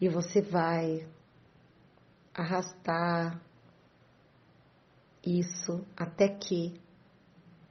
E 0.00 0.08
você 0.08 0.40
vai 0.40 1.06
arrastar 2.32 3.38
isso 5.22 5.84
até 5.94 6.28
que, 6.28 6.80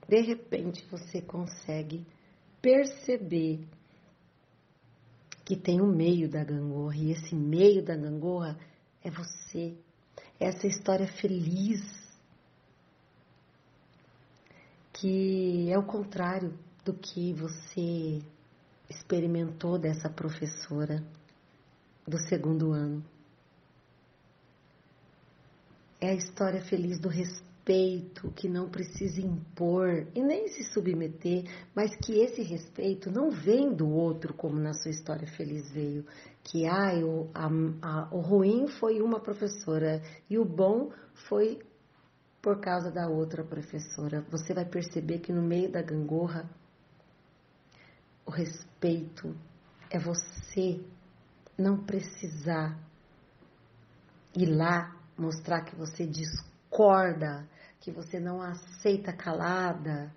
de 0.08 0.22
repente, 0.22 0.86
você 0.92 1.20
consegue 1.20 2.06
perceber 2.62 3.68
que 5.46 5.56
tem 5.56 5.80
o 5.80 5.86
meio 5.86 6.28
da 6.28 6.44
gangorra 6.44 6.96
e 6.96 7.12
esse 7.12 7.36
meio 7.36 7.86
da 7.86 7.96
gangorra 7.96 8.58
é 9.04 9.12
você. 9.12 9.78
Essa 10.40 10.66
história 10.66 11.08
feliz 11.08 11.82
que 14.92 15.72
é 15.72 15.78
o 15.78 15.84
contrário 15.84 16.58
do 16.84 16.94
que 16.94 17.32
você 17.34 18.22
experimentou 18.90 19.78
dessa 19.78 20.10
professora 20.10 21.04
do 22.08 22.18
segundo 22.18 22.72
ano. 22.72 23.04
É 26.02 26.10
a 26.10 26.14
história 26.14 26.62
feliz 26.62 27.00
do 27.00 27.08
respeito 27.10 27.45
que 28.36 28.48
não 28.48 28.70
precisa 28.70 29.20
impor 29.20 30.08
e 30.14 30.22
nem 30.22 30.48
se 30.50 30.64
submeter, 30.72 31.44
mas 31.74 31.96
que 31.96 32.20
esse 32.20 32.44
respeito 32.44 33.12
não 33.12 33.32
vem 33.32 33.74
do 33.74 33.90
outro 33.90 34.36
como 34.36 34.60
na 34.60 34.74
sua 34.74 34.92
história 34.92 35.28
feliz 35.28 35.72
veio. 35.72 36.06
Que 36.44 36.68
ah, 36.68 36.94
o, 37.04 37.30
a, 37.34 37.48
a, 37.82 38.16
o 38.16 38.20
ruim 38.20 38.68
foi 38.68 39.02
uma 39.02 39.20
professora 39.20 40.00
e 40.30 40.38
o 40.38 40.46
bom 40.46 40.92
foi 41.28 41.60
por 42.40 42.60
causa 42.60 42.92
da 42.92 43.08
outra 43.08 43.44
professora. 43.44 44.24
Você 44.30 44.54
vai 44.54 44.66
perceber 44.66 45.20
que 45.20 45.34
no 45.34 45.42
meio 45.42 45.72
da 45.72 45.82
gangorra 45.82 46.48
o 48.26 48.30
respeito 48.32 49.36
é 49.90 49.98
você 49.98 50.80
não 51.58 51.84
precisar 51.84 52.78
ir 54.36 54.48
lá 54.48 54.96
mostrar 55.18 55.62
que 55.64 55.76
você 55.76 56.06
discorda, 56.06 57.48
que 57.80 57.92
você 57.92 58.20
não 58.20 58.42
aceita 58.42 59.14
calada, 59.14 60.12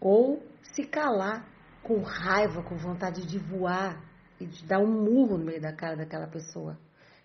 ou 0.00 0.42
se 0.62 0.84
calar 0.84 1.46
com 1.82 2.02
raiva, 2.02 2.62
com 2.62 2.76
vontade 2.76 3.26
de 3.26 3.38
voar 3.38 4.02
e 4.40 4.46
de 4.46 4.64
dar 4.66 4.78
um 4.78 4.86
murro 4.86 5.36
no 5.38 5.44
meio 5.44 5.60
da 5.60 5.72
cara 5.72 5.96
daquela 5.96 6.26
pessoa 6.26 6.78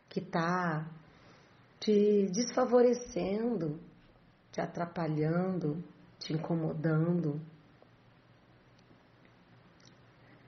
que 0.09 0.19
está 0.19 0.87
te 1.79 2.27
desfavorecendo, 2.31 3.79
te 4.51 4.61
atrapalhando, 4.61 5.83
te 6.19 6.33
incomodando. 6.33 7.41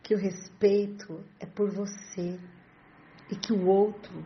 Que 0.02 0.16
o 0.16 0.18
respeito 0.18 1.24
é 1.40 1.46
por 1.46 1.70
você 1.70 2.40
e 3.30 3.36
que 3.36 3.52
o 3.52 3.68
outro 3.68 4.26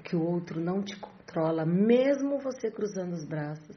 que 0.00 0.16
o 0.16 0.22
outro 0.22 0.60
não 0.60 0.82
te 0.82 0.98
controla, 0.98 1.64
mesmo 1.64 2.38
você 2.38 2.70
cruzando 2.70 3.12
os 3.12 3.24
braços. 3.24 3.76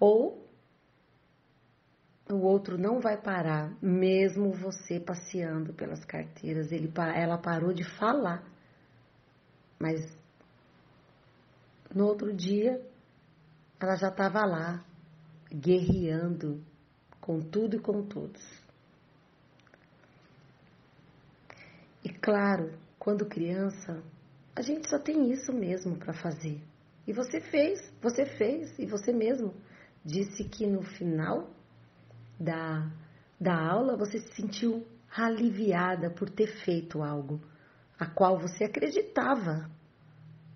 Ou 0.00 0.44
o 2.30 2.36
outro 2.36 2.78
não 2.78 3.00
vai 3.00 3.20
parar, 3.20 3.70
mesmo 3.82 4.50
você 4.52 4.98
passeando 4.98 5.74
pelas 5.74 6.04
carteiras. 6.04 6.72
Ele, 6.72 6.90
ela 7.14 7.36
parou 7.36 7.72
de 7.72 7.84
falar, 7.98 8.42
mas 9.78 10.00
no 11.94 12.06
outro 12.06 12.32
dia 12.32 12.80
ela 13.78 13.96
já 13.96 14.08
estava 14.08 14.44
lá, 14.46 14.84
guerreando 15.52 16.64
com 17.20 17.40
tudo 17.40 17.76
e 17.76 17.80
com 17.80 18.02
todos. 18.06 18.42
E 22.02 22.08
claro, 22.08 22.72
quando 22.98 23.26
criança, 23.26 24.02
a 24.56 24.62
gente 24.62 24.88
só 24.88 24.98
tem 24.98 25.30
isso 25.30 25.52
mesmo 25.52 25.96
para 25.96 26.12
fazer. 26.12 26.62
E 27.06 27.12
você 27.12 27.40
fez, 27.40 27.92
você 28.00 28.24
fez, 28.24 28.78
e 28.78 28.86
você 28.86 29.12
mesmo 29.12 29.54
disse 30.04 30.44
que 30.44 30.66
no 30.66 30.82
final 30.82 31.50
da, 32.38 32.90
da 33.40 33.54
aula 33.54 33.96
você 33.96 34.18
se 34.18 34.34
sentiu 34.34 34.86
aliviada 35.14 36.10
por 36.10 36.30
ter 36.30 36.48
feito 36.64 37.02
algo 37.02 37.40
a 37.98 38.06
qual 38.06 38.38
você 38.38 38.64
acreditava 38.64 39.70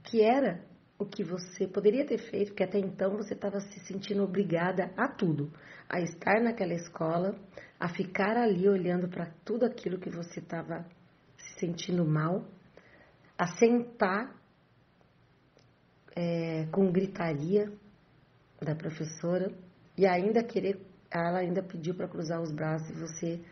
que 0.02 0.22
era 0.22 0.64
o 0.98 1.04
que 1.04 1.22
você 1.22 1.66
poderia 1.66 2.04
ter 2.04 2.18
feito, 2.18 2.48
porque 2.48 2.64
até 2.64 2.78
então 2.78 3.16
você 3.16 3.34
estava 3.34 3.60
se 3.60 3.78
sentindo 3.86 4.24
obrigada 4.24 4.92
a 4.96 5.06
tudo, 5.06 5.52
a 5.88 6.00
estar 6.00 6.40
naquela 6.40 6.74
escola, 6.74 7.38
a 7.78 7.88
ficar 7.88 8.36
ali 8.36 8.68
olhando 8.68 9.08
para 9.08 9.26
tudo 9.44 9.64
aquilo 9.64 9.98
que 9.98 10.10
você 10.10 10.40
estava 10.40 10.84
se 11.36 11.60
sentindo 11.60 12.04
mal 12.04 12.44
a 13.38 13.46
sentar 13.46 14.34
é, 16.16 16.66
com 16.72 16.90
gritaria 16.90 17.72
da 18.60 18.74
professora 18.74 19.52
e 19.96 20.04
ainda 20.04 20.42
querer, 20.42 20.84
ela 21.08 21.38
ainda 21.38 21.62
pediu 21.62 21.94
para 21.94 22.08
cruzar 22.08 22.40
os 22.42 22.50
braços 22.50 22.90
e 22.90 22.92
você, 22.94 23.44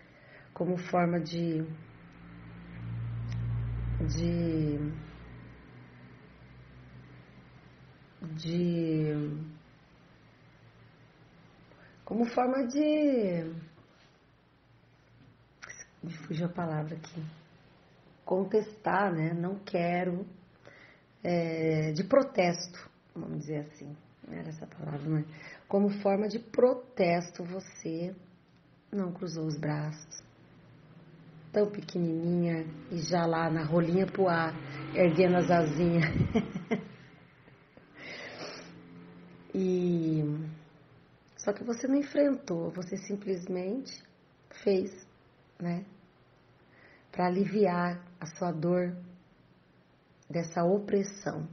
como 0.52 0.76
forma 0.76 1.20
de 1.20 1.64
de 4.00 4.78
de 8.34 9.46
como 12.04 12.24
forma 12.26 12.66
de 12.66 13.54
me 16.02 16.12
fugiu 16.12 16.46
a 16.46 16.48
palavra 16.48 16.96
aqui 16.96 17.45
contestar, 18.26 19.14
né? 19.14 19.32
Não 19.32 19.58
quero, 19.60 20.26
é, 21.24 21.92
de 21.92 22.04
protesto, 22.04 22.90
vamos 23.14 23.38
dizer 23.38 23.60
assim, 23.60 23.96
era 24.30 24.48
essa 24.48 24.66
palavra, 24.66 25.08
mas 25.08 25.24
como 25.68 25.88
forma 26.02 26.28
de 26.28 26.38
protesto 26.38 27.44
você 27.44 28.14
não 28.92 29.12
cruzou 29.12 29.46
os 29.46 29.56
braços. 29.56 30.26
Tão 31.52 31.70
pequenininha 31.70 32.66
e 32.90 32.98
já 32.98 33.24
lá 33.24 33.48
na 33.48 33.64
rolinha 33.64 34.06
pro 34.06 34.28
ar, 34.28 34.52
erguendo 34.94 35.36
as 35.36 35.50
asinhas. 35.50 36.04
e 39.54 40.22
só 41.38 41.52
que 41.52 41.64
você 41.64 41.86
não 41.86 41.96
enfrentou, 41.96 42.70
você 42.70 42.96
simplesmente 42.98 44.02
fez, 44.62 44.90
né? 45.58 45.86
Para 47.16 47.28
aliviar 47.28 48.04
a 48.20 48.26
sua 48.26 48.52
dor 48.52 48.94
dessa 50.28 50.62
opressão 50.62 51.48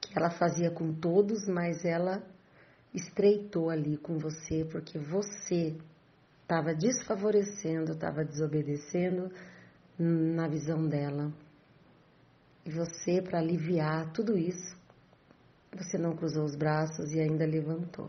que 0.00 0.16
ela 0.16 0.30
fazia 0.30 0.70
com 0.70 0.94
todos, 0.94 1.48
mas 1.48 1.84
ela 1.84 2.22
estreitou 2.94 3.68
ali 3.68 3.96
com 3.96 4.18
você 4.18 4.64
porque 4.70 5.00
você 5.00 5.76
estava 6.42 6.72
desfavorecendo, 6.76 7.90
estava 7.90 8.24
desobedecendo 8.24 9.32
na 9.98 10.46
visão 10.46 10.86
dela. 10.86 11.32
E 12.64 12.70
você, 12.70 13.20
para 13.20 13.40
aliviar 13.40 14.12
tudo 14.12 14.38
isso, 14.38 14.76
você 15.76 15.98
não 15.98 16.14
cruzou 16.14 16.44
os 16.44 16.54
braços 16.54 17.12
e 17.12 17.20
ainda 17.20 17.44
levantou. 17.44 18.08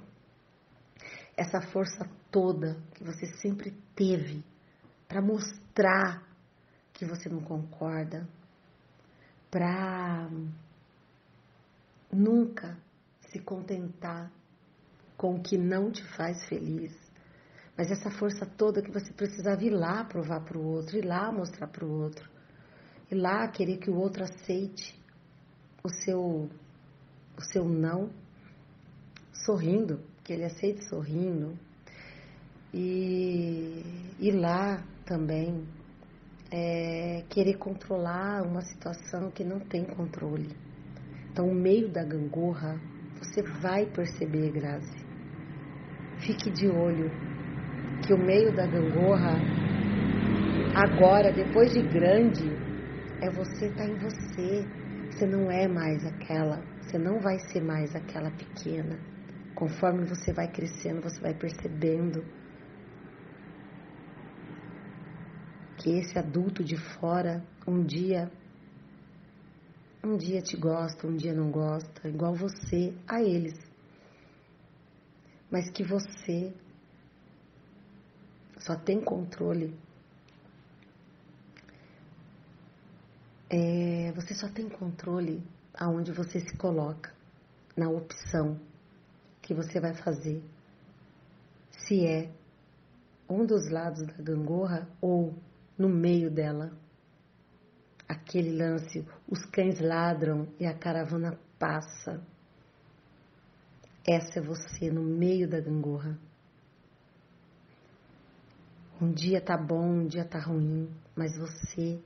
Essa 1.36 1.62
força 1.62 2.08
toda 2.30 2.78
que 2.94 3.04
você 3.04 3.26
sempre 3.42 3.72
teve 3.96 4.44
para 5.08 5.22
mostrar 5.22 6.24
que 6.94 7.06
você 7.06 7.30
não 7.30 7.42
concorda, 7.42 8.28
para 9.50 10.30
nunca 12.12 12.78
se 13.30 13.40
contentar 13.40 14.32
com 15.16 15.36
o 15.36 15.42
que 15.42 15.58
não 15.58 15.92
te 15.92 16.04
faz 16.16 16.46
feliz. 16.46 16.94
Mas 17.78 17.92
essa 17.92 18.10
força 18.10 18.46
toda 18.46 18.82
que 18.82 18.92
você 18.92 19.14
precisava 19.14 19.64
ir 19.64 19.70
lá 19.70 20.04
provar 20.04 20.42
para 20.42 20.58
o 20.58 20.66
outro, 20.66 20.98
ir 20.98 21.06
lá 21.06 21.32
mostrar 21.32 21.68
para 21.68 21.86
o 21.86 21.92
outro, 21.92 22.28
ir 23.12 23.16
lá 23.16 23.48
querer 23.48 23.78
que 23.78 23.90
o 23.90 23.96
outro 23.96 24.24
aceite 24.24 24.98
o 25.84 25.90
seu 25.90 26.50
o 27.38 27.42
seu 27.42 27.66
não 27.66 28.10
sorrindo, 29.46 30.02
que 30.24 30.34
ele 30.34 30.44
aceite 30.44 30.84
sorrindo. 30.90 31.58
E, 32.74 33.84
e 34.20 34.32
lá 34.32 34.84
também 35.08 35.66
é, 36.52 37.24
querer 37.30 37.56
controlar 37.58 38.44
uma 38.44 38.62
situação 38.62 39.32
que 39.32 39.44
não 39.44 39.60
tem 39.60 39.84
controle. 39.86 40.56
Então, 41.32 41.48
o 41.48 41.56
meio 41.56 41.90
da 41.90 42.04
gangorra, 42.04 42.80
você 43.20 43.42
vai 43.62 43.86
perceber, 43.86 44.52
Grazi. 44.52 45.06
Fique 46.20 46.52
de 46.52 46.68
olho 46.68 47.10
que 48.06 48.14
o 48.14 48.18
meio 48.18 48.56
da 48.56 48.66
gangorra, 48.66 49.34
agora, 50.76 51.32
depois 51.32 51.72
de 51.72 51.82
grande, 51.82 52.50
é 53.22 53.30
você 53.30 53.70
tá 53.72 53.86
em 53.86 53.96
você. 53.96 54.66
Você 55.12 55.26
não 55.26 55.50
é 55.50 55.68
mais 55.68 56.06
aquela, 56.06 56.62
você 56.82 56.98
não 56.98 57.20
vai 57.20 57.40
ser 57.52 57.64
mais 57.64 57.96
aquela 57.96 58.30
pequena. 58.32 59.00
Conforme 59.56 60.06
você 60.06 60.32
vai 60.32 60.48
crescendo, 60.48 61.02
você 61.02 61.20
vai 61.20 61.34
percebendo 61.34 62.24
que 65.78 65.92
esse 65.92 66.18
adulto 66.18 66.64
de 66.64 66.78
fora 66.78 67.44
um 67.68 67.84
dia 67.84 68.32
um 70.04 70.16
dia 70.16 70.42
te 70.42 70.56
gosta, 70.56 71.06
um 71.06 71.16
dia 71.16 71.34
não 71.34 71.52
gosta, 71.52 72.08
igual 72.08 72.34
você 72.34 72.94
a 73.08 73.22
eles. 73.22 73.56
Mas 75.52 75.70
que 75.70 75.84
você 75.84 76.54
só 78.58 78.76
tem 78.76 79.02
controle. 79.02 79.78
É, 83.50 84.12
você 84.14 84.34
só 84.34 84.48
tem 84.50 84.70
controle 84.70 85.44
aonde 85.74 86.12
você 86.12 86.40
se 86.40 86.58
coloca, 86.58 87.14
na 87.76 87.90
opção 87.90 88.60
que 89.42 89.54
você 89.54 89.80
vai 89.80 89.94
fazer. 89.94 90.44
Se 91.72 92.06
é 92.06 92.32
um 93.30 93.46
dos 93.46 93.70
lados 93.70 94.06
da 94.08 94.24
gangorra 94.24 94.88
ou 95.02 95.36
no 95.78 95.90
meio 95.90 96.32
dela. 96.32 96.72
Aquele 98.08 98.56
lance, 98.56 99.06
os 99.28 99.46
cães 99.46 99.80
ladram 99.80 100.48
e 100.60 100.66
a 100.66 100.74
caravana 100.74 101.38
passa. 101.60 102.22
Essa 104.06 104.40
é 104.40 104.42
você 104.42 104.90
no 104.90 105.04
meio 105.04 105.48
da 105.48 105.60
gangorra. 105.60 106.18
Um 109.00 109.12
dia 109.12 109.40
tá 109.40 109.58
bom, 109.58 109.86
um 109.86 110.08
dia 110.08 110.26
tá 110.26 110.40
ruim, 110.40 110.90
mas 111.16 111.38
você, 111.38 112.00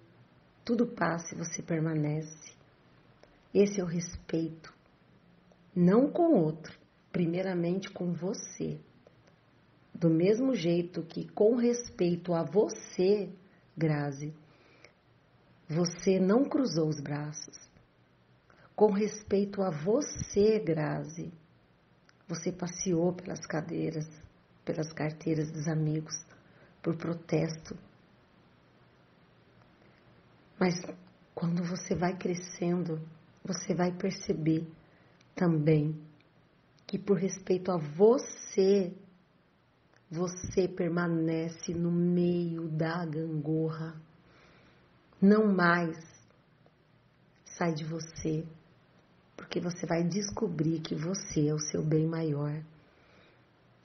tudo 0.65 0.87
passa 0.87 1.33
e 1.33 1.37
você 1.37 1.61
permanece. 1.61 2.53
Esse 3.53 3.79
é 3.79 3.83
o 3.83 3.87
respeito. 3.87 4.73
Não 5.73 6.11
com 6.11 6.33
o 6.33 6.43
outro, 6.43 6.77
primeiramente 7.11 7.89
com 7.89 8.11
você. 8.11 8.79
Do 9.93 10.09
mesmo 10.09 10.55
jeito 10.55 11.03
que, 11.03 11.29
com 11.29 11.55
respeito 11.55 12.33
a 12.33 12.43
você, 12.43 13.29
Grazi, 13.75 14.33
você 15.67 16.19
não 16.19 16.43
cruzou 16.43 16.89
os 16.89 16.99
braços. 16.99 17.57
Com 18.75 18.91
respeito 18.91 19.61
a 19.61 19.69
você, 19.69 20.59
Grazi, 20.59 21.31
você 22.27 22.51
passeou 22.51 23.13
pelas 23.13 23.45
cadeiras, 23.45 24.07
pelas 24.65 24.91
carteiras 24.91 25.51
dos 25.51 25.67
amigos, 25.67 26.15
por 26.81 26.95
protesto. 26.95 27.77
Mas 30.59 30.75
quando 31.33 31.63
você 31.63 31.95
vai 31.95 32.15
crescendo, 32.17 33.01
você 33.43 33.73
vai 33.73 33.91
perceber 33.91 34.67
também 35.35 35.99
que 36.85 36.99
por 36.99 37.17
respeito 37.17 37.71
a 37.71 37.77
você, 37.77 38.93
você 40.11 40.67
permanece 40.67 41.73
no 41.73 41.89
meio 41.89 42.67
da 42.67 43.05
gangorra. 43.05 43.95
Não 45.21 45.47
mais 45.53 45.97
sai 47.45 47.73
de 47.73 47.85
você, 47.85 48.45
porque 49.37 49.61
você 49.61 49.85
vai 49.85 50.03
descobrir 50.03 50.81
que 50.81 50.95
você 50.95 51.47
é 51.47 51.53
o 51.53 51.59
seu 51.59 51.81
bem 51.81 52.05
maior. 52.05 52.61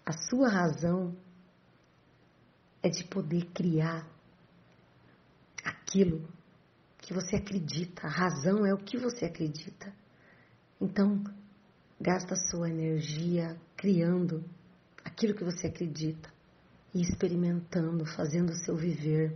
A 0.04 0.12
sua 0.12 0.48
razão 0.48 1.16
é 2.82 2.88
de 2.88 3.04
poder 3.04 3.44
criar 3.52 4.04
aquilo 5.64 6.26
que 6.98 7.14
você 7.14 7.36
acredita. 7.36 8.04
A 8.04 8.10
razão 8.10 8.66
é 8.66 8.74
o 8.74 8.78
que 8.78 8.98
você 8.98 9.26
acredita. 9.26 9.94
Então, 10.80 11.22
gasta 12.00 12.34
sua 12.34 12.68
energia 12.68 13.56
criando 13.76 14.44
aquilo 15.16 15.32
que 15.32 15.44
você 15.44 15.68
acredita 15.68 16.30
e 16.94 17.00
experimentando, 17.00 18.04
fazendo 18.04 18.50
o 18.50 18.54
seu 18.54 18.76
viver, 18.76 19.34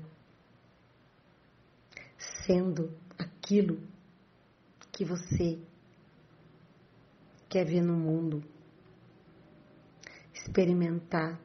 sendo 2.45 2.91
aquilo 3.19 3.81
que 4.93 5.07
você 5.07 5.59
quer 7.49 7.65
ver 7.65 7.81
no 7.81 7.95
mundo, 7.95 8.45
experimentar, 10.35 11.41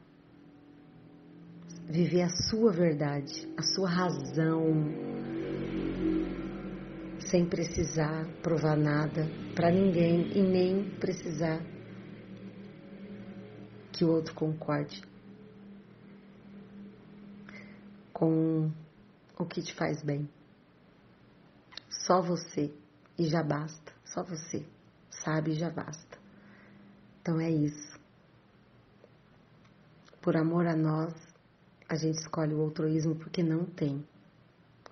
viver 1.87 2.23
a 2.23 2.29
sua 2.29 2.73
verdade, 2.73 3.47
a 3.55 3.63
sua 3.63 3.89
razão, 3.89 4.65
sem 7.31 7.45
precisar 7.45 8.25
provar 8.43 8.75
nada 8.75 9.29
para 9.55 9.71
ninguém 9.71 10.37
e 10.37 10.41
nem 10.41 10.89
precisar 10.99 11.74
que 13.95 14.03
o 14.03 14.11
outro 14.11 14.35
concorde 14.35 15.01
com 18.11 18.69
o 19.39 19.45
que 19.45 19.61
te 19.61 19.73
faz 19.73 20.03
bem. 20.03 20.29
Só 21.89 22.21
você 22.21 22.73
e 23.17 23.29
já 23.29 23.41
basta. 23.41 23.93
Só 24.03 24.21
você 24.21 24.65
sabe 25.09 25.51
e 25.51 25.55
já 25.55 25.69
basta. 25.69 26.17
Então 27.21 27.39
é 27.39 27.49
isso. 27.49 27.97
Por 30.21 30.35
amor 30.35 30.67
a 30.67 30.75
nós, 30.75 31.13
a 31.87 31.95
gente 31.95 32.17
escolhe 32.17 32.53
o 32.53 32.61
altruísmo 32.61 33.15
porque 33.15 33.41
não 33.41 33.65
tem 33.65 34.05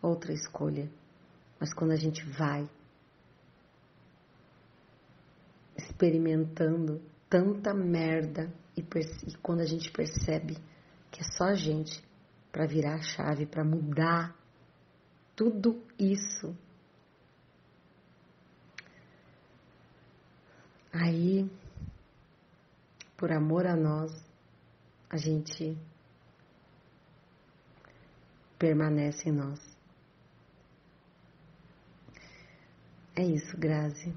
outra 0.02 0.32
escolha. 0.32 0.90
Mas 1.60 1.74
quando 1.74 1.92
a 1.92 1.98
gente 1.98 2.26
vai 2.26 2.70
experimentando 5.78 7.02
tanta 7.30 7.74
merda 7.74 8.63
e, 8.76 8.82
e 8.82 9.38
quando 9.38 9.62
a 9.62 9.66
gente 9.66 9.92
percebe 9.92 10.58
que 11.12 11.22
é 11.22 11.24
só 11.38 11.46
a 11.46 11.54
gente 11.54 12.04
para 12.52 12.66
virar 12.66 12.96
a 12.96 13.02
chave, 13.02 13.46
para 13.46 13.64
mudar 13.64 14.36
tudo 15.36 15.84
isso, 15.98 16.56
aí, 20.92 21.50
por 23.18 23.32
amor 23.32 23.66
a 23.66 23.76
nós, 23.76 24.12
a 25.10 25.18
gente 25.18 25.78
permanece 28.60 29.30
em 29.30 29.32
nós. 29.32 29.60
É 33.16 33.24
isso, 33.24 33.58
Grazi. 33.58 34.16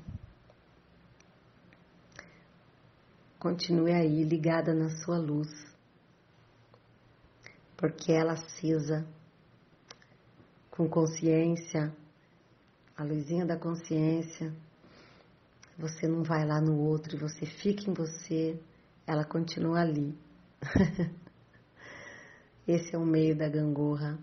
Continue 3.38 3.92
aí 3.92 4.24
ligada 4.24 4.74
na 4.74 4.88
sua 4.88 5.18
luz, 5.18 5.50
porque 7.76 8.10
ela 8.10 8.32
acesa 8.32 9.06
com 10.70 10.88
consciência, 10.88 11.94
a 12.96 13.04
luzinha 13.04 13.44
da 13.44 13.56
consciência. 13.56 14.52
Você 15.78 16.08
não 16.08 16.22
vai 16.22 16.46
lá 16.46 16.60
no 16.60 16.78
outro 16.78 17.18
você 17.18 17.44
fica 17.44 17.90
em 17.90 17.92
você, 17.92 18.58
ela 19.06 19.24
continua 19.24 19.80
ali. 19.80 20.18
Esse 22.66 22.94
é 22.94 22.98
o 22.98 23.04
meio 23.04 23.36
da 23.36 23.48
gangorra. 23.48 24.18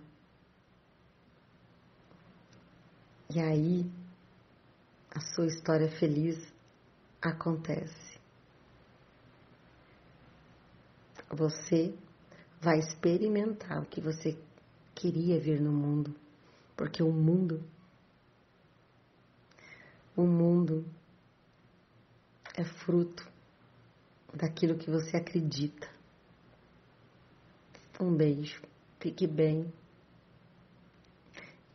E 3.30 3.40
aí, 3.40 3.90
a 5.10 5.20
sua 5.20 5.48
história 5.48 5.90
feliz 5.90 6.38
acontece. 7.22 8.03
Você 11.34 11.94
vai 12.62 12.80
experimentar 12.80 13.82
o 13.82 13.86
que 13.86 14.00
você 14.00 14.38
queria 14.96 15.40
ver 15.40 15.60
no 15.60 15.72
mundo, 15.72 16.16
porque 16.78 17.04
o 17.04 17.12
mundo, 17.12 17.64
o 20.16 20.24
mundo 20.24 20.86
é 22.56 22.64
fruto 22.64 23.28
daquilo 24.34 24.78
que 24.78 24.90
você 24.90 25.18
acredita. 25.18 25.90
Um 28.00 28.16
beijo, 28.16 28.62
fique 29.00 29.28
bem 29.28 29.72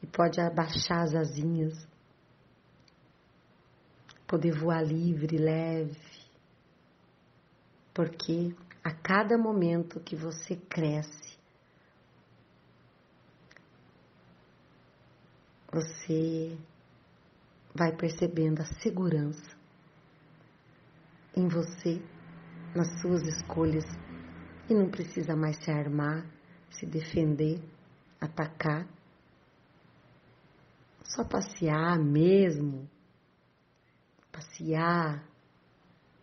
e 0.03 0.07
pode 0.07 0.41
abaixar 0.41 1.03
as 1.03 1.15
asinhas 1.15 1.89
poder 4.29 4.53
voar 4.53 4.83
livre, 4.83 5.39
leve. 5.39 5.99
Porque 7.95 8.55
a 8.83 8.93
cada 8.93 9.37
momento 9.37 10.01
que 10.01 10.17
você 10.17 10.57
cresce, 10.57 11.39
você 15.71 16.59
vai 17.75 17.95
percebendo 17.97 18.61
a 18.61 18.81
segurança 18.81 19.57
em 21.37 21.47
você, 21.49 22.03
nas 22.75 23.01
suas 23.01 23.23
escolhas, 23.23 23.85
e 24.69 24.75
não 24.75 24.91
precisa 24.91 25.37
mais 25.37 25.57
se 25.63 25.71
armar, 25.71 26.27
se 26.71 26.87
defender, 26.87 27.63
atacar. 28.21 28.87
Só 31.05 31.25
passear 31.25 31.99
mesmo 31.99 32.89
passear, 34.39 35.25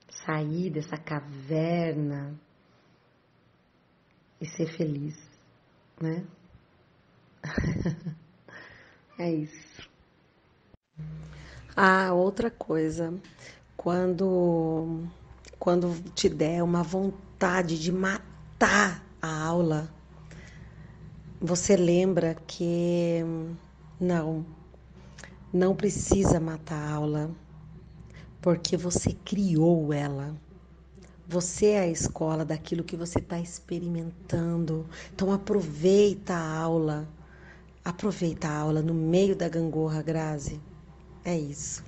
sair 0.09 0.69
dessa 0.69 0.97
caverna 0.97 2.39
e 4.45 4.49
ser 4.49 4.67
feliz, 4.67 5.15
né? 5.99 6.23
é 9.17 9.31
isso. 9.31 9.89
Ah, 11.75 12.13
outra 12.13 12.49
coisa, 12.51 13.13
quando 13.75 15.03
quando 15.59 15.99
te 16.13 16.29
der 16.29 16.63
uma 16.63 16.83
vontade 16.83 17.79
de 17.79 17.91
matar 17.91 19.03
a 19.19 19.45
aula, 19.45 19.89
você 21.41 21.75
lembra 21.75 22.35
que 22.47 23.21
não, 23.99 24.45
não 25.51 25.75
precisa 25.75 26.39
matar 26.39 26.77
a 26.77 26.93
aula 26.93 27.31
porque 28.41 28.77
você 28.77 29.11
criou 29.25 29.91
ela. 29.91 30.35
Você 31.27 31.67
é 31.67 31.79
a 31.79 31.87
escola 31.87 32.45
daquilo 32.45 32.83
que 32.83 32.95
você 32.95 33.19
está 33.19 33.39
experimentando. 33.39 34.87
Então 35.13 35.31
aproveita 35.31 36.33
a 36.35 36.57
aula. 36.57 37.07
Aproveita 37.83 38.47
a 38.47 38.57
aula 38.57 38.81
no 38.81 38.93
meio 38.93 39.35
da 39.35 39.49
gangorra, 39.49 40.03
Grazi. 40.03 40.61
É 41.23 41.35
isso. 41.37 41.83